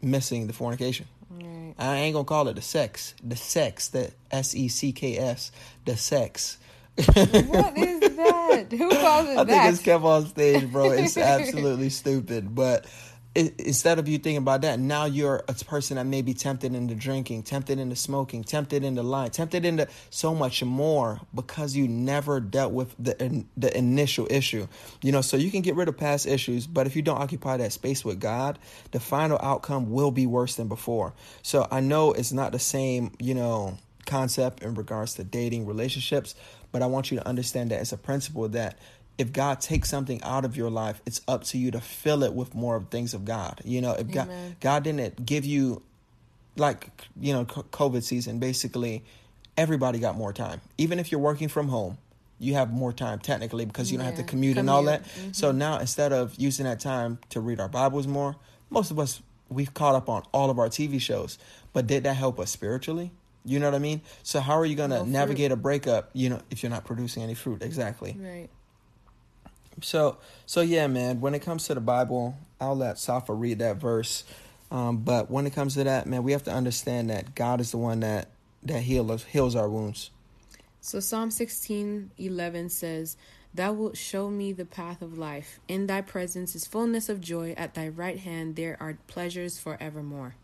missing 0.00 0.46
the 0.46 0.54
fornication. 0.54 1.06
Right. 1.30 1.74
I 1.78 1.96
ain't 1.96 2.14
gonna 2.14 2.24
call 2.24 2.48
it 2.48 2.54
the 2.54 2.62
sex, 2.62 3.14
the 3.22 3.36
sex, 3.36 3.88
the 3.88 4.10
S 4.30 4.54
E 4.54 4.68
C 4.68 4.92
K 4.92 5.18
S, 5.18 5.52
the 5.84 5.98
sex. 5.98 6.56
what 7.04 7.76
is 7.76 8.00
that? 8.16 8.27
Who 8.56 8.90
calls 8.90 9.28
it 9.28 9.38
I 9.38 9.44
that? 9.44 9.50
I 9.50 9.62
think 9.62 9.74
it's 9.74 9.82
kept 9.82 10.04
on 10.04 10.26
stage, 10.26 10.70
bro. 10.70 10.90
It's 10.90 11.16
absolutely 11.16 11.90
stupid, 11.90 12.54
but 12.54 12.86
instead 13.34 13.98
of 13.98 14.08
you 14.08 14.18
thinking 14.18 14.38
about 14.38 14.62
that, 14.62 14.80
now 14.80 15.04
you're 15.04 15.44
a 15.48 15.54
person 15.54 15.96
that 15.96 16.06
may 16.06 16.22
be 16.22 16.34
tempted 16.34 16.74
into 16.74 16.94
drinking, 16.94 17.42
tempted 17.44 17.78
into 17.78 17.94
smoking, 17.94 18.42
tempted 18.42 18.82
into 18.82 19.02
lying, 19.02 19.30
tempted 19.30 19.64
into 19.64 19.86
so 20.10 20.34
much 20.34 20.62
more 20.64 21.20
because 21.34 21.76
you 21.76 21.86
never 21.86 22.40
dealt 22.40 22.72
with 22.72 22.94
the 22.98 23.44
the 23.56 23.76
initial 23.76 24.26
issue. 24.30 24.66
You 25.02 25.12
know, 25.12 25.20
so 25.20 25.36
you 25.36 25.50
can 25.50 25.62
get 25.62 25.76
rid 25.76 25.88
of 25.88 25.96
past 25.96 26.26
issues, 26.26 26.66
but 26.66 26.86
if 26.86 26.96
you 26.96 27.02
don't 27.02 27.20
occupy 27.20 27.58
that 27.58 27.72
space 27.72 28.04
with 28.04 28.18
God, 28.18 28.58
the 28.90 29.00
final 29.00 29.38
outcome 29.40 29.90
will 29.90 30.10
be 30.10 30.26
worse 30.26 30.56
than 30.56 30.68
before. 30.68 31.14
So 31.42 31.68
I 31.70 31.80
know 31.80 32.12
it's 32.12 32.32
not 32.32 32.52
the 32.52 32.58
same, 32.58 33.12
you 33.20 33.34
know, 33.34 33.78
concept 34.06 34.62
in 34.62 34.74
regards 34.74 35.14
to 35.14 35.24
dating 35.24 35.66
relationships, 35.66 36.34
but 36.72 36.82
I 36.82 36.86
want 36.86 37.10
you 37.10 37.18
to 37.18 37.26
understand 37.26 37.70
that 37.70 37.80
it's 37.80 37.92
a 37.92 37.98
principle 37.98 38.48
that 38.50 38.78
if 39.18 39.32
God 39.32 39.60
takes 39.60 39.90
something 39.90 40.22
out 40.22 40.44
of 40.44 40.56
your 40.56 40.70
life, 40.70 41.02
it's 41.04 41.20
up 41.26 41.42
to 41.44 41.58
you 41.58 41.72
to 41.72 41.80
fill 41.80 42.22
it 42.22 42.34
with 42.34 42.54
more 42.54 42.76
of 42.76 42.88
things 42.88 43.14
of 43.14 43.24
God. 43.24 43.60
You 43.64 43.80
know, 43.80 43.92
if. 43.92 44.10
God 44.10 44.28
God 44.60 44.84
didn't 44.84 45.24
give 45.24 45.44
you 45.44 45.82
like 46.56 46.90
you 47.20 47.32
know 47.32 47.44
COVID 47.44 48.02
season, 48.02 48.38
basically 48.38 49.04
everybody 49.56 49.98
got 49.98 50.16
more 50.16 50.32
time. 50.32 50.60
Even 50.78 50.98
if 50.98 51.10
you're 51.10 51.20
working 51.20 51.48
from 51.48 51.68
home, 51.68 51.98
you 52.38 52.54
have 52.54 52.72
more 52.72 52.92
time 52.92 53.18
technically 53.18 53.64
because 53.64 53.90
you 53.90 53.98
don't 53.98 54.06
have 54.06 54.16
to 54.16 54.22
commute, 54.22 54.56
commute. 54.56 54.58
and 54.58 54.70
all 54.70 54.84
that. 54.84 55.04
Mm-hmm. 55.04 55.32
So 55.32 55.52
now 55.52 55.78
instead 55.78 56.12
of 56.12 56.34
using 56.36 56.64
that 56.64 56.80
time 56.80 57.18
to 57.30 57.40
read 57.40 57.60
our 57.60 57.68
Bibles 57.68 58.06
more, 58.06 58.36
most 58.70 58.90
of 58.90 58.98
us 58.98 59.20
we've 59.48 59.72
caught 59.74 59.94
up 59.94 60.08
on 60.08 60.22
all 60.32 60.50
of 60.50 60.58
our 60.58 60.68
TV 60.68 61.00
shows. 61.00 61.38
But 61.72 61.86
did 61.86 62.04
that 62.04 62.14
help 62.14 62.38
us 62.38 62.50
spiritually? 62.50 63.10
You 63.48 63.58
know 63.58 63.66
what 63.66 63.74
I 63.74 63.80
mean? 63.80 64.02
So 64.22 64.40
how 64.40 64.58
are 64.58 64.66
you 64.66 64.76
going 64.76 64.90
to 64.90 64.98
no 64.98 65.04
navigate 65.04 65.52
a 65.52 65.56
breakup, 65.56 66.10
you 66.12 66.30
know, 66.30 66.40
if 66.50 66.62
you're 66.62 66.70
not 66.70 66.84
producing 66.84 67.22
any 67.22 67.34
fruit? 67.34 67.62
Exactly. 67.62 68.16
Right. 68.18 68.48
So 69.82 70.18
so 70.46 70.60
yeah, 70.60 70.86
man. 70.86 71.20
When 71.20 71.34
it 71.34 71.40
comes 71.40 71.66
to 71.66 71.74
the 71.74 71.80
Bible, 71.80 72.36
I'll 72.60 72.76
let 72.76 72.98
Safa 72.98 73.32
read 73.32 73.60
that 73.60 73.76
verse. 73.76 74.24
Um, 74.70 74.98
but 74.98 75.30
when 75.30 75.46
it 75.46 75.54
comes 75.54 75.74
to 75.74 75.84
that, 75.84 76.06
man, 76.06 76.22
we 76.22 76.32
have 76.32 76.44
to 76.44 76.52
understand 76.52 77.10
that 77.10 77.34
God 77.34 77.60
is 77.60 77.70
the 77.70 77.78
one 77.78 78.00
that 78.00 78.28
that 78.62 78.82
heal 78.82 79.10
us, 79.10 79.24
heals 79.24 79.56
our 79.56 79.68
wounds. 79.68 80.10
So 80.80 81.00
Psalm 81.00 81.30
16, 81.30 82.12
11 82.18 82.68
says, 82.70 83.16
Thou 83.54 83.72
wilt 83.72 83.96
show 83.96 84.30
me 84.30 84.52
the 84.52 84.64
path 84.64 85.02
of 85.02 85.18
life. 85.18 85.60
In 85.68 85.86
thy 85.86 86.00
presence 86.00 86.54
is 86.54 86.66
fullness 86.66 87.08
of 87.08 87.20
joy. 87.20 87.54
At 87.56 87.74
thy 87.74 87.88
right 87.88 88.18
hand 88.18 88.56
there 88.56 88.76
are 88.80 88.98
pleasures 89.06 89.58
forevermore. 89.58 90.36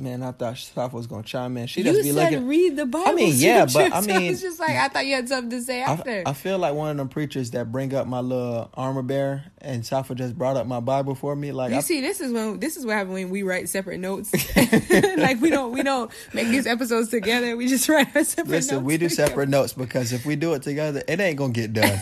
Man, 0.00 0.22
I 0.22 0.32
thought 0.32 0.56
Safa 0.56 0.96
was 0.96 1.06
gonna 1.06 1.22
chime 1.22 1.58
in. 1.58 1.66
She 1.66 1.80
you 1.82 1.84
just 1.92 2.02
be 2.02 2.12
said 2.12 2.32
looking. 2.32 2.48
read 2.48 2.74
the 2.76 2.86
Bible. 2.86 3.06
I 3.06 3.12
mean, 3.12 3.34
yeah, 3.36 3.66
but 3.70 3.92
I 3.92 4.00
mean- 4.06 4.32
it's 4.32 4.40
just 4.40 4.58
like 4.58 4.70
I 4.70 4.88
thought 4.88 5.04
you 5.04 5.14
had 5.14 5.28
something 5.28 5.50
to 5.50 5.60
say 5.62 5.82
after. 5.82 6.22
I, 6.26 6.30
I 6.30 6.32
feel 6.32 6.58
like 6.58 6.74
one 6.74 6.90
of 6.90 6.96
them 6.96 7.10
preachers 7.10 7.50
that 7.50 7.70
bring 7.70 7.92
up 7.94 8.06
my 8.06 8.20
little 8.20 8.70
armor 8.72 9.02
bearer, 9.02 9.44
and 9.58 9.84
Safa 9.84 10.14
just 10.14 10.38
brought 10.38 10.56
up 10.56 10.66
my 10.66 10.80
Bible 10.80 11.14
for 11.14 11.36
me. 11.36 11.52
Like, 11.52 11.72
you 11.72 11.76
I, 11.76 11.80
see, 11.80 12.00
this 12.00 12.22
is 12.22 12.32
when 12.32 12.58
this 12.60 12.78
is 12.78 12.86
what 12.86 12.94
happens 12.94 13.12
when 13.12 13.28
we 13.28 13.42
write 13.42 13.68
separate 13.68 13.98
notes. 13.98 14.32
like 15.18 15.38
we 15.42 15.50
don't 15.50 15.72
we 15.72 15.82
don't 15.82 16.10
make 16.32 16.48
these 16.48 16.66
episodes 16.66 17.10
together. 17.10 17.54
We 17.56 17.68
just 17.68 17.86
write 17.86 18.08
our 18.16 18.24
separate 18.24 18.48
listen, 18.50 18.76
notes. 18.76 18.86
we 18.86 18.96
do 18.96 19.08
together. 19.10 19.28
separate 19.28 19.48
notes 19.50 19.72
because 19.74 20.14
if 20.14 20.24
we 20.24 20.34
do 20.34 20.54
it 20.54 20.62
together, 20.62 21.02
it 21.06 21.20
ain't 21.20 21.36
gonna 21.36 21.52
get 21.52 21.74
done. 21.74 22.00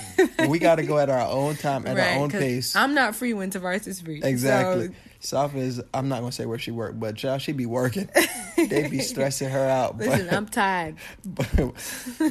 we 0.48 0.60
got 0.60 0.76
to 0.76 0.84
go 0.84 0.98
at 0.98 1.10
our 1.10 1.26
own 1.28 1.56
time, 1.56 1.84
at 1.84 1.96
Right, 1.96 2.12
our 2.16 2.22
own 2.22 2.30
pace. 2.30 2.76
I'm 2.76 2.94
not 2.94 3.16
free 3.16 3.32
when 3.34 3.50
Tavares 3.50 3.88
is 3.88 4.00
free. 4.00 4.20
Exactly. 4.22 4.86
So, 4.86 4.92
Safa 5.20 5.58
is. 5.58 5.82
I'm 5.92 6.08
not 6.08 6.20
gonna 6.20 6.32
say 6.32 6.46
where 6.46 6.58
she 6.58 6.70
worked, 6.70 7.00
but 7.00 7.22
y'all, 7.22 7.38
she 7.38 7.52
be 7.52 7.66
working. 7.66 8.08
they 8.56 8.88
be 8.88 9.00
stressing 9.00 9.48
her 9.48 9.66
out. 9.68 9.98
listen, 9.98 10.26
but, 10.26 10.34
I'm 10.34 10.46
tired. 10.46 10.96
but, 11.24 11.72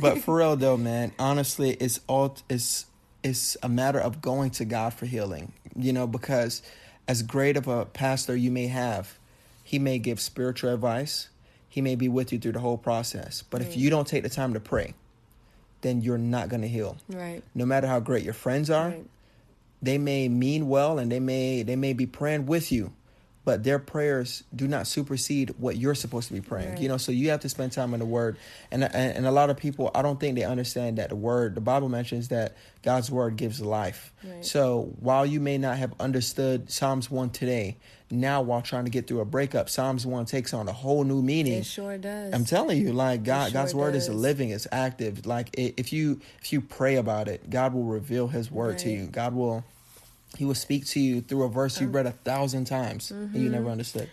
but 0.01 0.19
for 0.19 0.37
real 0.37 0.55
though, 0.55 0.77
man, 0.77 1.11
honestly, 1.19 1.71
it's 1.71 1.99
all 2.07 2.37
it's 2.49 2.85
it's 3.23 3.57
a 3.61 3.69
matter 3.69 3.99
of 3.99 4.21
going 4.21 4.51
to 4.51 4.65
God 4.65 4.93
for 4.93 5.05
healing. 5.05 5.51
You 5.75 5.93
know, 5.93 6.07
because 6.07 6.61
as 7.07 7.23
great 7.23 7.57
of 7.57 7.67
a 7.67 7.85
pastor 7.85 8.35
you 8.35 8.51
may 8.51 8.67
have, 8.67 9.17
he 9.63 9.79
may 9.79 9.99
give 9.99 10.19
spiritual 10.19 10.73
advice. 10.73 11.29
He 11.69 11.81
may 11.81 11.95
be 11.95 12.09
with 12.09 12.31
you 12.31 12.39
through 12.39 12.53
the 12.53 12.59
whole 12.59 12.77
process. 12.77 13.43
But 13.47 13.61
if 13.61 13.77
you 13.77 13.89
don't 13.89 14.07
take 14.07 14.23
the 14.23 14.29
time 14.29 14.53
to 14.53 14.59
pray, 14.59 14.95
then 15.81 16.01
you're 16.01 16.17
not 16.17 16.49
going 16.49 16.61
to 16.61 16.67
heal. 16.67 16.97
Right. 17.07 17.43
No 17.53 17.65
matter 17.65 17.85
how 17.85 17.99
great 17.99 18.23
your 18.23 18.33
friends 18.33 18.69
are, 18.71 18.89
Right. 18.89 19.05
They 19.81 19.97
may 19.97 20.29
mean 20.29 20.67
well 20.67 20.99
and 20.99 21.11
they 21.11 21.19
may 21.19 21.63
they 21.63 21.75
may 21.75 21.93
be 21.93 22.05
praying 22.05 22.45
with 22.45 22.71
you 22.71 22.93
but 23.47 23.63
their 23.63 23.79
prayers 23.79 24.43
do 24.53 24.67
not 24.67 24.85
supersede 24.87 25.51
what 25.57 25.77
you're 25.77 25.95
supposed 25.95 26.27
to 26.27 26.33
be 26.33 26.41
praying 26.41 26.71
Right. 26.71 26.79
you 26.81 26.89
know 26.89 26.97
so 26.97 27.13
you 27.13 27.29
have 27.29 27.39
to 27.39 27.49
spend 27.49 27.71
time 27.71 27.93
in 27.93 28.01
the 28.01 28.05
word 28.05 28.35
and, 28.71 28.83
and 28.83 28.93
and 29.17 29.25
a 29.25 29.31
lot 29.31 29.49
of 29.49 29.55
people 29.55 29.89
i 29.95 30.01
don't 30.01 30.19
think 30.19 30.35
they 30.35 30.43
understand 30.43 30.97
that 30.97 31.07
the 31.09 31.15
word 31.15 31.55
the 31.55 31.61
bible 31.61 31.87
mentions 31.87 32.27
that 32.27 32.57
god's 32.83 33.09
word 33.09 33.37
gives 33.37 33.61
life 33.61 34.13
Right. 34.23 34.43
so 34.45 34.93
while 34.99 35.25
you 35.25 35.39
may 35.39 35.57
not 35.57 35.77
have 35.77 35.93
understood 35.99 36.69
psalms 36.69 37.09
1 37.09 37.29
today 37.29 37.77
now 38.11 38.41
while 38.41 38.61
trying 38.61 38.83
to 38.83 38.91
get 38.91 39.07
through 39.07 39.21
a 39.21 39.25
breakup 39.25 39.69
psalms 39.69 40.05
1 40.05 40.25
takes 40.25 40.53
on 40.53 40.67
a 40.67 40.73
whole 40.73 41.05
new 41.05 41.21
meaning 41.21 41.59
It 41.59 41.65
sure 41.65 41.97
does. 41.97 42.33
I'm 42.33 42.43
telling 42.45 42.81
you, 42.81 42.91
like 42.91 43.23
God, 43.23 43.45
sure 43.45 43.53
God's 43.53 43.73
word 43.75 43.95
is 43.95 44.09
living, 44.09 44.49
it's 44.49 44.67
active. 44.73 45.25
Like 45.25 45.49
if 45.53 45.91
you 45.93 46.19
if 46.41 46.51
you 46.53 46.59
pray 46.61 46.95
about 46.97 47.27
it, 47.29 47.49
God 47.49 47.73
will 47.73 47.83
reveal 47.85 48.27
His 48.27 48.51
word 48.51 48.77
to 48.79 48.89
you. 48.89 49.05
God 49.07 49.33
will 49.33 49.63
He 50.35 50.45
will 50.45 50.55
speak 50.55 50.85
to 50.87 50.99
you 50.99 51.21
through 51.21 51.43
a 51.43 51.49
verse 51.49 51.79
you 51.79 51.87
read 51.87 52.05
a 52.05 52.11
thousand 52.11 52.65
times 52.65 53.11
and 53.11 53.33
you 53.33 53.41
Mm-hmm. 53.43 53.51
never 53.51 53.69
understood. 53.69 54.09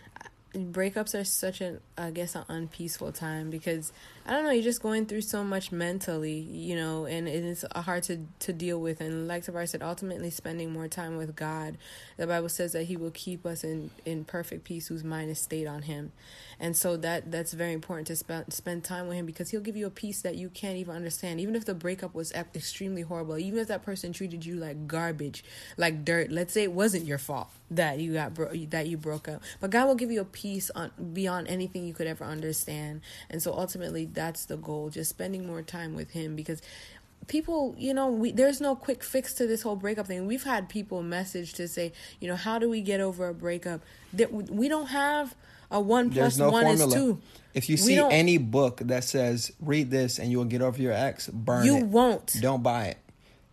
breakups 0.55 1.19
are 1.19 1.25
such 1.25 1.61
an 1.61 1.81
I 1.97 2.11
guess 2.11 2.35
an 2.35 2.45
unpeaceful 2.49 3.13
time 3.13 3.51
because 3.51 3.93
I 4.27 4.33
don't 4.33 4.45
know 4.45 4.51
you're 4.51 4.65
just 4.65 4.83
going 4.83 5.07
through 5.07 5.21
so 5.21 5.45
much 5.45 5.71
mentally 5.71 6.39
you 6.39 6.75
know 6.75 7.07
and 7.07 7.29
it's 7.29 7.65
hard 7.75 8.03
to 8.05 8.27
to 8.41 8.53
deal 8.53 8.81
with. 8.81 9.01
And 9.01 9.29
like 9.29 9.45
Tavar 9.45 9.69
said 9.69 9.83
ultimately 9.83 10.31
spending 10.31 10.73
more 10.73 10.89
time 10.89 11.17
with 11.17 11.37
God 11.37 11.77
the 12.17 12.27
Bible 12.27 12.49
says 12.49 12.73
that 12.73 12.85
he 12.85 12.97
will 12.97 13.13
keep 13.13 13.47
us 13.47 13.63
in 13.65 13.91
in 14.05 14.25
perfect 14.25 14.65
peace 14.65 14.89
whose 14.89 15.05
mind 15.05 15.31
is 15.31 15.39
stayed 15.39 15.67
on 15.67 15.83
him. 15.83 16.13
And 16.59 16.77
so 16.77 16.97
that 16.99 17.31
that's 17.31 17.53
very 17.53 17.73
important 17.73 18.07
to 18.09 18.17
spend 18.17 18.53
spend 18.53 18.85
time 18.85 19.07
with 19.07 19.17
him 19.17 19.27
because 19.27 19.51
he'll 19.51 19.61
give 19.61 19.77
you 19.77 19.87
a 19.87 19.91
peace 19.91 20.23
that 20.23 20.35
you 20.35 20.49
can't 20.49 20.77
even 20.77 20.95
understand. 20.95 21.41
Even 21.41 21.55
if 21.55 21.65
the 21.65 21.75
breakup 21.75 22.15
was 22.15 22.33
extremely 22.33 23.03
horrible 23.03 23.39
even 23.39 23.59
if 23.59 23.69
that 23.69 23.83
person 23.83 24.13
treated 24.13 24.45
you 24.45 24.57
like 24.57 24.87
garbage 24.87 25.45
like 25.77 26.05
dirt 26.05 26.31
let's 26.31 26.53
say 26.53 26.63
it 26.63 26.73
wasn't 26.73 27.05
your 27.05 27.19
fault 27.19 27.49
that 27.71 27.99
you 27.99 28.13
got 28.13 28.35
bro- 28.35 28.53
that 28.71 28.87
you 28.87 28.97
broke 28.97 29.29
up. 29.29 29.43
But 29.61 29.71
God 29.71 29.87
will 29.87 29.95
give 29.95 30.11
you 30.11 30.21
a 30.21 30.25
peace 30.25 30.71
on 30.75 30.91
beyond 31.13 31.49
anything 31.49 31.84
you 31.87 31.95
could 31.95 32.07
ever 32.07 32.25
understand 32.25 33.01
and 33.31 33.43
so 33.43 33.53
ultimately 33.53 34.05
that's 34.07 34.45
the 34.47 34.57
goal 34.57 34.91
just 34.91 35.11
spending 35.11 35.47
more 35.47 35.63
time 35.63 35.95
with 35.95 36.11
him 36.11 36.35
because 36.37 36.61
people 37.27 37.75
you 37.79 37.95
know 37.95 38.09
we 38.09 38.33
there's 38.33 38.61
no 38.61 38.75
quick 38.77 39.03
fix 39.03 39.33
to 39.35 39.47
this 39.47 39.63
whole 39.63 39.77
breakup 39.77 40.07
thing 40.07 40.27
we've 40.27 40.45
had 40.45 40.69
people 40.69 41.03
message 41.03 41.55
to 41.55 41.67
say 41.67 41.93
you 42.21 42.29
know 42.29 42.37
how 42.37 42.59
do 42.59 42.69
we 42.69 42.81
get 42.81 43.01
over 43.01 43.29
a 43.29 43.35
breakup 43.35 43.81
that 44.13 44.33
we 44.33 44.69
don't 44.69 44.89
have 44.89 45.35
a 45.71 45.81
one 45.81 46.11
plus 46.11 46.37
no 46.37 46.51
one 46.51 46.65
formula. 46.65 46.89
is 46.89 46.95
two 46.95 47.21
If 47.55 47.71
you 47.71 47.77
see 47.77 47.97
any 47.99 48.37
book 48.39 48.81
that 48.85 49.05
says 49.05 49.53
read 49.61 49.91
this 49.91 50.19
and 50.19 50.31
you 50.31 50.39
will 50.39 50.45
get 50.45 50.61
over 50.61 50.81
your 50.81 50.93
ex, 50.93 51.29
burn 51.29 51.65
you 51.65 51.79
it. 51.79 51.85
won't 51.85 52.37
Don't 52.41 52.63
buy 52.63 52.87
it. 52.89 52.99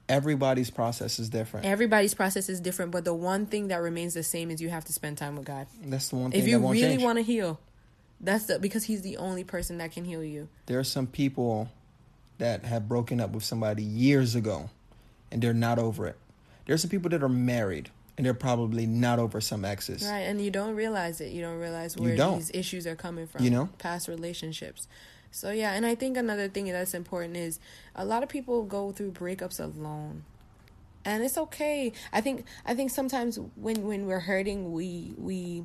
Everybody's 0.10 0.70
process 0.70 1.20
is 1.20 1.30
different. 1.30 1.66
everybody's 1.66 2.14
process 2.14 2.50
is 2.50 2.60
different 2.60 2.92
but 2.92 3.06
the 3.06 3.14
one 3.14 3.46
thing 3.46 3.70
that 3.70 3.78
remains 3.78 4.14
the 4.14 4.24
same 4.24 4.52
is 4.52 4.62
you 4.62 4.70
have 4.70 4.84
to 4.86 4.92
spend 4.92 5.18
time 5.18 5.38
with 5.38 5.46
god 5.46 5.68
That's 5.86 6.10
the 6.10 6.18
one 6.18 6.32
thing 6.32 6.42
if 6.42 6.48
you 6.48 6.60
really 6.60 6.98
want 6.98 7.18
to 7.18 7.24
heal 7.24 7.58
that's 8.22 8.46
the 8.46 8.60
because 8.60 8.86
he's 8.86 9.02
the 9.02 9.18
only 9.18 9.44
person 9.44 9.78
that 9.80 9.92
can 9.92 10.06
heal 10.06 10.24
you 10.24 10.48
there 10.68 10.80
are 10.80 10.84
some 10.84 11.08
people 11.08 11.70
that 12.42 12.66
have 12.66 12.88
broken 12.88 13.22
up 13.22 13.32
with 13.32 13.44
somebody 13.44 13.84
years 13.84 14.34
ago 14.34 14.70
and 15.32 15.42
they're 15.42 15.54
not 15.54 15.80
over 15.80 16.08
it. 16.08 16.18
There 16.66 16.74
are 16.74 16.78
some 16.78 16.90
people 16.90 17.10
that 17.12 17.24
are 17.24 17.30
married 17.30 17.90
and 18.18 18.26
they're 18.26 18.34
probably 18.34 18.86
not 18.88 19.20
over 19.20 19.40
some 19.40 19.64
exes. 19.64 20.04
Right, 20.04 20.22
and 20.22 20.42
you 20.42 20.52
don't 20.52 20.76
realize 20.76 21.22
it. 21.22 21.32
You 21.32 21.42
don't 21.42 21.60
realize 21.60 21.96
where 21.96 22.16
don't. 22.16 22.38
these 22.38 22.52
issues 22.54 22.86
are 22.86 22.96
coming 22.96 23.28
from. 23.28 23.44
You 23.44 23.52
know? 23.52 23.70
past 23.78 24.08
relationships. 24.08 24.88
So 25.32 25.52
yeah, 25.52 25.74
and 25.74 25.86
I 25.86 25.96
think 25.96 26.18
another 26.18 26.50
thing 26.50 26.66
that's 26.66 26.94
important 26.94 27.38
is 27.38 27.60
a 27.96 28.04
lot 28.04 28.22
of 28.22 28.28
people 28.28 28.64
go 28.64 28.92
through 28.92 29.12
breakups 29.12 29.60
alone, 29.60 30.24
and 31.06 31.24
it's 31.24 31.38
okay. 31.38 31.94
I 32.12 32.20
think 32.20 32.46
I 32.66 32.74
think 32.74 32.92
sometimes 32.92 33.40
when 33.56 33.88
when 33.88 34.08
we're 34.08 34.20
hurting, 34.20 34.74
we 34.74 35.14
we 35.18 35.64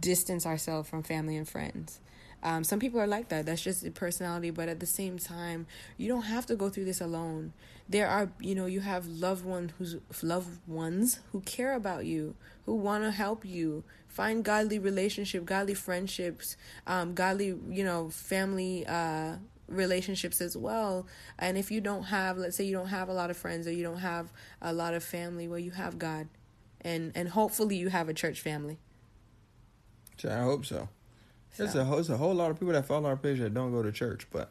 distance 0.00 0.46
ourselves 0.46 0.88
from 0.88 1.02
family 1.02 1.36
and 1.36 1.48
friends. 1.48 2.00
Um, 2.44 2.62
some 2.62 2.78
people 2.78 3.00
are 3.00 3.06
like 3.06 3.30
that. 3.30 3.46
That's 3.46 3.62
just 3.62 3.92
personality. 3.94 4.50
But 4.50 4.68
at 4.68 4.78
the 4.78 4.86
same 4.86 5.18
time, 5.18 5.66
you 5.96 6.08
don't 6.08 6.22
have 6.22 6.44
to 6.46 6.56
go 6.56 6.68
through 6.68 6.84
this 6.84 7.00
alone. 7.00 7.54
There 7.88 8.06
are, 8.06 8.30
you 8.38 8.54
know, 8.54 8.66
you 8.66 8.80
have 8.80 9.06
loved 9.06 9.44
ones 9.44 9.72
who's 9.78 9.96
loved 10.22 10.60
ones 10.66 11.20
who 11.32 11.40
care 11.40 11.74
about 11.74 12.04
you, 12.04 12.34
who 12.66 12.74
want 12.74 13.04
to 13.04 13.10
help 13.10 13.44
you. 13.44 13.82
Find 14.08 14.44
godly 14.44 14.78
relationship, 14.78 15.44
godly 15.44 15.74
friendships, 15.74 16.56
um, 16.86 17.14
godly, 17.14 17.58
you 17.68 17.82
know, 17.82 18.10
family 18.10 18.86
uh, 18.86 19.36
relationships 19.66 20.40
as 20.40 20.56
well. 20.56 21.06
And 21.38 21.58
if 21.58 21.70
you 21.70 21.80
don't 21.80 22.04
have, 22.04 22.38
let's 22.38 22.56
say, 22.56 22.64
you 22.64 22.76
don't 22.76 22.88
have 22.88 23.08
a 23.08 23.12
lot 23.12 23.30
of 23.30 23.36
friends 23.36 23.66
or 23.66 23.72
you 23.72 23.82
don't 23.82 23.98
have 23.98 24.32
a 24.62 24.72
lot 24.72 24.94
of 24.94 25.02
family, 25.02 25.48
well, 25.48 25.58
you 25.58 25.72
have 25.72 25.98
God, 25.98 26.28
and 26.82 27.10
and 27.14 27.30
hopefully 27.30 27.76
you 27.76 27.88
have 27.88 28.08
a 28.08 28.14
church 28.14 28.40
family. 28.40 28.78
So 30.18 30.30
I 30.30 30.42
hope 30.42 30.66
so. 30.66 30.88
There's 31.56 31.74
a, 31.74 31.84
there's 31.84 32.10
a 32.10 32.16
whole 32.16 32.34
lot 32.34 32.50
of 32.50 32.58
people 32.58 32.74
that 32.74 32.86
follow 32.86 33.08
our 33.08 33.16
page 33.16 33.38
that 33.38 33.54
don't 33.54 33.70
go 33.70 33.82
to 33.82 33.92
church, 33.92 34.26
but 34.32 34.50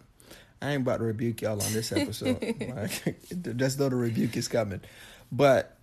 I 0.61 0.71
ain't 0.71 0.83
about 0.83 0.97
to 0.97 1.03
rebuke 1.03 1.41
y'all 1.41 1.61
on 1.61 1.73
this 1.73 1.91
episode. 1.91 2.41
like, 2.75 3.19
just 3.57 3.79
know 3.79 3.89
the 3.89 3.95
rebuke 3.95 4.37
is 4.37 4.47
coming. 4.47 4.79
But 5.31 5.77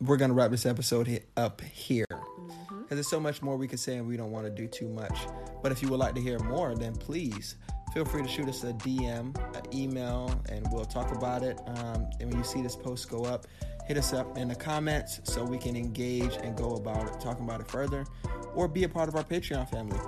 we're 0.00 0.16
gonna 0.16 0.34
wrap 0.34 0.50
this 0.50 0.66
episode 0.66 1.22
up 1.36 1.60
here 1.60 2.06
mm-hmm. 2.10 2.82
because 2.82 2.96
there's 2.96 3.10
so 3.10 3.20
much 3.20 3.42
more 3.42 3.56
we 3.56 3.68
could 3.68 3.80
say, 3.80 3.96
and 3.96 4.08
we 4.08 4.16
don't 4.16 4.32
want 4.32 4.46
to 4.46 4.50
do 4.50 4.66
too 4.66 4.88
much. 4.88 5.16
But 5.62 5.70
if 5.70 5.82
you 5.82 5.88
would 5.88 6.00
like 6.00 6.14
to 6.16 6.20
hear 6.20 6.38
more, 6.40 6.74
then 6.74 6.94
please 6.96 7.56
feel 7.98 8.04
free 8.04 8.22
to 8.22 8.28
shoot 8.28 8.48
us 8.48 8.62
a 8.62 8.72
DM, 8.74 9.36
an 9.56 9.74
email, 9.76 10.32
and 10.50 10.64
we'll 10.70 10.84
talk 10.84 11.10
about 11.10 11.42
it. 11.42 11.58
Um, 11.66 12.08
and 12.20 12.30
when 12.30 12.38
you 12.38 12.44
see 12.44 12.62
this 12.62 12.76
post 12.76 13.10
go 13.10 13.24
up, 13.24 13.48
hit 13.88 13.98
us 13.98 14.12
up 14.12 14.38
in 14.38 14.46
the 14.46 14.54
comments 14.54 15.20
so 15.24 15.42
we 15.42 15.58
can 15.58 15.74
engage 15.74 16.36
and 16.36 16.56
go 16.56 16.76
about 16.76 17.08
it, 17.08 17.20
talking 17.20 17.44
about 17.44 17.60
it 17.60 17.66
further, 17.66 18.06
or 18.54 18.68
be 18.68 18.84
a 18.84 18.88
part 18.88 19.08
of 19.08 19.16
our 19.16 19.24
Patreon 19.24 19.68
family. 19.68 19.98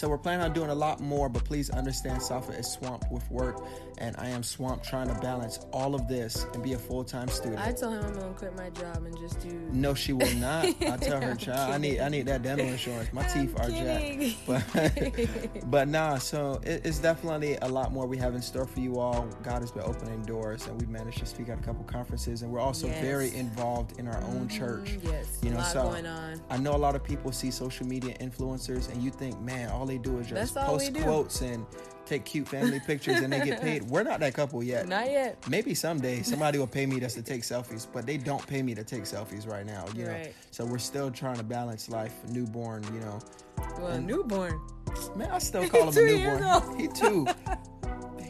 So 0.00 0.08
we're 0.08 0.16
planning 0.16 0.42
on 0.42 0.54
doing 0.54 0.70
a 0.70 0.74
lot 0.74 1.00
more, 1.00 1.28
but 1.28 1.44
please 1.44 1.68
understand 1.68 2.22
Safa 2.22 2.52
is 2.52 2.66
swamped 2.66 3.12
with 3.12 3.30
work, 3.30 3.62
and 3.98 4.16
I 4.16 4.28
am 4.30 4.42
swamped 4.42 4.82
trying 4.88 5.08
to 5.08 5.14
balance 5.20 5.58
all 5.74 5.94
of 5.94 6.08
this 6.08 6.46
and 6.54 6.62
be 6.62 6.72
a 6.72 6.78
full 6.78 7.04
time 7.04 7.28
student. 7.28 7.60
I 7.60 7.72
told 7.72 7.92
him 7.98 8.04
I'm 8.06 8.14
gonna 8.14 8.32
quit 8.32 8.56
my 8.56 8.70
job 8.70 9.04
and 9.04 9.14
just 9.18 9.40
do. 9.40 9.50
No, 9.72 9.92
she 9.92 10.14
will 10.14 10.34
not. 10.36 10.64
I 10.80 10.96
tell 10.96 11.20
her, 11.20 11.32
I'm 11.32 11.36
child, 11.36 11.74
I 11.74 11.76
need 11.76 12.00
I 12.00 12.08
need 12.08 12.24
that 12.28 12.42
dental 12.42 12.66
insurance. 12.66 13.12
My 13.12 13.24
teeth 13.24 13.54
are 13.60 13.68
kidding. 13.68 14.34
jacked. 14.46 14.46
But 15.60 15.70
but 15.70 15.88
nah, 15.88 16.16
so 16.16 16.62
it, 16.64 16.80
it's 16.86 16.98
definitely 16.98 17.58
a 17.60 17.68
lot 17.68 17.92
more 17.92 18.06
we 18.06 18.16
have 18.16 18.34
in 18.34 18.40
store 18.40 18.64
for 18.66 18.80
you 18.80 18.98
all. 19.00 19.26
God 19.42 19.60
has 19.60 19.70
been 19.70 19.82
opening 19.84 20.22
doors, 20.22 20.66
and 20.66 20.80
we've 20.80 20.88
managed 20.88 21.18
to 21.18 21.26
speak 21.26 21.50
at 21.50 21.58
a 21.58 21.62
couple 21.62 21.84
conferences, 21.84 22.40
and 22.40 22.50
we're 22.50 22.58
also 22.60 22.86
Yes. 22.86 23.02
very 23.02 23.34
involved 23.36 23.98
in 23.98 24.08
our 24.08 24.22
own 24.22 24.48
church. 24.48 24.92
Mm, 25.02 25.04
Yes, 25.12 25.38
You 25.42 25.50
a 25.50 25.52
know, 25.52 25.58
lot 25.58 25.72
so 25.72 25.82
going 25.82 26.06
on. 26.06 26.40
I 26.48 26.56
know 26.56 26.74
a 26.74 26.78
lot 26.78 26.96
of 26.96 27.04
people 27.04 27.32
see 27.32 27.50
social 27.50 27.86
media 27.86 28.16
influencers, 28.18 28.90
and 28.90 29.02
you 29.02 29.10
think, 29.10 29.38
man, 29.42 29.68
all 29.68 29.89
they 29.90 29.98
do 29.98 30.18
is 30.18 30.28
just 30.28 30.54
That's 30.54 30.66
post 30.68 30.94
quotes 31.02 31.40
and 31.42 31.66
take 32.06 32.24
cute 32.24 32.48
family 32.48 32.80
pictures, 32.80 33.20
and 33.20 33.32
they 33.32 33.44
get 33.44 33.60
paid. 33.60 33.82
We're 33.90 34.02
not 34.02 34.20
that 34.20 34.34
couple 34.34 34.62
yet. 34.62 34.88
Not 34.88 35.10
yet. 35.10 35.36
Maybe 35.48 35.74
someday 35.74 36.22
somebody 36.22 36.58
will 36.58 36.66
pay 36.66 36.86
me 36.86 36.98
just 37.00 37.16
to 37.16 37.22
take 37.22 37.42
selfies, 37.42 37.86
but 37.92 38.06
they 38.06 38.16
don't 38.16 38.44
pay 38.46 38.62
me 38.62 38.74
to 38.74 38.84
take 38.84 39.02
selfies 39.02 39.48
right 39.48 39.66
now. 39.66 39.84
You 39.94 40.04
know, 40.06 40.22
so 40.50 40.64
we're 40.64 40.78
still 40.78 41.10
trying 41.10 41.36
to 41.36 41.42
balance 41.44 41.88
life, 41.88 42.14
newborn. 42.28 42.82
You 42.94 43.00
know, 43.00 43.18
Well, 43.78 43.88
And- 43.88 44.06
newborn. 44.06 44.60
Man, 45.16 45.30
I 45.30 45.38
still 45.38 45.68
call 45.68 45.90
him 45.90 45.96
a 45.96 46.06
newborn. 46.18 46.78
He 46.80 46.88
two. 46.88 47.26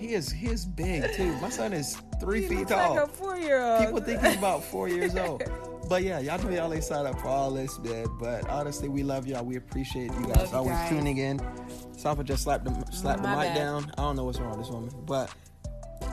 He 0.00 0.14
is 0.14 0.30
he 0.30 0.46
is 0.48 0.64
big 0.64 1.12
too. 1.14 1.32
My 1.40 1.50
son 1.50 1.72
is 1.72 1.96
three 2.20 2.42
He 2.42 2.48
feet 2.48 2.68
tall. 2.68 2.94
like 2.96 3.04
a 3.04 3.06
four-year-old. 3.12 3.84
People 3.84 4.00
think 4.00 4.22
he's 4.22 4.36
about 4.36 4.64
four 4.64 4.88
years 4.88 5.14
old. 5.16 5.42
But 5.90 6.04
yeah, 6.04 6.20
y'all 6.20 6.40
know 6.40 6.50
y'all 6.50 6.72
ain't 6.72 6.84
signed 6.84 7.08
up 7.08 7.18
for 7.20 7.26
all 7.26 7.50
this, 7.50 7.76
man. 7.80 8.06
But 8.20 8.48
honestly, 8.48 8.88
we 8.88 9.02
love 9.02 9.26
y'all. 9.26 9.44
We 9.44 9.56
appreciate 9.56 10.12
you 10.12 10.26
guys 10.26 10.52
you 10.52 10.56
always 10.58 10.76
guys. 10.76 10.88
tuning 10.88 11.18
in. 11.18 11.40
Safa 11.96 12.22
just 12.22 12.44
slapped 12.44 12.64
the 12.64 12.70
slapped 12.92 13.22
the 13.22 13.28
mic 13.28 13.38
bad. 13.38 13.54
down. 13.56 13.90
I 13.98 14.02
don't 14.02 14.14
know 14.14 14.22
what's 14.22 14.38
wrong 14.38 14.50
with 14.56 14.60
this 14.60 14.70
woman, 14.72 14.90
but 15.04 15.34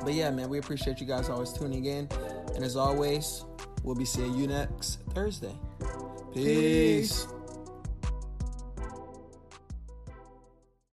but 0.03 0.15
yeah, 0.15 0.31
man, 0.31 0.49
we 0.49 0.57
appreciate 0.57 0.99
you 0.99 1.05
guys 1.05 1.29
always 1.29 1.53
tuning 1.53 1.85
in. 1.85 2.09
And 2.55 2.63
as 2.63 2.75
always, 2.75 3.45
we'll 3.83 3.93
be 3.93 4.03
seeing 4.05 4.33
you 4.33 4.47
next 4.47 4.97
Thursday. 5.13 5.53
Peace. 6.33 7.25
Peace. 7.25 7.27